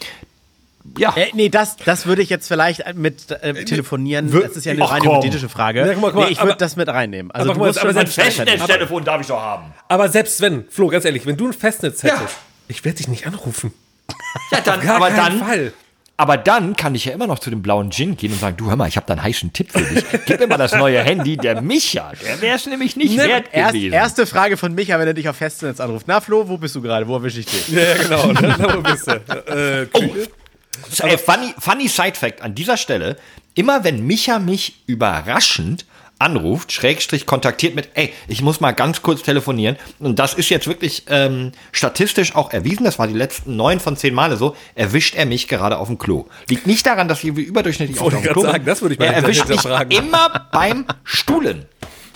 [0.98, 1.14] ja.
[1.16, 4.34] Äh, nee, das, das würde ich jetzt vielleicht mit äh, telefonieren.
[4.34, 5.12] Wir- Das ist ja eine Ach, rein komm.
[5.18, 5.82] hypothetische Frage.
[5.82, 7.32] Ja, guck mal, guck mal, nee, ich würde das mit reinnehmen.
[7.32, 8.16] Also aber aber schon mal ein selbst.
[8.40, 9.72] Festnetztelefon darf ich doch haben.
[9.88, 12.18] Aber selbst wenn, Flo, ganz ehrlich, wenn du ein Festnetz Ja.
[12.18, 12.36] hättest,
[12.68, 13.72] ich werde dich nicht anrufen.
[14.52, 15.74] Ja, dann, Gar aber dann, Fall.
[16.20, 18.68] Aber dann kann ich ja immer noch zu dem blauen Gin gehen und sagen, du
[18.70, 20.04] hör mal, ich habe da einen heißen Tipp für dich.
[20.26, 23.74] Gib mir mal das neue Handy, der Micha, der wäre es nämlich nicht wert Erst,
[23.74, 23.94] gewesen.
[23.94, 26.10] erste Frage von Micha, wenn er dich auf Festnetz anruft.
[26.10, 27.08] Na Flo, wo bist du gerade?
[27.08, 27.70] Wo erwische ich dich?
[27.70, 28.28] Ja, genau.
[28.40, 28.56] Ne?
[28.58, 29.12] Da wo bist du.
[29.14, 30.30] Äh, Küche?
[31.04, 33.16] Ey, funny, funny Side Fact an dieser Stelle:
[33.56, 35.86] Immer wenn Micha mich überraschend
[36.20, 39.78] anruft, Schrägstrich kontaktiert mit, ey, ich muss mal ganz kurz telefonieren.
[40.00, 43.96] Und das ist jetzt wirklich ähm, statistisch auch erwiesen, das war die letzten neun von
[43.98, 46.26] zehn Male so, erwischt er mich gerade auf dem Klo.
[46.50, 49.06] Liegt nicht daran, dass ich überdurchschnittlich auf ich dem Klo sagen, das würde ich mal
[49.06, 49.64] Er erwischt mich
[49.98, 51.66] immer beim Stuhlen.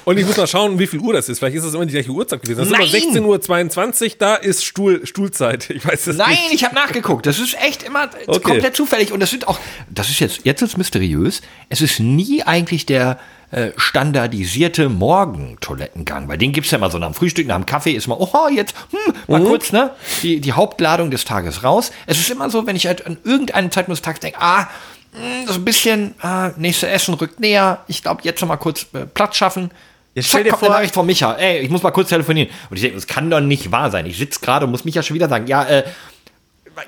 [0.05, 1.39] Und ich muss mal schauen, wie viel Uhr das ist.
[1.39, 2.57] Vielleicht ist es immer die gleiche Uhrzeit gewesen.
[2.59, 3.15] Das ist Nein!
[3.15, 5.69] immer 16.22 Uhr, da ist Stuhl, Stuhlzeit.
[5.73, 6.55] Ich weiß es Nein, nicht.
[6.55, 7.25] ich habe nachgeguckt.
[7.25, 8.39] Das ist echt immer Okay.
[8.41, 9.11] komplett zufällig.
[9.13, 11.41] Und das sind auch, das ist jetzt, jetzt ist mysteriös.
[11.69, 13.17] Es ist nie eigentlich der
[13.53, 16.27] äh, standardisierte Morgentoilettengang.
[16.27, 18.47] Bei denen gibt's ja immer so nach dem Frühstück, nach dem Kaffee ist mal, oh,
[18.49, 19.45] jetzt, hm, mal Mhm.
[19.45, 19.91] kurz, ne,
[20.21, 21.91] die, die Hauptladung des Tages raus.
[22.07, 24.67] Es ist immer so, wenn ich halt an irgendeinem Zeitpunkt des Tages denke, ah,
[25.13, 27.79] hm, so ein bisschen, ah, nächste Essen rückt näher.
[27.87, 29.71] Ich glaube, jetzt noch mal kurz äh, Platz schaffen.
[30.15, 31.33] Jetzt stell dir kommt vor- eine Nachricht von Micha.
[31.33, 32.49] Ey, ich muss mal kurz telefonieren.
[32.69, 34.05] Und ich denke, das kann doch nicht wahr sein.
[34.05, 35.83] Ich sitze gerade und muss Micha schon wieder sagen, ja, äh,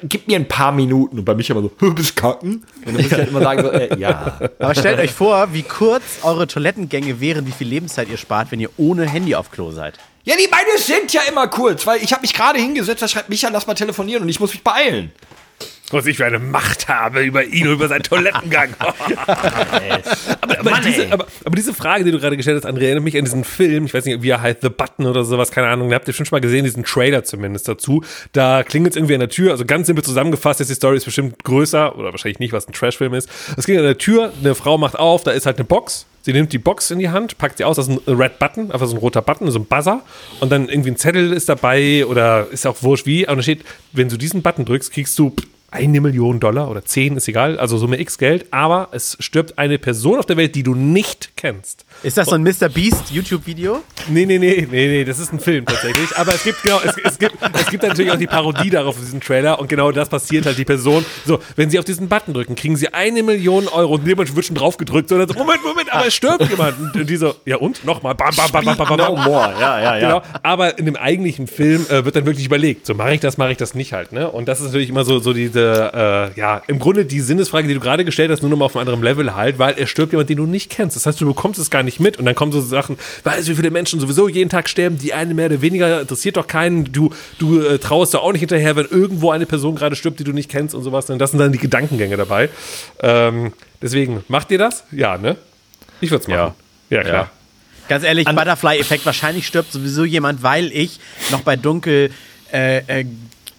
[0.04, 1.20] gib mir ein paar Minuten.
[1.20, 2.64] Und bei Micha immer so, "Hä, bist kacken?
[2.78, 4.40] Und dann muss ich halt immer sagen, so, äh, ja.
[4.60, 8.60] Aber stellt euch vor, wie kurz eure Toilettengänge wären, wie viel Lebenszeit ihr spart, wenn
[8.60, 9.98] ihr ohne Handy auf Klo seid.
[10.24, 13.30] Ja, die beide sind ja immer kurz, weil ich habe mich gerade hingesetzt, da schreibt
[13.30, 15.12] Micha, lass mal telefonieren und ich muss mich beeilen.
[15.92, 18.70] Was ich für eine Macht habe über ihn und über seinen Toilettengang.
[18.80, 23.04] aber, aber, Mann, diese, aber, aber diese Frage, die du gerade gestellt hast, André, erinnert
[23.04, 25.68] mich an diesen Film, ich weiß nicht, wie er heißt, The Button oder sowas, keine
[25.68, 28.04] Ahnung, da habt ihr schon mal gesehen, diesen Trailer zumindest dazu.
[28.32, 31.06] Da klingelt es irgendwie an der Tür, also ganz simpel zusammengefasst, jetzt die Story ist
[31.06, 33.30] bestimmt größer, oder wahrscheinlich nicht, was ein Trashfilm ist.
[33.56, 36.34] Es klingelt an der Tür, eine Frau macht auf, da ist halt eine Box, Sie
[36.34, 38.88] nimmt die Box in die Hand, packt sie aus, das ist ein Red Button, einfach
[38.88, 40.02] so ein roter Button, so ein Buzzer.
[40.40, 43.28] Und dann irgendwie ein Zettel ist dabei oder ist auch wurscht wie.
[43.28, 45.36] Und da steht, wenn du diesen Button drückst, kriegst du
[45.76, 48.48] eine Million Dollar oder zehn, ist egal, also Summe X Geld.
[48.52, 51.85] Aber es stirbt eine Person auf der Welt, die du nicht kennst.
[52.06, 52.70] Ist das so ein Mr.
[52.70, 53.82] Beast YouTube-Video?
[54.10, 56.16] Nee, nee, nee, nee, nee, das ist ein Film tatsächlich.
[56.16, 59.02] Aber es gibt genau, es, es, gibt, es gibt natürlich auch die Parodie darauf, auf
[59.02, 59.58] diesen Trailer.
[59.60, 61.04] Und genau das passiert halt die Person.
[61.26, 64.46] So, wenn sie auf diesen Button drücken, kriegen sie eine Million Euro und jemand wird
[64.46, 65.12] schon drauf gedrückt.
[65.12, 66.76] Und dann so, Moment, Moment, aber es stirbt jemand.
[66.96, 67.84] Und die so, ja und?
[67.84, 69.24] Nochmal, bam, bam, bam, bam, bam, bam, bam.
[69.24, 72.94] more, ja, ja, Genau, aber in dem eigentlichen Film äh, wird dann wirklich überlegt, so
[72.94, 74.30] mache ich das, mache ich das nicht halt, ne?
[74.30, 77.74] Und das ist natürlich immer so, so diese, äh, ja, im Grunde die Sinnesfrage, die
[77.74, 80.14] du gerade gestellt hast, nur noch mal auf einem anderen Level halt, weil er stirbt
[80.14, 80.96] jemand, den du nicht kennst.
[80.96, 83.52] Das heißt, du bekommst es gar nicht mit und dann kommen so Sachen, weißt du,
[83.52, 86.92] wie viele Menschen sowieso jeden Tag sterben, die eine mehr oder weniger interessiert doch keinen,
[86.92, 90.24] du, du äh, traust da auch nicht hinterher, wenn irgendwo eine Person gerade stirbt, die
[90.24, 92.50] du nicht kennst und sowas, und das sind dann die Gedankengänge dabei.
[93.02, 94.84] Ähm, deswegen, macht ihr das?
[94.92, 95.38] Ja, ne?
[96.02, 96.54] Ich würde es machen.
[96.90, 97.32] Ja, klar.
[97.88, 101.00] Ganz ehrlich, Butterfly-Effekt, wahrscheinlich stirbt sowieso jemand, weil ich
[101.32, 102.12] noch bei dunkel
[102.52, 103.06] äh, äh,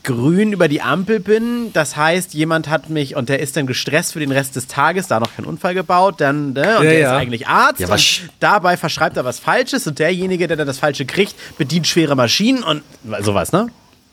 [0.06, 1.72] grün über die Ampel bin.
[1.74, 5.08] Das heißt, jemand hat mich und der ist dann gestresst für den Rest des Tages,
[5.08, 7.12] da noch kein Unfall gebaut, dann, ne, und Ja, der ja.
[7.12, 10.66] ist eigentlich Arzt Ja, und was- dabei verschreibt er was Falsches und derjenige, der dann
[10.66, 12.82] das Falsche kriegt, bedient schwere Maschinen und
[13.20, 13.68] sowas, ne?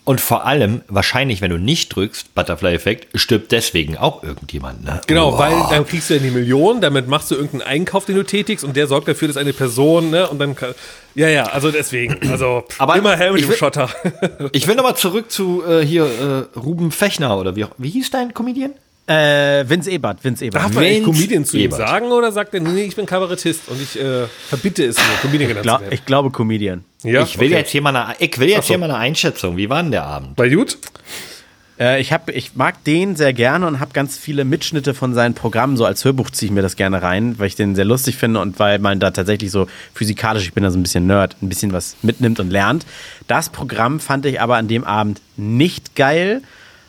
[0.06, 5.00] Und vor allem, wahrscheinlich, wenn du nicht drückst, Butterfly-Effekt, stirbt deswegen auch irgendjemand, ne?
[5.08, 8.24] Genau, weil dann kriegst du ja die Million, damit machst du irgendeinen Einkauf, den du
[8.26, 10.74] tätigst und der sorgt dafür, dass eine Person, ne, und dann kann,
[11.16, 12.18] Ja, ja, also deswegen.
[12.32, 13.90] Also Aber immer Helm mit ich dem will- Schotter.
[14.52, 16.06] Ich will nochmal zurück zu äh, hier
[16.56, 18.72] äh, Ruben Fechner oder wie, auch- wie hieß dein Comedian?
[19.06, 20.64] Äh, Vince Ebert, Vince Ebert.
[20.64, 21.78] Darf man eigentlich Vince Comedian zu ihm Ebert.
[21.78, 25.50] sagen oder sagt er, nee, ich bin Kabarettist und ich äh, verbitte es mir, Comedian
[25.50, 25.94] genannt zu werden?
[25.94, 26.86] ich glaube Comedian.
[27.04, 27.58] Ja, ich will okay.
[27.58, 28.70] jetzt hier mal eine, ich will jetzt so.
[28.70, 29.58] hier mal eine Einschätzung.
[29.58, 30.38] Wie war denn der Abend?
[30.38, 30.78] Bei gut?
[31.80, 35.34] Äh, ich, hab, ich mag den sehr gerne und habe ganz viele Mitschnitte von seinen
[35.34, 35.78] Programmen.
[35.78, 38.40] So als Hörbuch ziehe ich mir das gerne rein, weil ich den sehr lustig finde
[38.40, 41.50] und weil man da tatsächlich so physikalisch, ich bin da so ein bisschen Nerd, ein
[41.50, 42.86] bisschen was mitnimmt und lernt.
[43.28, 46.42] Das Programm fand ich aber an dem Abend nicht geil,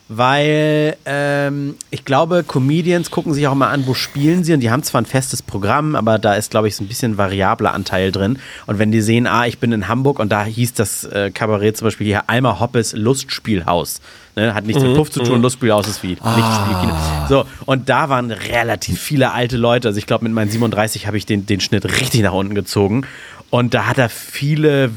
[0.09, 4.71] weil ähm, ich glaube, Comedians gucken sich auch mal an, wo spielen sie und die
[4.71, 8.13] haben zwar ein festes Programm, aber da ist, glaube ich, so ein bisschen variabler Anteil
[8.13, 8.39] drin.
[8.67, 11.79] Und wenn die sehen, ah, ich bin in Hamburg und da hieß das äh, Kabarett
[11.79, 14.01] zum Beispiel hier Alma Hoppes Lustspielhaus.
[14.37, 16.97] Ne, hat nichts mit Puff zu tun, Lustspielhaus ist wie Lichtspielkino.
[17.29, 19.89] So, und da waren relativ viele alte Leute.
[19.89, 23.07] Also ich glaube, mit meinen 37 habe ich den, den Schnitt richtig nach unten gezogen.
[23.51, 24.91] Und da hat er viele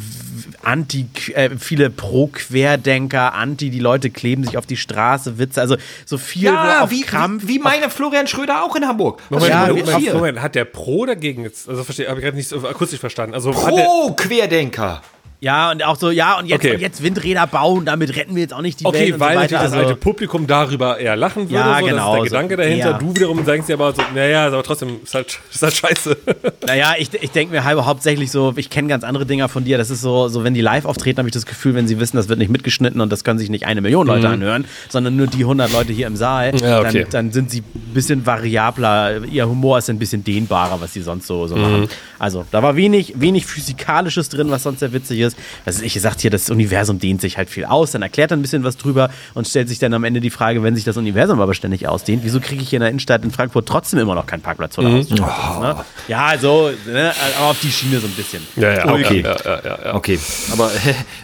[0.61, 6.17] Anti, äh, viele Pro-Querdenker, Anti, die Leute kleben sich auf die Straße, Witze, also so
[6.17, 7.43] viel wo auf wie, Krampf.
[7.43, 9.21] wie, wie meine Florian Schröder auch in Hamburg.
[9.29, 10.13] Moment, denn Moment, Moment?
[10.13, 13.33] Moment, hat der Pro dagegen jetzt, also verstehe, habe ich gerade nicht so akustisch verstanden.
[13.33, 15.01] Also hat der, Pro Querdenker.
[15.39, 16.73] Ja, und auch so, ja, und jetzt, Okay.
[16.75, 19.39] und jetzt Windräder bauen, damit retten wir jetzt auch nicht die Welt Okay, weil so
[19.41, 21.53] natürlich das Also, alte Publikum darüber eher lachen würde.
[21.53, 22.89] Ja, so, genau, Das ist der so, Gedanke dahinter.
[22.91, 22.97] ja.
[22.97, 26.17] Du wiederum sagst dir aber so, naja, ist aber trotzdem, ist halt, ist halt scheiße.
[26.65, 29.77] naja, ich, ich denke mir halt hauptsächlich so, ich kenne ganz andere Dinger von dir.
[29.77, 32.17] Das ist so, so wenn die live auftreten, habe ich das Gefühl, wenn sie wissen,
[32.17, 35.27] das wird nicht mitgeschnitten und das können sich nicht eine Million Leute anhören, sondern nur
[35.27, 36.57] die 100 Leute hier im Saal, Mhm.
[36.59, 37.01] Ja, okay.
[37.03, 39.23] dann, dann sind sie ein bisschen variabler.
[39.25, 41.61] Ihr Humor ist ein bisschen dehnbarer, was sie sonst so, so Mhm.
[41.61, 41.89] machen.
[42.17, 45.26] Also, da war wenig, wenig Physikalisches drin, was sonst sehr witzig ist.
[45.65, 48.41] Also, ich gesagt hier, das Universum dehnt sich halt viel aus, dann erklärt er ein
[48.41, 51.39] bisschen was drüber und stellt sich dann am Ende die Frage, wenn sich das Universum
[51.41, 54.25] aber ständig ausdehnt, wieso kriege ich hier in der Innenstadt in Frankfurt trotzdem immer noch
[54.25, 54.97] keinen Parkplatz vor der Mhm.
[54.97, 55.17] Haustür?
[55.61, 55.75] Ne?
[56.07, 58.45] Ja, so, ne, aber auf die Schiene so ein bisschen.
[58.55, 59.21] Ja, ja, Okay.
[59.23, 59.95] ja, ja, ja, ja.
[59.95, 60.19] Okay,
[60.51, 60.71] aber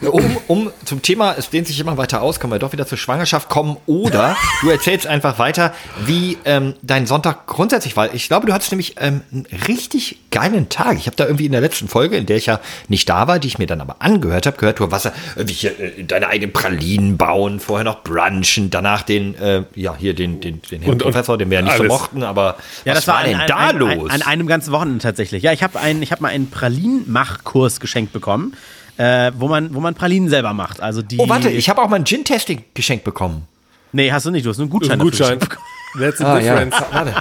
[0.01, 2.85] äh, um, um zum Thema, es dehnt sich immer weiter aus, können wir doch wieder
[2.87, 5.73] zur Schwangerschaft kommen oder du erzählst einfach weiter,
[6.05, 8.13] wie ähm, dein Sonntag grundsätzlich war.
[8.13, 10.97] Ich glaube, du hattest nämlich ähm, einen richtig geilen Tag.
[10.97, 13.39] Ich habe da irgendwie in der letzten Folge, in der ich ja nicht da war,
[13.39, 16.03] die ich mir dann aber angehört habe, gehört, du hast ja, äh, wie hier äh,
[16.03, 20.81] deine eigenen Pralinen bauen, vorher noch brunchen, danach den, äh, ja, hier den, den, den
[20.81, 21.91] Herrn Und- Professor, den wir ja nicht so alles.
[21.91, 24.09] mochten, aber Ja, was das war, war denn an, da an, los?
[24.09, 25.43] An, an einem ganzen Wochenende tatsächlich.
[25.43, 28.53] Ja, ich habe ein, ich hab mal einen Pralinenmachkurs geschenkt bekommen,
[28.97, 30.81] äh, wo, man, wo man Pralinen selber macht.
[30.81, 33.47] Also die, oh, warte, ich habe auch mal ein Gin-Testing geschenkt bekommen.
[33.91, 34.93] Nee, hast du nicht, du hast nur einen Gutschein.
[34.93, 35.39] Ein Gutschein.
[35.99, 36.75] That's a difference.
[36.91, 37.13] Warte.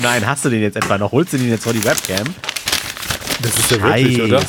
[0.00, 1.12] Nein, hast du den jetzt etwa noch?
[1.12, 2.26] Holst du den jetzt vor die Webcam?
[3.44, 4.40] Das ist ja wirklich, oder?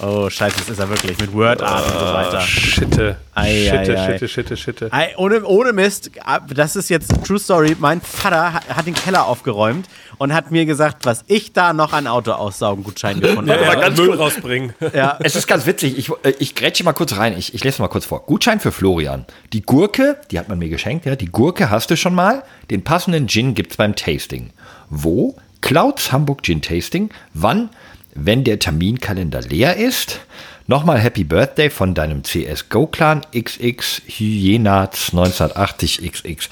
[0.00, 1.18] Oh, scheiße, das ist er wirklich.
[1.18, 2.40] Mit Wordart und so weiter.
[2.42, 3.16] Schitte.
[3.34, 4.12] Ei, Schitte, ei, ei.
[4.12, 4.92] Schitte, Schitte, Schitte.
[4.92, 6.10] Ei, Ohne, ohne Mist,
[6.54, 7.74] das ist jetzt True Story.
[7.78, 9.88] Mein Vater hat, den Keller aufgeräumt
[10.18, 13.64] und hat mir gesagt, was ich da noch an Autoaussaugen-Gutschein gefunden Ja, habe.
[13.64, 14.20] ja, ganz Müll kurz.
[14.20, 14.74] rausbringen.
[14.92, 15.16] Ja.
[15.22, 15.96] Es ist ganz witzig.
[15.96, 17.34] Ich, äh, ich grätsche mal kurz rein.
[17.38, 18.26] Ich, ich lese mal kurz vor.
[18.26, 19.24] Gutschein für Florian.
[19.54, 21.16] Die Gurke, die hat man mir geschenkt, ja.
[21.16, 22.42] Die Gurke hast du schon mal.
[22.70, 24.50] Den passenden Gin gibt's beim Tasting.
[24.90, 25.36] Wo?
[25.62, 27.08] Clouds Hamburg Gin Tasting.
[27.32, 27.70] Wann?
[28.14, 30.20] Wenn der Terminkalender leer ist.
[30.68, 36.48] Nochmal Happy Birthday von deinem CSGO-Clan XX Hyenaz 1980 XX.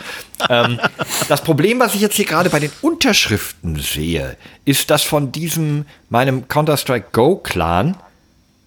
[0.48, 0.80] Ähm,
[1.28, 5.86] das Problem, was ich jetzt hier gerade bei den Unterschriften sehe, ist, dass von diesem,
[6.08, 7.96] meinem Counter-Strike Go-Clan,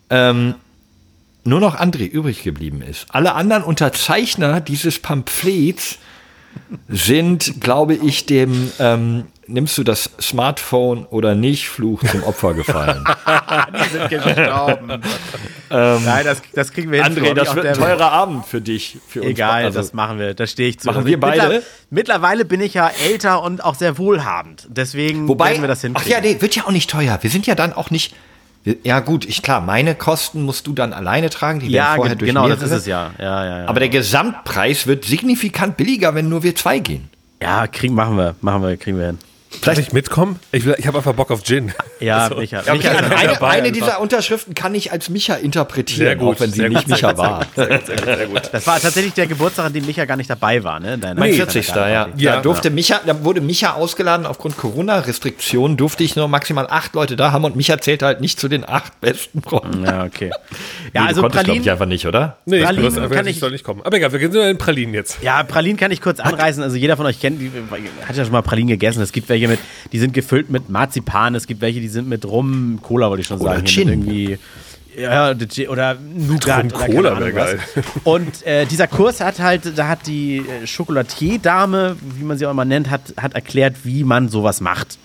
[0.09, 0.55] ähm,
[1.43, 3.07] nur noch André übrig geblieben ist.
[3.09, 5.97] Alle anderen Unterzeichner dieses Pamphlets
[6.89, 13.03] sind, glaube ich, dem ähm, nimmst du das Smartphone oder nicht Fluch zum Opfer gefallen.
[13.85, 15.01] Die sind gestorben.
[15.69, 17.17] Nein, das, das kriegen wir hin.
[17.17, 18.97] André, das wird ein teurer Abend für dich.
[19.07, 19.31] Für uns.
[19.31, 20.33] Egal, Also, das machen wir.
[20.33, 20.87] Da stehe ich zu.
[20.87, 21.41] Machen Also wir beide?
[21.47, 24.67] mittler- Mittlerweile bin ich ja älter und auch sehr wohlhabend.
[24.69, 26.11] Deswegen Wobei, werden wir das ach hinkriegen.
[26.11, 27.17] ja, nee, wird ja auch nicht teuer.
[27.21, 28.15] Wir sind ja dann auch nicht.
[28.83, 31.59] Ja gut, ich klar, meine Kosten musst du dann alleine tragen.
[31.59, 32.75] Die ja, werden vorher durch genau, das mehrere.
[32.75, 33.11] ist es ja.
[33.19, 33.67] Ja, ja, ja.
[33.67, 37.09] Aber der Gesamtpreis wird signifikant billiger, wenn nur wir zwei gehen.
[37.41, 39.19] ja, kriegen, machen wir, machen wir, kriegen wir hin.
[39.61, 40.39] Darf ich mitkommen?
[40.51, 41.71] Ich, ich habe einfach Bock auf Gin.
[41.99, 42.63] Ja, Also, Micha.
[42.65, 46.35] Ja, Micha eine, dabei eine, eine dieser Unterschriften kann ich als Micha interpretieren, Sehr gut,
[46.35, 48.41] auch wenn sie sehr nicht gut, sehr Micha gut, war.
[48.51, 50.97] Das war tatsächlich der Geburtstag, an dem Micha gar nicht dabei war, ne?
[50.97, 51.67] Deine, Mein deine 40.
[51.69, 51.73] Ja.
[51.75, 52.23] Gartenparty.
[52.25, 57.15] Da durfte Micha, da wurde Micha ausgeladen aufgrund Corona-Restriktionen, durfte ich nur maximal acht Leute
[57.15, 59.85] da haben und Micha zählte halt nicht zu den acht besten Freunden.
[59.85, 60.31] Ja, okay.
[60.93, 62.37] Ja, Ja, du also konntest, glaub Pralinen, ich, einfach nicht, oder?
[62.45, 63.81] Nee, ich, Pralinen bloß einfach, kann ich ich- soll nicht kommen.
[63.83, 65.17] Aber egal, wir gehen nur in Pralinen jetzt.
[65.23, 66.61] Ja, Pralinen kann ich kurz anreißen.
[66.61, 67.51] Also jeder von euch kennt, die,
[68.07, 69.01] hat ja schon mal Pralinen gegessen.
[69.01, 69.59] Es gibt welche mit,
[69.91, 71.35] die sind gefüllt mit Marzipan.
[71.35, 73.65] Es gibt welche, die sind mit Rum, Cola wollte ich schon Oder sagen.
[73.65, 73.89] Gin.
[73.89, 74.37] Irgendwie,
[74.97, 75.33] ja,
[75.69, 77.51] oder Nougat Rum, oder Cola Ahnung wär was.
[77.51, 77.59] geil.
[78.03, 82.51] Und äh, dieser Kurs hat halt, da hat die äh, Chocolatier-Dame, wie man sie auch
[82.51, 84.97] immer nennt, hat, hat erklärt, wie man sowas macht.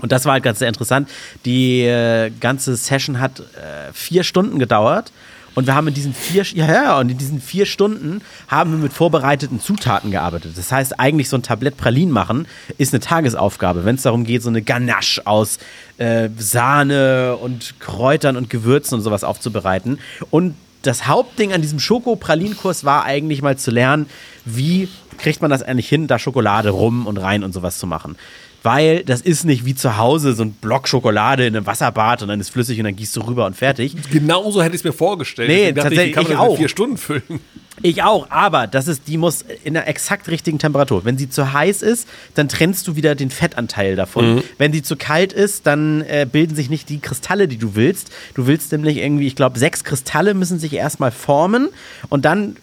[0.00, 1.08] Und das war halt ganz sehr interessant.
[1.44, 5.12] Die äh, ganze Session hat äh, vier Stunden gedauert.
[5.54, 8.78] Und wir haben in diesen vier, ja, ja, und in diesen vier Stunden haben wir
[8.78, 10.52] mit vorbereiteten Zutaten gearbeitet.
[10.56, 12.46] Das heißt, eigentlich so ein Tablett Pralinen machen
[12.78, 15.58] ist eine Tagesaufgabe, wenn es darum geht, so eine Ganache aus
[15.98, 19.98] äh, Sahne und Kräutern und Gewürzen und sowas aufzubereiten.
[20.30, 24.06] Und das Hauptding an diesem Schoko-Pralinkurs war eigentlich mal zu lernen,
[24.44, 28.16] wie kriegt man das eigentlich hin, da Schokolade rum und rein und sowas zu machen
[28.62, 32.28] weil das ist nicht wie zu Hause so ein Block Schokolade in einem Wasserbad und
[32.28, 33.96] dann ist flüssig und dann gießt du rüber und fertig.
[34.10, 35.48] Genauso hätte ich es mir vorgestellt.
[35.48, 36.56] Nee, tatsächlich, ich, kann man ich auch.
[36.56, 37.40] vier Stunden füllen.
[37.82, 41.04] Ich auch, aber das ist, die muss in der exakt richtigen Temperatur.
[41.04, 44.34] Wenn sie zu heiß ist, dann trennst du wieder den Fettanteil davon.
[44.34, 44.42] Mhm.
[44.58, 48.10] Wenn sie zu kalt ist, dann äh, bilden sich nicht die Kristalle, die du willst.
[48.34, 51.70] Du willst nämlich irgendwie, ich glaube, sechs Kristalle müssen sich erstmal formen
[52.10, 52.56] und dann,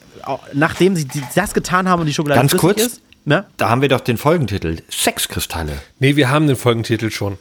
[0.54, 3.44] nachdem sie das getan haben und die Schokolade Ganz kurz, ist, Ne?
[3.58, 4.78] Da haben wir doch den Folgentitel.
[4.90, 5.74] Sexkristalle.
[6.00, 7.38] Nee, wir haben den Folgentitel schon.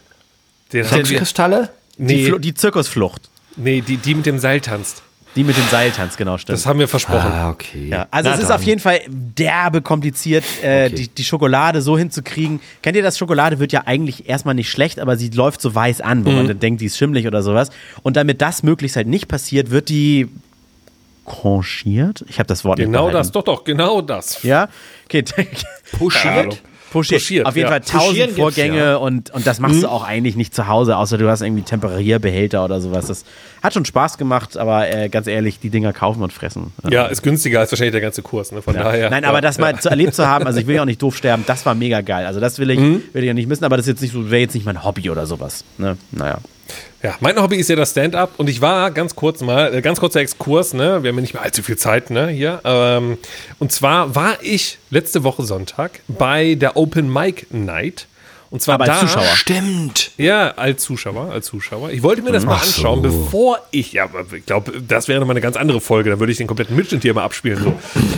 [0.72, 1.70] Den Sexkristalle?
[1.96, 2.28] Nee.
[2.28, 3.30] Die, die Zirkusflucht.
[3.54, 5.04] Nee, die, die mit dem Seil tanzt.
[5.36, 6.58] Die mit dem Seil tanzt, genau, stimmt.
[6.58, 7.30] Das haben wir versprochen.
[7.30, 7.88] Ah, okay.
[7.88, 10.94] Ja, also Na es ist auf jeden Fall derbe kompliziert, äh, okay.
[10.96, 12.58] die, die Schokolade so hinzukriegen.
[12.82, 13.16] Kennt ihr das?
[13.16, 16.36] Schokolade wird ja eigentlich erstmal nicht schlecht, aber sie läuft so weiß an, wo mhm.
[16.36, 17.70] man dann denkt, die ist schimmlig oder sowas.
[18.02, 20.28] Und damit das möglichst halt nicht passiert, wird die
[21.26, 22.24] conchiert.
[22.28, 24.42] Ich habe das Wort Genau das, doch, doch, genau das.
[24.42, 24.68] Ja?
[25.06, 25.22] Okay.
[25.98, 26.62] Puschiert?
[26.90, 27.18] Puschiert.
[27.18, 27.46] Puschiert.
[27.46, 27.72] Auf jeden ja.
[27.72, 28.96] Fall tausend Vorgänge ja.
[28.96, 29.80] und, und das machst mhm.
[29.82, 33.06] du auch eigentlich nicht zu Hause, außer du hast irgendwie Temperierbehälter oder sowas.
[33.08, 33.24] Das
[33.62, 36.72] hat schon Spaß gemacht, aber äh, ganz ehrlich, die Dinger kaufen und fressen.
[36.88, 38.62] Ja, ist günstiger als wahrscheinlich der ganze Kurs, ne?
[38.62, 38.84] Von ja.
[38.84, 39.10] daher.
[39.10, 41.16] Nein, aber das mal zu erlebt zu haben, also ich will ja auch nicht doof
[41.16, 42.24] sterben, das war mega geil.
[42.24, 43.02] Also das will ich, mhm.
[43.12, 44.84] will ich ja nicht missen, aber das ist jetzt nicht so, wäre jetzt nicht mein
[44.84, 45.64] Hobby oder sowas.
[45.78, 45.98] Ne?
[46.12, 46.38] Naja.
[47.02, 50.00] Ja, mein Hobby ist ja das Stand-up und ich war ganz kurz mal, äh, ganz
[50.00, 51.02] kurzer Exkurs, ne?
[51.02, 52.28] Wir haben ja nicht mehr allzu viel Zeit, ne?
[52.28, 52.60] Hier.
[52.64, 53.18] Ähm,
[53.58, 58.06] und zwar war ich letzte Woche Sonntag bei der Open Mic Night
[58.50, 59.36] und zwar Aber als da, Zuschauer.
[59.36, 60.10] Stimmt.
[60.18, 61.90] Ja, als Zuschauer, als Zuschauer.
[61.90, 63.08] Ich wollte mir das mal anschauen, so.
[63.08, 66.10] bevor ich, ja, ich glaube, das wäre mal eine ganz andere Folge.
[66.10, 67.74] Dann würde ich den kompletten Mitschnitt hier mal abspielen, so,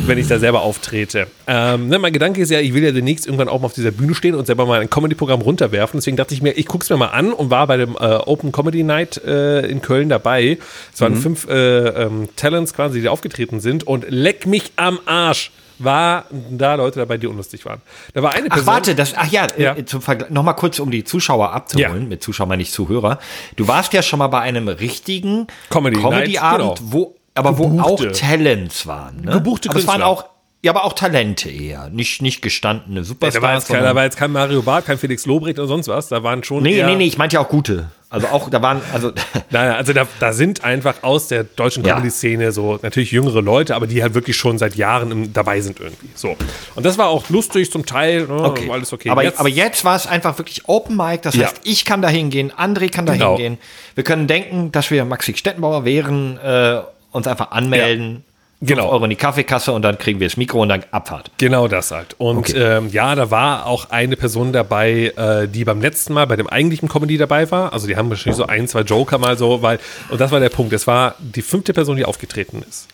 [0.07, 1.29] wenn ich da selber auftrete.
[1.47, 3.91] Ähm, ne, mein Gedanke ist ja, ich will ja demnächst irgendwann auch mal auf dieser
[3.91, 5.99] Bühne stehen und selber mal ein Comedy-Programm runterwerfen.
[5.99, 8.17] Deswegen dachte ich mir, ich gucke es mir mal an und war bei dem äh,
[8.17, 10.59] Open Comedy Night äh, in Köln dabei.
[10.93, 11.23] Es waren mhm.
[11.23, 16.75] fünf äh, ähm, Talents quasi, die aufgetreten sind und leck mich am Arsch war da
[16.75, 17.81] Leute dabei, die unlustig waren.
[18.15, 18.69] Da war eine Person.
[18.69, 19.77] Ach, warte, das, ach ja, ja.
[19.77, 22.03] Äh, zum Vergleich, nochmal kurz, um die Zuschauer abzuholen.
[22.03, 22.09] Ja.
[22.09, 23.19] Mit Zuschauer meine ich Zuhörer.
[23.57, 26.75] Du warst ja schon mal bei einem richtigen Comedy-Abend, Comedy genau.
[26.81, 27.79] wo, aber Gebuchte.
[27.79, 29.23] wo auch Talents waren.
[29.23, 29.33] Ne?
[29.33, 30.25] Gebuchte aber es waren auch
[30.61, 33.35] ja, aber auch Talente eher, nicht, nicht gestandene Superstars.
[33.35, 35.69] Ja, da, war jetzt kein, da war jetzt kein Mario Barth, kein Felix Lobrecht oder
[35.69, 36.09] sonst was.
[36.09, 36.65] Da waren schon.
[36.65, 37.91] Nee, nee, nee, ich meinte ja auch gute.
[38.11, 39.13] Also auch, da waren, also.
[39.51, 42.51] Naja, also da, da sind einfach aus der deutschen Comedy-Szene ja.
[42.51, 46.09] so natürlich jüngere Leute, aber die halt wirklich schon seit Jahren im, dabei sind irgendwie.
[46.17, 46.37] So.
[46.75, 48.69] Und das war auch lustig zum Teil, ne, okay.
[48.71, 49.11] alles okay.
[49.11, 52.09] Aber jetzt, aber jetzt war es einfach wirklich Open Mic, das heißt, ich kann da
[52.09, 53.37] hingehen, André kann da genau.
[53.37, 53.59] hingehen.
[53.95, 56.81] Wir können denken, dass wir Maxi Stettenbauer wären, äh,
[57.13, 58.25] uns einfach anmelden
[58.61, 58.89] genau.
[58.89, 61.31] Euro in die Kaffeekasse und dann kriegen wir das Mikro und dann Abfahrt.
[61.39, 62.15] Genau das halt.
[62.19, 62.59] Und okay.
[62.59, 66.49] ähm, ja, da war auch eine Person dabei, äh, die beim letzten Mal bei dem
[66.49, 67.73] eigentlichen Comedy dabei war.
[67.73, 69.79] Also die haben wahrscheinlich so ein, zwei Joker mal so, weil,
[70.11, 70.73] und das war der Punkt.
[70.73, 72.89] Es war die fünfte Person, die aufgetreten ist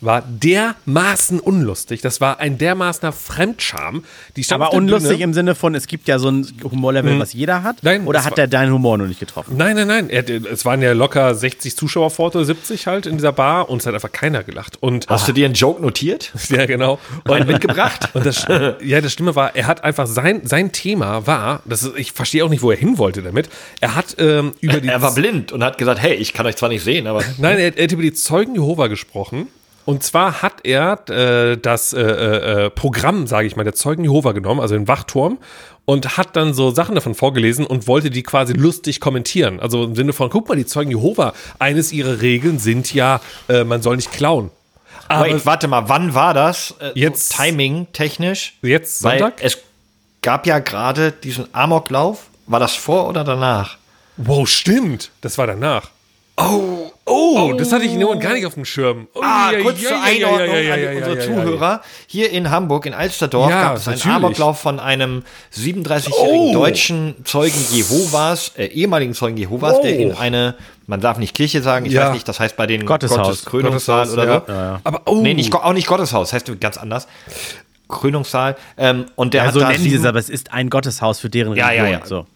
[0.00, 2.00] war dermaßen unlustig.
[2.00, 4.04] Das war ein dermaßener Fremdscham.
[4.36, 5.24] Die Aber unlustig Bühne.
[5.24, 7.20] im Sinne von, es gibt ja so ein Humorlevel, mhm.
[7.20, 7.76] was jeder hat.
[7.82, 9.56] Nein, oder hat er deinen Humor noch nicht getroffen?
[9.56, 10.10] Nein, nein, nein.
[10.10, 13.80] Er, es waren ja locker 60 Zuschauer vor oder 70 halt in dieser Bar und
[13.80, 14.78] es hat einfach keiner gelacht.
[14.80, 16.32] Und, Hast du dir einen Joke notiert?
[16.50, 16.98] Ja, genau.
[17.28, 18.08] Und mitgebracht?
[18.12, 18.44] Und das,
[18.82, 22.44] ja, das Stimme war, er hat einfach sein, sein Thema war, das ist, ich verstehe
[22.44, 23.48] auch nicht, wo er hin wollte damit.
[23.80, 24.88] Er hat ähm, über die.
[24.88, 27.22] Er war blind und hat gesagt, hey, ich kann euch zwar nicht sehen, aber.
[27.38, 29.46] Nein, er, er hat über die Zeugen Jehova gesprochen
[29.90, 34.04] und zwar hat er äh, das äh, äh, äh, Programm, sage ich mal, der Zeugen
[34.04, 35.38] Jehova genommen, also den Wachturm,
[35.84, 39.58] und hat dann so Sachen davon vorgelesen und wollte die quasi lustig kommentieren.
[39.58, 43.64] Also im Sinne von, guck mal, die Zeugen Jehova, eines ihrer Regeln sind ja, äh,
[43.64, 44.52] man soll nicht klauen.
[45.08, 46.76] Aber Wait, warte mal, wann war das?
[46.78, 48.58] Äh, jetzt so Timing technisch?
[48.62, 49.40] Jetzt Sonntag?
[49.40, 49.58] Weil es
[50.22, 52.28] gab ja gerade diesen Amoklauf.
[52.46, 53.76] War das vor oder danach?
[54.18, 55.10] Wow, stimmt.
[55.20, 55.90] Das war danach.
[56.36, 59.08] Oh, oh, das hatte ich nur gar nicht auf dem Schirm.
[59.14, 61.82] Oh, ah, ja, kurz ja, zur ja, Einordnung an unsere Zuhörer.
[62.06, 65.22] Hier in Hamburg, in Alsterdorf, gab es einen Amoklauf von einem
[65.54, 66.52] 37-jährigen oh.
[66.52, 69.82] deutschen Zeugen Jehovas, äh, ehemaligen Zeugen Jehovas, oh.
[69.82, 70.54] der in eine,
[70.86, 73.26] man darf nicht Kirche sagen, ich weiß nicht, das heißt bei den Gotteshaus.
[73.26, 74.52] Gotteskrönungssaal oder so.
[74.52, 74.80] Ja.
[74.84, 75.20] Aber, oh.
[75.20, 77.08] Nee, nicht, auch nicht Gotteshaus, heißt ganz anders.
[77.88, 78.56] Krönungssaal.
[78.76, 81.20] Ähm, und der ja, hat so da nennen die es, aber es ist ein Gotteshaus
[81.20, 81.76] für deren Religion.
[81.76, 82.06] Ja, ja, ja.
[82.06, 82.26] So.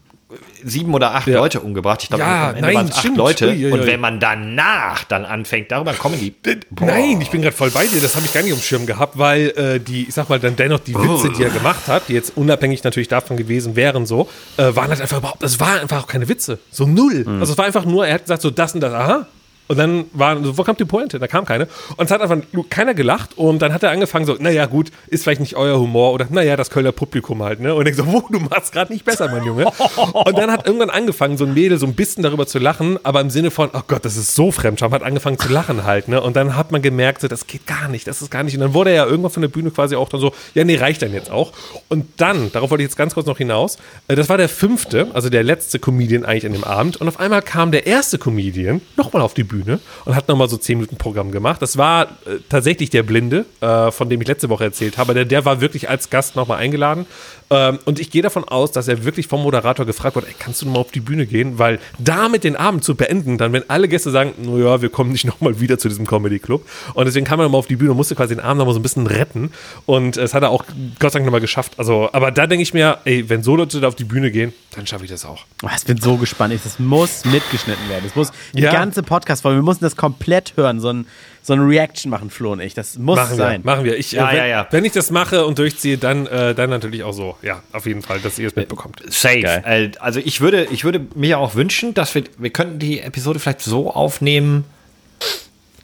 [0.64, 1.36] Sieben oder acht Ja.
[1.38, 2.02] Leute umgebracht.
[2.02, 3.16] Ich glaube, Ja, am Ende nein, waren es acht.
[3.16, 3.48] Leute.
[3.48, 3.86] Ui, ui, Und ui.
[3.86, 6.32] wenn man danach dann anfängt, darüber Comedy.
[6.70, 6.86] Boah.
[6.86, 8.00] Nein, ich bin gerade voll bei dir.
[8.00, 10.38] Das habe ich gar nicht auf dem Schirm gehabt, weil äh, die, ich sag mal,
[10.40, 14.06] dann dennoch die Witze, die er gemacht hat, die jetzt unabhängig natürlich davon gewesen wären,
[14.06, 16.58] so, äh, waren halt einfach überhaupt, es war einfach auch keine Witze.
[16.70, 17.24] So null.
[17.40, 19.26] Also es war einfach nur, er hat gesagt, so das und das, aha.
[19.66, 21.18] Und dann war, so, wo kam die Pointe?
[21.18, 21.68] Da kam keine.
[21.96, 22.36] Und es hat einfach
[22.68, 23.38] keiner gelacht.
[23.38, 26.12] Und dann hat er angefangen so, naja, gut, ist vielleicht nicht euer Humor.
[26.12, 27.74] Oder, naja, das Kölner Publikum halt, ne?
[27.74, 29.64] Und ich so, wo, du machst gerade nicht besser, mein Junge.
[30.12, 33.20] Und dann hat irgendwann angefangen, so ein Mädel so ein bisschen darüber zu lachen, aber
[33.20, 36.20] im Sinne von, oh Gott, das ist so Fremdscham, hat angefangen zu lachen halt, ne?
[36.20, 38.54] Und dann hat man gemerkt, so, das geht gar nicht, das ist gar nicht.
[38.54, 40.76] Und dann wurde er ja irgendwann von der Bühne quasi auch dann so, ja, nee,
[40.76, 41.52] reicht dann jetzt auch.
[41.88, 43.78] Und dann, darauf wollte ich jetzt ganz kurz noch hinaus,
[44.08, 46.98] äh, das war der fünfte, also der letzte Comedian eigentlich an dem Abend.
[46.98, 50.56] Und auf einmal kam der erste Comedian nochmal auf die Bühne und hat nochmal so
[50.56, 51.62] 10 Minuten Programm gemacht.
[51.62, 55.14] Das war äh, tatsächlich der Blinde, äh, von dem ich letzte Woche erzählt habe.
[55.14, 57.06] Der, der war wirklich als Gast nochmal eingeladen.
[57.50, 60.62] Ähm, und ich gehe davon aus, dass er wirklich vom Moderator gefragt wurde, ey, kannst
[60.62, 61.58] du nochmal auf die Bühne gehen?
[61.58, 65.24] Weil damit den Abend zu beenden, dann wenn alle Gäste sagen, naja, wir kommen nicht
[65.26, 66.66] nochmal wieder zu diesem Comedy Club.
[66.94, 68.80] Und deswegen kam er nochmal auf die Bühne und musste quasi den Abend nochmal so
[68.80, 69.52] ein bisschen retten.
[69.86, 70.64] Und es hat er auch
[70.98, 71.74] Gott sei Dank nochmal geschafft.
[71.76, 74.52] Also, aber da denke ich mir, ey, wenn so Leute da auf die Bühne gehen,
[74.74, 75.44] dann schaffe ich das auch.
[75.62, 76.54] Oh, ich bin so gespannt.
[76.64, 78.04] Das muss mitgeschnitten werden.
[78.04, 78.72] Das muss die Ja.
[78.72, 80.80] ganze Podcast-Folge, wir müssen das komplett hören.
[80.80, 81.06] So ein,
[81.46, 82.72] so eine Reaction machen, Flo und ich.
[82.72, 83.62] Das muss Machen sein.
[83.62, 83.98] wir, machen wir.
[83.98, 84.66] Ich, Ja, äh, wenn, ja, ja.
[84.70, 87.36] wenn ich das mache und durchziehe, dann, äh, dann natürlich auch so.
[87.42, 89.02] Ja, auf jeden Fall, dass ihr es mitbekommt.
[89.08, 89.42] Safe.
[89.42, 93.40] Äh, Also ich würde, ich würde mir auch wünschen, dass wir, wir könnten die Episode
[93.40, 94.64] vielleicht so aufnehmen,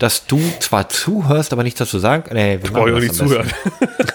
[0.01, 2.25] dass du zwar zuhörst, aber nichts dazu sagen.
[2.35, 3.47] Nee, wir Brauche ich auch machen nicht zuhören.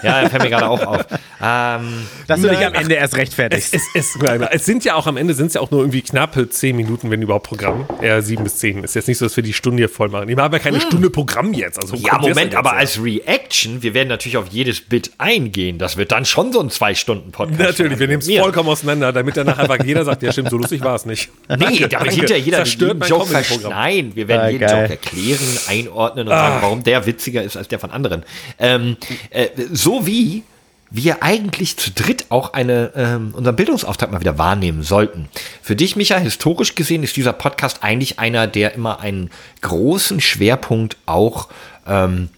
[0.02, 1.04] Ja, das fällt mir gerade auch auf.
[1.42, 3.72] Ähm, Dass du dich am Ende erst rechtfertigst.
[3.72, 6.02] Es, es, es, es sind ja auch am Ende sind es ja auch nur irgendwie
[6.02, 7.86] knappe zehn Minuten, wenn überhaupt Programm.
[8.02, 8.82] Eher sieben bis zehn.
[8.82, 10.28] Ist jetzt nicht so, dass wir die Stunde hier voll machen.
[10.28, 11.78] Ich habe ja keine Stunde Programm jetzt.
[11.80, 12.02] Also Hm.
[12.02, 15.78] ja, Moment, aber jetzt als Reaction, wir werden natürlich auf jedes Bit eingehen.
[15.78, 17.60] Das wird dann schon so ein Zwei-Stunden-Podcast.
[17.60, 20.80] Natürlich, wir nehmen es vollkommen auseinander, damit danach einfach jeder sagt, ja stimmt, so lustig
[20.80, 21.28] war es nicht.
[21.48, 23.68] Nee, damit hinterher jeder Zerstört jeden mein Joke.
[23.68, 24.80] Nein, wir werden Ah, jeden geil.
[24.82, 28.24] Joke erklären, einordnen und sagen, warum der witziger ist als der von anderen.
[28.58, 28.96] Ähm,
[29.30, 30.44] äh, so wie
[30.90, 35.28] wir eigentlich zu dritt auch eine, ähm, unseren Bildungsauftrag mal wieder wahrnehmen sollten.
[35.62, 39.30] Für dich, Micha, historisch gesehen ist dieser Podcast eigentlich einer, der immer einen
[39.62, 41.48] großen Schwerpunkt auch,
[41.86, 42.28] ähm,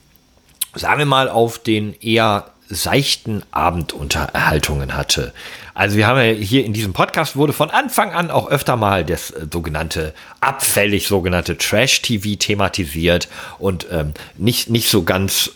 [0.75, 5.33] sagen wir mal, auf den eher seichten Abendunterhaltungen hatte.
[5.79, 9.05] Also wir haben ja hier in diesem Podcast wurde von Anfang an auch öfter mal
[9.05, 13.29] das äh, sogenannte abfällig sogenannte Trash-TV thematisiert
[13.61, 15.53] und ähm, nicht, nicht so ganz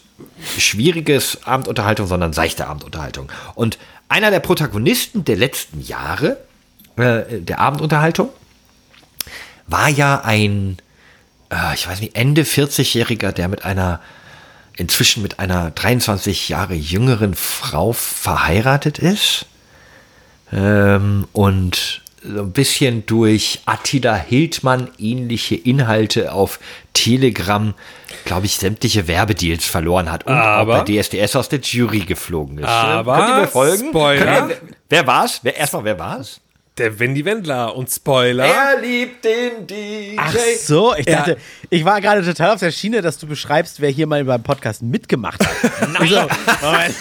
[0.56, 3.32] schwieriges Abendunterhaltung, sondern seichte Abendunterhaltung.
[3.56, 3.78] Und
[4.08, 6.38] einer der Protagonisten der letzten Jahre
[6.94, 8.28] äh, der Abendunterhaltung
[9.66, 10.76] war ja ein,
[11.50, 13.98] äh, ich weiß nicht, Ende 40-Jähriger, der mit einer,
[14.76, 19.46] inzwischen mit einer 23 Jahre jüngeren Frau verheiratet ist.
[20.52, 26.60] Ähm, und so ein bisschen durch Attila Hildmann ähnliche Inhalte auf
[26.92, 27.74] Telegram,
[28.24, 32.58] glaube ich, sämtliche Werbedeals verloren hat und Aber- auch bei DSDS aus der Jury geflogen
[32.58, 32.68] ist.
[32.68, 33.88] Aber- Könnt ihr mir folgen?
[33.88, 34.48] Spoiler.
[34.50, 34.56] Ihr,
[34.88, 35.40] wer, war's?
[35.42, 36.40] Wer, erstmal, wer war's?
[36.78, 38.44] Der Wendy Wendler und Spoiler.
[38.46, 40.16] Er liebt den DJ.
[40.16, 41.16] Ach so, ich Ja.
[41.16, 41.36] dachte,
[41.70, 44.80] ich war gerade total auf der Schiene, dass du beschreibst, wer hier mal beim Podcast
[44.80, 45.88] mitgemacht hat.
[45.98, 46.08] Nein.
[46.08, 46.16] So,
[46.66, 46.94] Moment.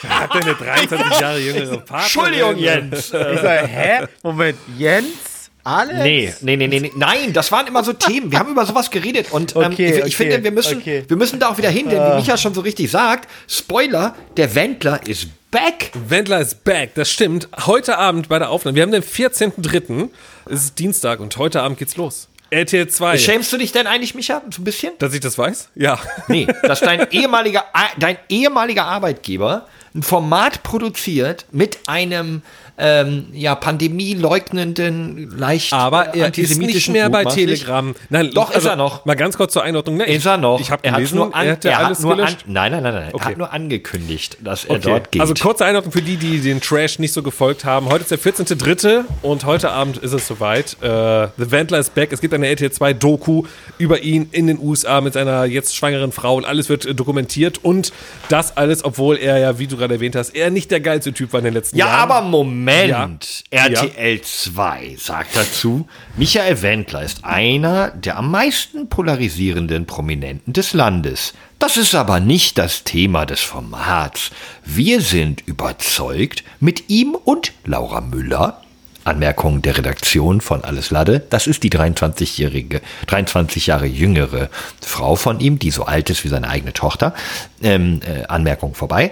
[0.08, 2.02] Hat der eine 23 Jahre jüngere Partnerin?
[2.02, 3.12] Entschuldigung, Jens.
[3.34, 4.06] Ich sage, hä?
[4.22, 5.50] Moment, Jens?
[5.62, 6.02] Alex?
[6.02, 6.92] Nee, nee, nee, nee, nee.
[6.96, 8.32] Nein, das waren immer so Themen.
[8.32, 11.04] Wir haben über sowas geredet und ähm, Okay, ich, ich okay, finde, wir müssen, okay.
[11.06, 14.54] wir müssen da auch wieder hin, denn wie Micha schon so richtig sagt, Spoiler, der
[14.54, 15.92] Wendler ist back.
[16.08, 17.48] Wendler ist back, das stimmt.
[17.66, 20.08] Heute Abend bei der Aufnahme, wir haben den 14.03.,
[20.46, 22.28] es ist Dienstag und heute Abend geht's los.
[22.50, 23.18] RTL 2.
[23.18, 24.94] Schämst du dich denn eigentlich, Micha, so ein bisschen?
[24.98, 25.68] Dass ich das weiß?
[25.76, 26.00] Ja.
[26.26, 27.64] Nee, dass dein ehemaliger,
[27.98, 32.42] dein ehemaliger Arbeitgeber ein Format produziert mit einem
[32.78, 37.24] ähm, ja, pandemieleugnenden, leicht Aber er ist nicht mehr bei.
[37.24, 37.94] Telegram.
[38.08, 39.04] Nein, also Doch, ist er noch.
[39.04, 39.98] Mal ganz kurz zur Einordnung.
[39.98, 40.58] Ne, Ist er noch?
[40.60, 42.36] Ich habe er gelesen, nur, an, er hat er alles hat nur an.
[42.46, 43.08] Nein, nein, nein, nein.
[43.08, 43.24] Er Okay.
[43.24, 44.80] hat nur angekündigt, dass er Okay.
[44.84, 45.20] dort geht.
[45.20, 47.86] Also kurze Einordnung für die, die den Trash nicht so gefolgt haben.
[47.90, 49.04] Heute ist der 14.3.
[49.22, 50.76] und heute Abend ist es soweit.
[50.82, 52.12] Äh, The Wendler is back.
[52.12, 53.44] Es gibt eine RTL 2 Doku
[53.80, 57.58] über ihn in den USA mit seiner jetzt schwangeren Frau und alles wird äh, dokumentiert
[57.64, 57.92] und
[58.28, 61.32] das alles, obwohl er ja, wie du gerade erwähnt hast, er nicht der geilste Typ
[61.32, 62.10] war in den letzten Ja, Jahren.
[62.10, 63.44] aber Moment.
[63.52, 63.64] Ja.
[63.66, 71.32] RTL 2 sagt dazu, Michael Wendler ist einer der am meisten polarisierenden Prominenten des Landes.
[71.58, 74.30] Das ist aber nicht das Thema des Formats.
[74.64, 78.62] Wir sind überzeugt, mit ihm und Laura Müller,
[79.10, 84.48] Anmerkung der Redaktion von Alles Lade, das ist die 23-jährige, 23 Jahre jüngere
[84.80, 87.12] Frau von ihm, die so alt ist wie seine eigene Tochter,
[87.62, 89.10] ähm, äh, Anmerkung vorbei,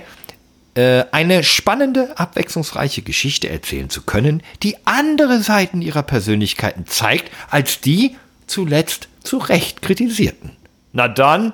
[0.74, 7.80] äh, eine spannende, abwechslungsreiche Geschichte erzählen zu können, die andere Seiten ihrer Persönlichkeiten zeigt, als
[7.80, 8.16] die
[8.46, 10.52] zuletzt zu Recht kritisierten.
[10.92, 11.52] Na dann,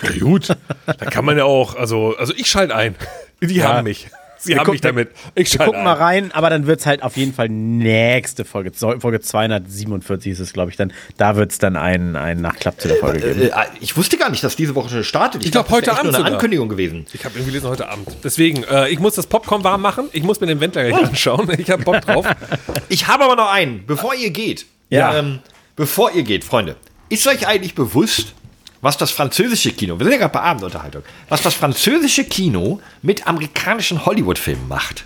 [0.00, 0.48] Ja, gut.
[0.86, 2.94] Da kann man ja auch, also, also ich schalte ein.
[3.42, 3.68] Die Ja.
[3.74, 4.08] haben mich.
[4.40, 5.10] Sie Wir haben gucken- mich damit.
[5.34, 5.98] Ich Wir gucken mal ein.
[6.02, 10.52] rein, aber dann wird es halt auf jeden Fall nächste Folge, Folge 247 ist es,
[10.52, 10.92] glaube ich, dann.
[11.16, 13.42] Da wird es dann einen, einen Nachklapp zu der Folge geben.
[13.42, 13.50] äh,
[13.80, 15.44] ich wusste gar nicht, dass diese Woche schon startet.
[15.44, 16.32] Ich glaub, dachte, das wäre heute echt nur Abend eine sogar.
[16.34, 17.06] Ankündigung gewesen.
[17.12, 18.08] Ich habe irgendwie gelesen heute Abend.
[18.22, 20.08] Deswegen, äh, ich muss das Popcorn warm machen.
[20.12, 21.50] Ich muss mir den Wendler gleich anschauen.
[21.58, 22.26] Ich habe Bock drauf.
[22.88, 24.66] Ich habe aber noch einen, bevor ihr geht.
[24.88, 25.16] Ja.
[25.18, 25.40] Ähm,
[25.76, 26.76] bevor ihr geht, Freunde.
[27.10, 28.34] Ist euch eigentlich bewusst,
[28.80, 33.26] was das französische Kino, wir sind ja gerade bei Abendunterhaltung, was das französische Kino mit
[33.26, 35.04] amerikanischen Hollywood-Filmen macht?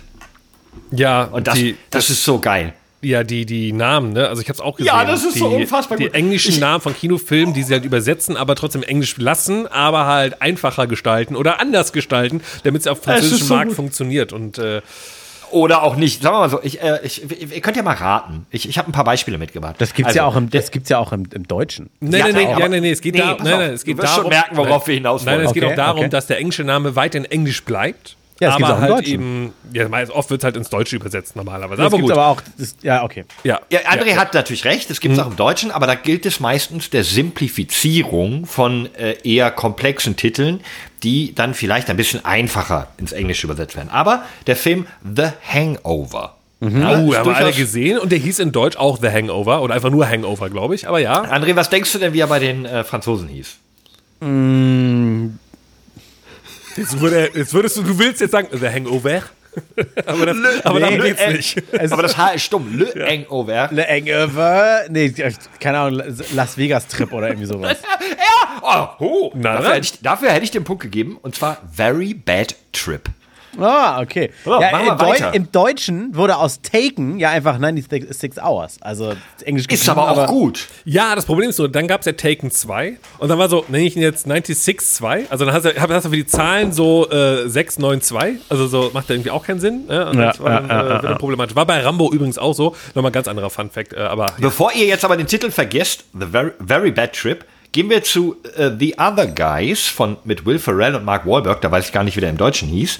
[0.91, 2.73] Ja, Und das, die, das ist so geil.
[3.01, 4.27] ja, die, die Namen, ne?
[4.27, 4.93] Also ich habe es auch gesehen.
[4.93, 6.13] Ja, das ist die, so unfassbar Die gut.
[6.13, 10.41] englischen Ich- Namen von Kinofilmen, die sie halt übersetzen, aber trotzdem Englisch lassen, aber halt
[10.41, 13.75] einfacher gestalten oder anders gestalten, damit es auf so Markt gut.
[13.75, 14.33] funktioniert.
[14.33, 14.81] Und äh,
[15.53, 16.23] Oder auch nicht.
[16.23, 17.21] Sagen wir mal so, ich, äh, ich,
[17.53, 18.45] ihr könnt ja mal raten.
[18.49, 19.75] Ich, ich habe ein paar Beispiele mitgebracht.
[19.77, 21.89] Das gibt's Also, ja auch im, das gibt's ja auch im, im Deutschen.
[22.01, 24.23] Ja, ja, nee, nee, es geht Nee, da, nein, nein, es geht du wirst schon
[24.23, 25.45] darum, merken, worauf nein, wir hinaus Nein, wollen.
[25.47, 26.09] es geht Okay, auch darum, okay.
[26.09, 28.17] dass der englische Name weiterhin Englisch bleibt.
[28.39, 29.13] Ja, das aber auch im halt Deutschen.
[29.13, 31.77] eben, ja, oft wird halt ins Deutsche übersetzt normalerweise.
[31.83, 32.17] Das aber gibt's gut.
[32.17, 33.25] aber auch, das, ja, okay.
[33.43, 33.61] ja.
[33.69, 35.01] Ja, André hat natürlich recht, das Mhm.
[35.01, 39.51] gibt es auch im Deutschen, aber da gilt es meistens der Simplifizierung von äh, eher
[39.51, 40.61] komplexen Titeln,
[41.03, 43.89] die dann vielleicht ein bisschen einfacher ins Englische übersetzt werden.
[43.89, 46.35] Aber der Film The Hangover.
[46.59, 49.73] Ja, Oh, haben wir alle gesehen und der hieß in Deutsch auch The Hangover oder
[49.75, 50.87] einfach nur Hangover, glaube ich.
[50.87, 51.21] Aber ja.
[51.23, 53.57] André, was denkst du denn, wie er bei den äh, Franzosen hieß?
[56.75, 59.23] Jetzt, würde, jetzt würdest du, du willst jetzt sagen The Hangover.
[60.05, 61.63] aber das, aber darum Nee, geht's äh, nicht.
[61.91, 62.75] Aber das H ist stumm.
[62.75, 63.69] Le Hangover.
[63.71, 65.13] Le Hangover, nee,
[65.59, 66.01] keine Ahnung,
[66.33, 67.77] Las Vegas Trip oder irgendwie sowas.
[68.65, 69.31] Oh, oh.
[69.35, 73.01] Na, dafür, hätte ich, dafür hätte ich den Punkt gegeben, und zwar Very Bad Trip.
[73.59, 74.31] Ah, okay.
[74.43, 75.33] So, ja, machen wir im, Deu weiter.
[75.33, 78.77] Im Deutschen wurde aus Taken ja einfach 96 Hours.
[78.81, 79.13] Also
[79.43, 80.67] Englisch Ist aber auch gut.
[80.85, 83.65] Ja, das Problem ist so, dann gab es ja Taken 2 und dann war so,
[83.67, 87.09] nenne ich ihn jetzt 96.2, also dann hast du, hast du für die Zahlen so
[87.09, 89.85] äh, 692, also so macht ja irgendwie auch keinen Sinn.
[89.87, 90.09] Ne?
[90.09, 91.55] Und Ja, das war dann, ja, äh, ja, problematisch.
[91.55, 94.33] War bei Rambo übrigens auch so, nochmal ein ganz anderer Fun-Fact, äh, aber ja.
[94.39, 98.37] Bevor ihr jetzt aber den Titel vergesst, The Very, Very Bad Trip, gehen wir zu
[98.55, 102.03] äh, The Other Guys von, mit Will Ferrell und Mark Wahlberg, da weiß ich gar
[102.05, 102.99] nicht, wie der im Deutschen hieß,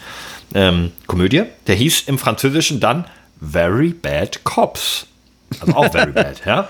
[0.53, 1.43] ähm, Komödie.
[1.67, 3.05] Der hieß im Französischen dann
[3.39, 5.07] Very Bad Cops.
[5.61, 6.67] Also auch Very Bad, ja.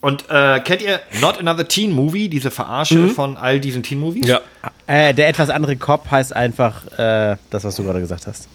[0.00, 4.26] Und äh, kennt ihr Not Another Teen Movie, diese Verarsche von all diesen Teen Movies?
[4.26, 4.40] ja.
[4.86, 8.46] Äh, der etwas andere Cop heißt einfach äh, das, was du gerade gesagt hast.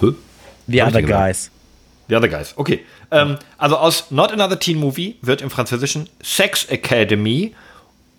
[0.00, 0.12] Hä?
[0.68, 1.02] The Hab Other?
[1.02, 1.50] Guys.
[2.10, 2.84] The Other Guys, okay.
[3.10, 7.54] Ähm, also aus Not Another Teen Movie wird im Französischen Sex Academy.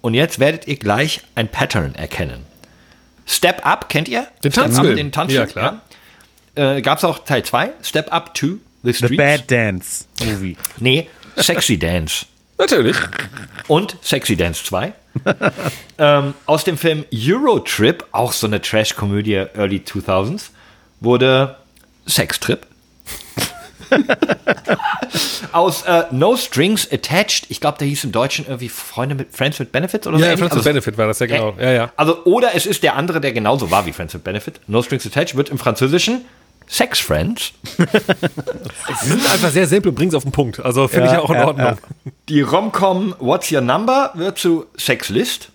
[0.01, 2.45] Und jetzt werdet ihr gleich ein Pattern erkennen.
[3.27, 4.27] Step Up, kennt ihr?
[4.43, 4.95] Den Tanzfilm.
[4.95, 5.81] Den Tanzfilm, Ja, klar.
[6.57, 6.75] Ja.
[6.77, 8.47] Äh, Gab es auch Teil 2, Step Up to
[8.83, 9.17] the The Streets.
[9.17, 10.57] Bad Dance Movie.
[10.79, 12.25] Nee, Sexy Dance.
[12.57, 12.97] Natürlich.
[13.67, 14.93] Und Sexy Dance 2.
[15.97, 20.49] ähm, aus dem Film Eurotrip, auch so eine Trash-Komödie Early 2000s,
[20.99, 21.57] wurde
[22.07, 22.65] Sextrip.
[25.51, 29.59] aus äh, No Strings Attached, ich glaube, der hieß im Deutschen irgendwie Freunde mit Friends
[29.59, 30.23] with Benefits oder so.
[30.23, 30.39] Ja, ähnlich.
[30.39, 31.55] Friends with Also, Benefit war das ja genau.
[31.59, 31.91] Ja, ja.
[31.95, 34.59] Also, oder es ist der andere, der genauso war wie Friends with Benefit.
[34.67, 36.21] No Strings Attached wird im Französischen
[36.67, 37.51] Sex Friends.
[37.77, 40.63] Sie sind einfach sehr simpel, bringen es auf den Punkt.
[40.63, 41.77] Also finde ich ja auch in ja, Ordnung.
[42.29, 45.49] Die Romcom What's Your Number wird zu Sex List.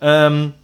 [0.00, 0.54] Ähm,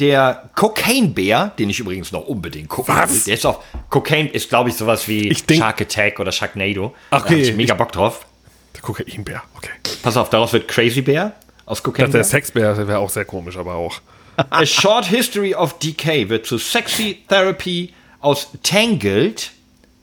[0.00, 3.10] der Cocaine Bär, den ich übrigens noch unbedingt gucken Was?
[3.12, 6.32] will, der ist auch, Cocaine ist glaube ich sowas wie Ich denk- Shark Attack oder
[6.32, 6.94] Sharknado.
[7.10, 7.42] Ach, Da hab okay.
[7.42, 8.26] ich mega Bock drauf.
[8.74, 9.70] Der Kokainbär, okay.
[10.02, 11.32] Pass auf, daraus wird Crazy Bear
[11.66, 12.24] aus Cocaine Der Bear.
[12.24, 14.00] Sexbär wäre auch sehr komisch, aber auch.
[14.48, 17.92] A Short History of Decay wird zu Sexy Therapy.
[18.20, 19.50] Aus Tangled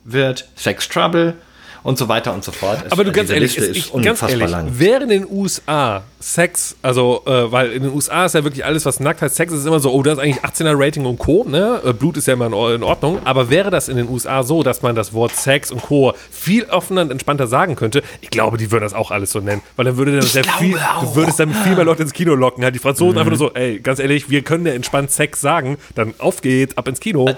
[0.04, 1.36] wird Sex Trouble
[1.84, 2.84] und so weiter und so fort.
[2.90, 4.80] Aber du ganz diese ehrlich, Liste ist, ist ich, ganz ehrlich, lang.
[4.80, 8.86] wäre in den USA Sex, also, äh, weil in den USA ist ja wirklich alles,
[8.86, 11.46] was nackt heißt, Sex ist immer so, oh, das ist eigentlich 18er Rating und Co.,
[11.48, 11.80] ne?
[11.86, 14.82] Äh, Blut ist ja immer in, Ordnung, aber wäre das in den USA so, dass
[14.82, 16.14] man das Wort Sex und Co.
[16.32, 19.62] viel offener und entspannter sagen könnte, ich glaube, die würden das auch alles so nennen,
[19.76, 22.64] weil dann würde das sehr viel, du würdest dann viel mehr Leute ins Kino locken,
[22.64, 25.78] halt die Franzosen einfach nur so, ey, ganz ehrlich, wir können ja entspannt Sex sagen,
[25.94, 27.30] dann auf geht's, ab ins Kino.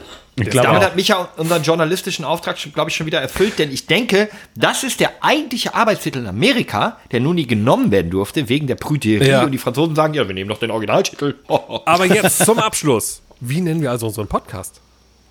[0.48, 0.86] Ich Damit auch.
[0.86, 5.00] hat Micha unseren journalistischen Auftrag, glaube ich, schon wieder erfüllt, denn ich denke, das ist
[5.00, 9.28] der eigentliche Arbeitstitel in Amerika, der nun nie genommen werden durfte, wegen der Prüderie.
[9.28, 9.44] Ja.
[9.44, 11.36] Und die Franzosen sagen, ja, wir nehmen doch den Originaltitel.
[11.48, 13.22] Aber jetzt zum Abschluss.
[13.40, 14.82] Wie nennen wir also unseren Podcast?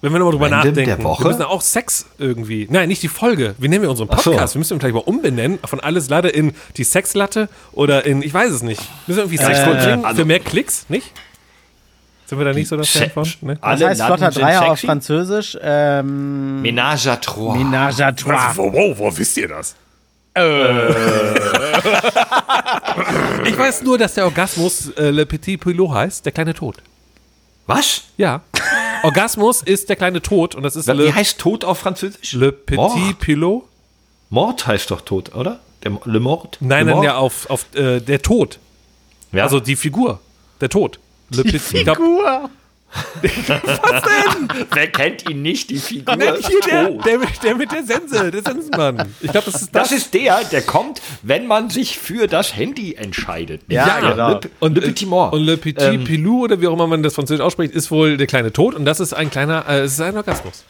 [0.01, 0.97] Wenn wir nochmal drüber Random nachdenken.
[0.97, 1.25] der Woche?
[1.25, 2.69] Wir müssen auch Sex irgendwie.
[2.71, 3.57] Nein, nicht die Folge.
[3.59, 4.31] Wie nennen wir unseren Ach so.
[4.31, 4.55] Podcast?
[4.55, 5.59] Wir müssen ihn vielleicht mal umbenennen.
[5.65, 8.81] Von alles Latte in die Sexlatte oder in, ich weiß es nicht.
[9.09, 11.11] Müssen wir irgendwie Sex Äh, also- für mehr Klicks, nicht?
[12.29, 13.27] Sind wir da nicht so das Fan von?
[13.41, 13.57] Ne?
[13.63, 14.81] Alle heißt flotter Dreier auf.
[14.81, 15.57] Französisch?
[15.63, 17.57] Ähm, Ménage à trois.
[17.57, 18.55] Ménage à trois.
[18.55, 19.75] Wow, wow, wo wisst ihr das?
[23.47, 26.77] ich weiß nur, dass der Orgasmus äh, Le Petit Pilot heißt, der kleine Tod.
[27.67, 28.03] Was?
[28.19, 28.43] Ja.
[29.05, 32.35] Orgasmus ist der kleine Tod und das ist Wie Le, heißt Tod auf Französisch?
[32.35, 33.19] Le Petit Mort.
[33.21, 33.65] Pilot.
[34.29, 35.61] Mord heißt doch Tod, oder?
[35.83, 36.59] Der, Le Mord?
[36.61, 38.59] Nein, Le nein, ja, auf, auf äh, der Tod.
[39.33, 39.45] Ja.
[39.45, 40.21] Also die Figur.
[40.61, 40.99] Der Tod.
[41.31, 42.51] Le Petit Figur.
[44.73, 46.17] Wer kennt ihn nicht, die Figur?
[46.17, 49.15] Nein, hier der, der, mit- der mit der Sense, der Sensenmann.
[49.21, 49.91] Ich glaube, das ist das.
[49.91, 53.61] Das ist der, der kommt, wenn man sich für das Handy entscheidet.
[53.69, 54.31] Ja, genau.
[54.31, 55.35] Le, und Le Petit Mort.
[55.35, 58.17] Und Le Petit Ähm, Pilou oder wie auch immer man das französisch ausspricht, ist wohl
[58.17, 60.65] der kleine Tod und das ist ein kleiner, äh, es ist ein Orgasmus.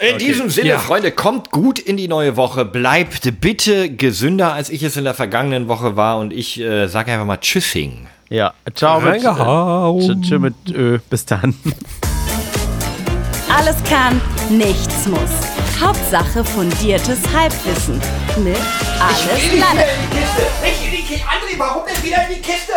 [0.00, 0.78] In diesem Sinne, Ja.
[0.78, 2.64] Freunde, kommt gut in die neue Woche.
[2.64, 6.18] Bleibt bitte gesünder, als ich es in der vergangenen Woche war.
[6.18, 8.08] Und ich äh, sage einfach mal Tschüssing.
[8.28, 10.00] Ja, ciao mit, äh, Reingehauen.
[10.00, 10.98] tschö, tschö mit Ö.
[11.10, 11.54] Bis dann.
[13.56, 15.20] Alles kann, nichts muss.
[15.80, 18.00] Hauptsache fundiertes Halbwissen
[18.42, 18.56] mit
[19.00, 19.86] Alles Lade.
[20.02, 20.42] die Kiste.
[20.62, 21.24] Nicht in die Kiste.
[21.26, 22.72] André, warum denn wieder in die Kiste?